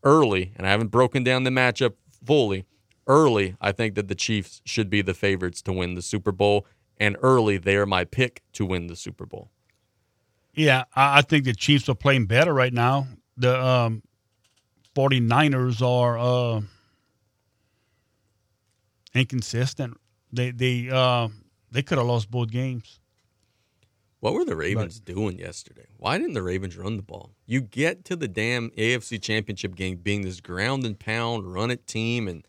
[0.04, 2.64] early, and I haven't broken down the matchup fully.
[3.06, 6.64] Early, I think that the Chiefs should be the favorites to win the Super Bowl,
[6.96, 9.50] and early, they are my pick to win the Super Bowl.
[10.56, 13.06] Yeah, I, I think the Chiefs are playing better right now.
[13.36, 14.02] The um,
[14.96, 16.62] 49ers are uh,
[19.14, 19.98] inconsistent.
[20.32, 21.28] They they uh,
[21.70, 23.00] they could have lost both games.
[24.20, 25.86] What were the Ravens doing yesterday?
[25.98, 27.32] Why didn't the Ravens run the ball?
[27.44, 31.86] You get to the damn AFC Championship game being this ground and pound, run it
[31.86, 32.44] team, and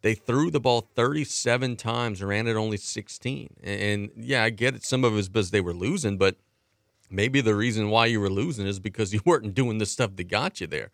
[0.00, 3.54] they threw the ball 37 times and ran it only 16.
[3.62, 4.84] And, and yeah, I get it.
[4.84, 6.38] Some of it was because they were losing, but
[7.10, 10.28] maybe the reason why you were losing is because you weren't doing the stuff that
[10.28, 10.90] got you there.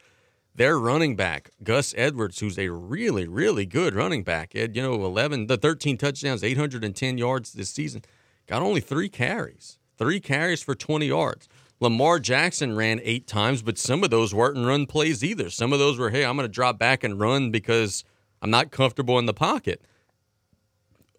[0.54, 4.94] Their running back, Gus Edwards, who's a really, really good running back, Ed, you know,
[5.04, 8.02] 11, the 13 touchdowns, 810 yards this season,
[8.46, 11.48] got only three carries, three carries for 20 yards.
[11.80, 15.48] Lamar Jackson ran eight times, but some of those weren't run plays either.
[15.48, 18.04] Some of those were, hey, I'm going to drop back and run because
[18.42, 19.82] I'm not comfortable in the pocket.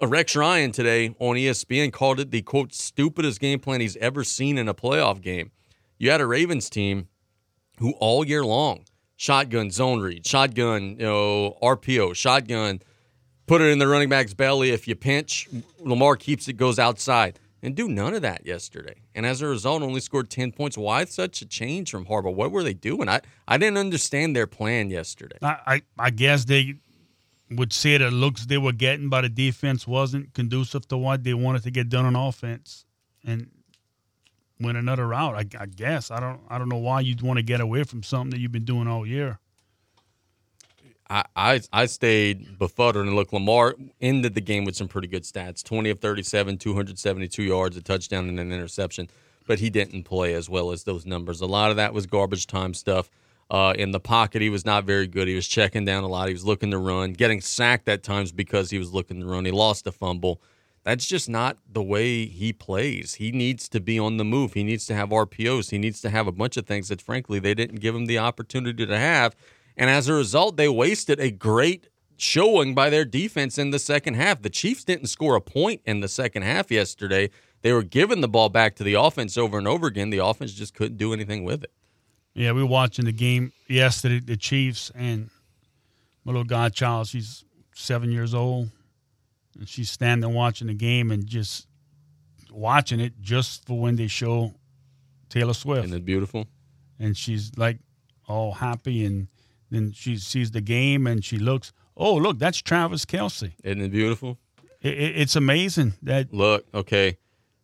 [0.08, 4.58] Rex Ryan today on ESPN called it the quote stupidest game plan he's ever seen
[4.58, 5.52] in a playoff game.
[5.98, 7.08] You had a Ravens team
[7.80, 8.86] who all year long
[9.16, 12.82] shotgun zone read, shotgun, you know, RPO, shotgun,
[13.48, 14.72] put it in the running back's belly.
[14.72, 15.48] If you pinch,
[15.80, 17.40] Lamar keeps it, goes outside.
[17.62, 18.96] And do none of that yesterday.
[19.16, 20.78] And as a result, only scored 10 points.
[20.78, 22.36] Why such a change from Harbaugh?
[22.36, 23.08] What were they doing?
[23.08, 25.38] I, I didn't understand their plan yesterday.
[25.42, 26.76] I, I I guess they
[27.52, 31.34] would say the looks they were getting by the defense wasn't conducive to what they
[31.34, 32.86] wanted to get done on offense,
[33.26, 33.50] and
[34.60, 35.36] went another route.
[35.36, 38.04] I, I guess I don't I don't know why you'd want to get away from
[38.04, 39.40] something that you've been doing all year.
[41.10, 45.24] I, I I stayed befuddled and look Lamar ended the game with some pretty good
[45.24, 45.64] stats.
[45.64, 49.10] 20 of 37, 272 yards, a touchdown and an interception,
[49.46, 51.42] but he didn't play as well as those numbers.
[51.42, 53.10] A lot of that was garbage time stuff.
[53.54, 55.28] Uh, in the pocket, he was not very good.
[55.28, 56.28] He was checking down a lot.
[56.28, 59.46] He was looking to run, getting sacked at times because he was looking to run.
[59.46, 60.42] He lost a fumble.
[60.84, 63.14] That's just not the way he plays.
[63.14, 64.54] He needs to be on the move.
[64.54, 65.70] He needs to have RPOs.
[65.70, 68.18] He needs to have a bunch of things that, frankly, they didn't give him the
[68.18, 69.36] opportunity to have.
[69.78, 74.16] And as a result, they wasted a great showing by their defense in the second
[74.16, 74.42] half.
[74.42, 77.30] The Chiefs didn't score a point in the second half yesterday.
[77.62, 80.10] They were giving the ball back to the offense over and over again.
[80.10, 81.72] The offense just couldn't do anything with it.
[82.36, 85.30] Yeah, we were watching the game yesterday, the Chiefs, and
[86.26, 87.46] my little godchild, she's
[87.76, 88.70] seven years old,
[89.58, 91.68] and she's standing watching the game and just
[92.52, 94.54] watching it just for when they show
[95.30, 95.86] Taylor Swift.
[95.86, 96.48] Isn't it beautiful?
[97.00, 97.78] And she's like
[98.28, 99.28] all happy, and
[99.70, 103.54] then she sees the game and she looks, oh, look, that's Travis Kelce.
[103.64, 104.38] Isn't it beautiful?
[104.82, 106.34] It, it, it's amazing that.
[106.34, 107.18] Look, okay.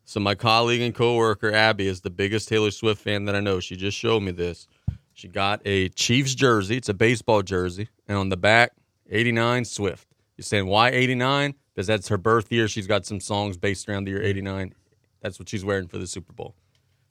[0.10, 3.60] So my colleague and coworker Abby is the biggest Taylor Swift fan that I know.
[3.60, 4.68] She just showed me this.
[5.14, 6.78] She got a Chiefs jersey.
[6.78, 8.72] It's a baseball jersey, and on the back,
[9.12, 10.08] 89 Swift.
[10.36, 11.54] You're saying why 89?
[11.76, 12.68] Because that's her birth year.
[12.68, 14.74] She's got some songs based around the year 89.
[15.22, 16.56] That's what she's wearing for the Super Bowl.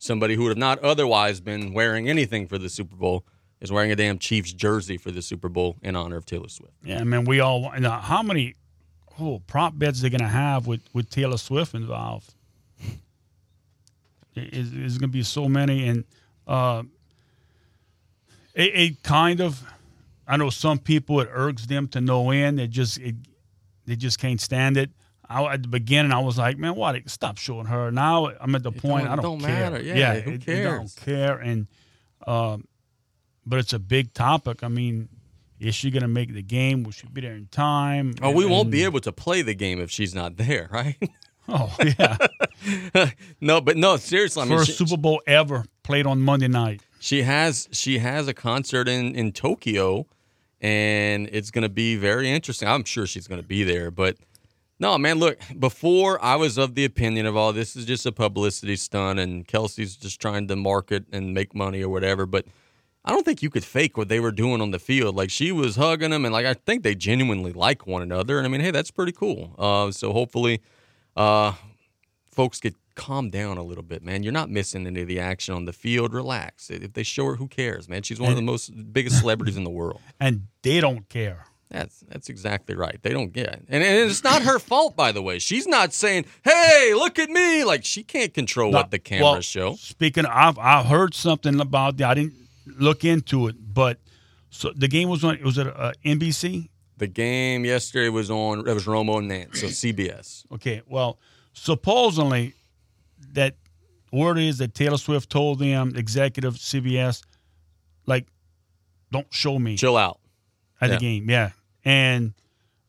[0.00, 3.24] Somebody who would have not otherwise been wearing anything for the Super Bowl
[3.60, 6.74] is wearing a damn Chiefs jersey for the Super Bowl in honor of Taylor Swift.
[6.82, 7.70] Yeah, I mean, we all.
[7.78, 8.56] Now, how many
[9.20, 12.34] oh, prop bets they're going to have with, with Taylor Swift involved?
[14.38, 16.04] It's, it's going to be so many, and
[16.46, 16.82] uh,
[18.54, 19.62] it, it, kind of.
[20.26, 22.58] I know some people it irks them to no end.
[22.58, 23.14] They just it,
[23.86, 24.90] they just can't stand it.
[25.28, 26.96] I, at the beginning, I was like, man, what?
[27.08, 27.90] Stop showing her.
[27.90, 29.70] Now I'm at the It point don't- I don't, don't care.
[29.70, 29.82] matter.
[29.82, 31.38] Yeah, who it- don't care.
[31.38, 31.66] And
[32.26, 32.66] um,
[33.46, 34.62] but it's a big topic.
[34.62, 35.08] I mean,
[35.58, 36.82] is she going to make the game?
[36.82, 38.14] Will she be there in time?
[38.20, 40.96] Oh, we won't be able to play the game if she's not there, right?
[41.48, 42.16] Oh yeah.
[43.40, 44.42] no, but no, seriously.
[44.42, 46.82] I mean, First she, Super Bowl ever played on Monday night.
[47.00, 50.06] she has she has a concert in in Tokyo,
[50.60, 52.68] and it's going to be very interesting.
[52.68, 54.16] I'm sure she's going to be there, but
[54.78, 55.18] no, man.
[55.18, 59.18] Look, before I was of the opinion of all this is just a publicity stunt,
[59.18, 62.44] and Kelce's just trying to market and make money or whatever, but.
[63.04, 65.16] I don't think you could fake what they were doing on the field.
[65.16, 68.36] Like she was hugging him, and like I think they genuinely like one another.
[68.36, 69.54] And I mean, hey, that's pretty cool.
[69.56, 70.60] Uh, so hopefully,
[71.18, 71.52] uh,
[72.30, 74.22] folks could calm down a little bit, man.
[74.22, 76.14] You're not missing any of the action on the field.
[76.14, 76.70] Relax.
[76.70, 78.02] If they show her, who cares, man?
[78.02, 80.00] She's one of the most biggest celebrities in the world.
[80.20, 81.46] And they don't care.
[81.70, 82.98] That's that's exactly right.
[83.02, 83.64] They don't get it.
[83.68, 85.38] And, and it's not her fault, by the way.
[85.38, 89.40] She's not saying, "Hey, look at me." Like she can't control what the cameras well,
[89.42, 89.74] show.
[89.74, 92.10] Speaking, of, I've I heard something about that.
[92.10, 92.36] I didn't
[92.78, 93.98] look into it, but
[94.48, 95.42] so the game was on.
[95.42, 96.70] Was it uh, NBC?
[96.98, 98.66] The game yesterday was on.
[98.68, 100.44] It was Romo and Nance, so CBS.
[100.52, 101.18] Okay, well,
[101.52, 102.54] supposedly
[103.32, 103.54] that
[104.12, 107.22] word is that Taylor Swift told them, executive CBS,
[108.06, 108.26] like,
[109.12, 109.76] don't show me.
[109.76, 110.18] Chill out
[110.80, 110.96] at Yeah.
[110.96, 111.30] the game.
[111.30, 111.50] Yeah,
[111.84, 112.34] and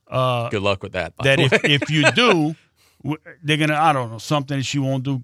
[0.07, 1.13] uh, Good luck with that.
[1.23, 2.55] that if if you do,
[3.43, 5.23] they're gonna I don't know something she won't do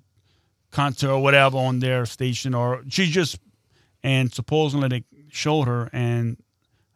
[0.72, 3.40] concert or whatever on their station or she just
[4.04, 6.38] and supposedly they showed her and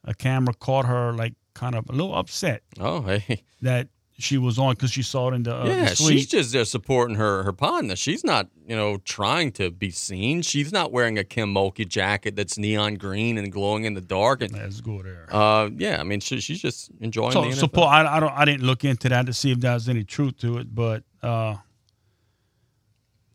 [0.04, 2.64] a camera caught her like kind of a little upset.
[2.80, 3.44] Oh, hey.
[3.62, 6.56] That she was on because she saw it in the, uh, yeah, the she's just
[6.56, 7.96] uh, supporting her her partner.
[7.98, 10.42] She's not, you know, trying to be seen.
[10.44, 14.42] She's not wearing a Kim Mulkey jacket that's neon green and glowing in the dark.
[14.42, 15.28] And let's go there.
[15.30, 17.56] Uh, yeah, I mean, she, she's just enjoying so the NFL.
[17.56, 20.38] suppose I, I don't I didn't look into that to see if there's any truth
[20.40, 21.56] to it, but uh,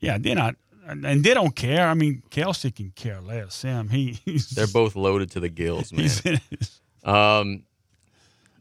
[0.00, 1.88] yeah, they're not, and they don't care.
[1.88, 3.54] I mean, Kelce can care less.
[3.54, 5.92] Sam, he he's They're both loaded to the gills,
[6.24, 6.40] man.
[7.04, 7.62] um,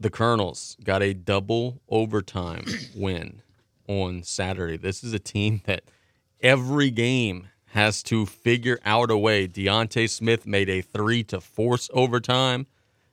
[0.03, 2.65] the Colonels got a double overtime
[2.95, 3.41] win
[3.87, 4.77] on Saturday.
[4.77, 5.85] This is a team that
[6.41, 9.47] every game has to figure out a way.
[9.47, 12.67] Deontay Smith made a three to force overtime,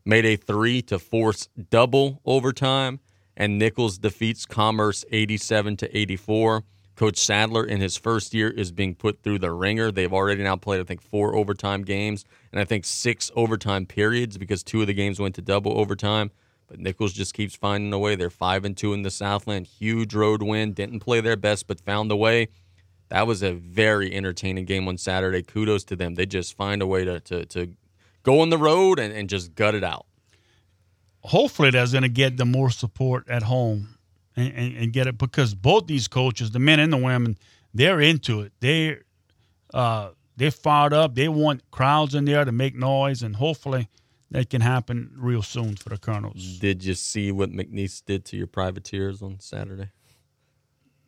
[0.05, 2.99] made a three to force double overtime,
[3.37, 6.65] and Nichols defeats Commerce 87 to 84.
[6.97, 9.93] Coach Saddler in his first year is being put through the ringer.
[9.93, 14.37] They've already now played, I think, four overtime games and I think six overtime periods
[14.37, 16.33] because two of the games went to double overtime.
[16.71, 18.17] But Nichols just keeps finding a way.
[18.17, 19.67] They're five and two in the Southland.
[19.67, 20.73] Huge road win.
[20.73, 22.49] Didn't play their best, but found a way.
[23.11, 25.43] That was a very entertaining game on Saturday.
[25.43, 26.15] Kudos to them.
[26.15, 27.75] They just find a way to to, to
[28.23, 30.07] go on the road and, and just gut it out.
[31.23, 33.97] hopefully that's going to get them more support at home
[34.37, 37.37] and, and, and get it because both these coaches, the men and the women,
[37.75, 38.53] they're into it.
[38.61, 38.99] They
[39.75, 41.15] uh, they're fired up.
[41.15, 43.89] They want crowds in there to make noise, and hopefully
[44.31, 46.59] that can happen real soon for the Colonels.
[46.59, 49.91] Did you see what McNeese did to your privateers on Saturday?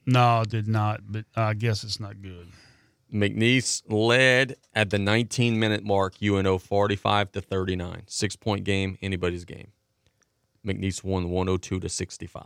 [0.05, 2.49] No, I did not, but I guess it's not good.
[3.13, 8.03] McNeese led at the 19 minute mark, UNO 45 to 39.
[8.07, 9.73] Six point game, anybody's game.
[10.67, 12.43] McNeese won 102 to 65.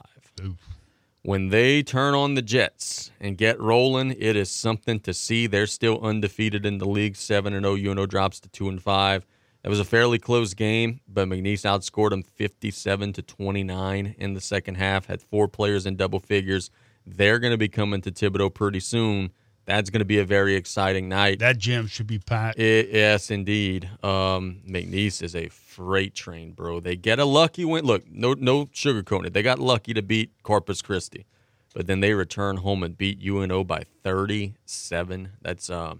[1.23, 5.47] When they turn on the Jets and get rolling, it is something to see.
[5.47, 7.75] They're still undefeated in the league, 7 and 0.
[7.77, 9.27] UNO drops to 2 and 5.
[9.67, 14.41] It was a fairly close game, but McNeese outscored them 57 to 29 in the
[14.41, 15.07] second half.
[15.07, 16.71] Had four players in double figures.
[17.05, 19.33] They're going to be coming to Thibodaux pretty soon.
[19.65, 21.41] That's going to be a very exciting night.
[21.41, 22.61] That gym should be packed.
[22.61, 23.91] It, yes, indeed.
[24.05, 26.79] Um, McNeese is a freight train, bro.
[26.79, 27.85] They get a lucky win.
[27.85, 29.33] Look, no, no sugarcoating it.
[29.33, 31.27] They got lucky to beat Corpus Christi,
[31.75, 35.31] but then they return home and beat UNO by 37.
[35.43, 35.99] That's a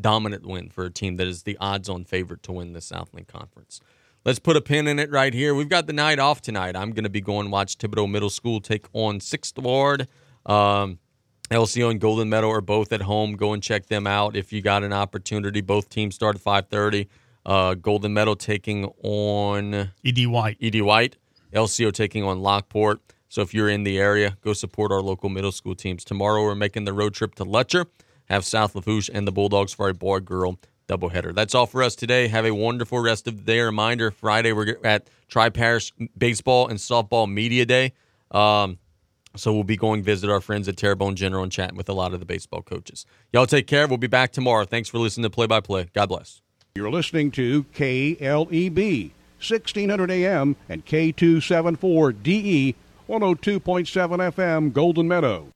[0.00, 3.80] dominant win for a team that is the odds-on favorite to win the Southland Conference.
[4.24, 5.54] Let's put a pin in it right here.
[5.54, 6.76] We've got the night off tonight.
[6.76, 10.08] I'm going to be going watch Thibodaux Middle School take on Sixth Ward.
[10.46, 10.98] Um,
[11.50, 13.34] LCO and Golden Meadow are both at home.
[13.34, 15.60] Go and check them out if you got an opportunity.
[15.60, 17.08] Both teams start at 5:30.
[17.44, 20.56] Uh, Golden Meadow taking on Ed White.
[20.62, 21.16] Ed White.
[21.52, 23.00] LCO taking on Lockport.
[23.28, 26.02] So if you're in the area, go support our local middle school teams.
[26.02, 27.86] Tomorrow we're making the road trip to Lutcher.
[28.28, 31.34] Have South Lafourche and the Bulldogs for a boy girl doubleheader.
[31.34, 32.28] That's all for us today.
[32.28, 33.60] Have a wonderful rest of the day.
[33.60, 37.92] Reminder: Friday we're at Tri Parish Baseball and Softball Media Day.
[38.30, 38.78] Um,
[39.36, 42.14] so we'll be going visit our friends at Terrebonne General and chatting with a lot
[42.14, 43.04] of the baseball coaches.
[43.32, 43.86] Y'all take care.
[43.86, 44.64] We'll be back tomorrow.
[44.64, 45.88] Thanks for listening to Play by Play.
[45.92, 46.40] God bless.
[46.76, 52.74] You're listening to KLEB, 1600 AM and K274DE,
[53.08, 55.53] 102.7 FM, Golden Meadow.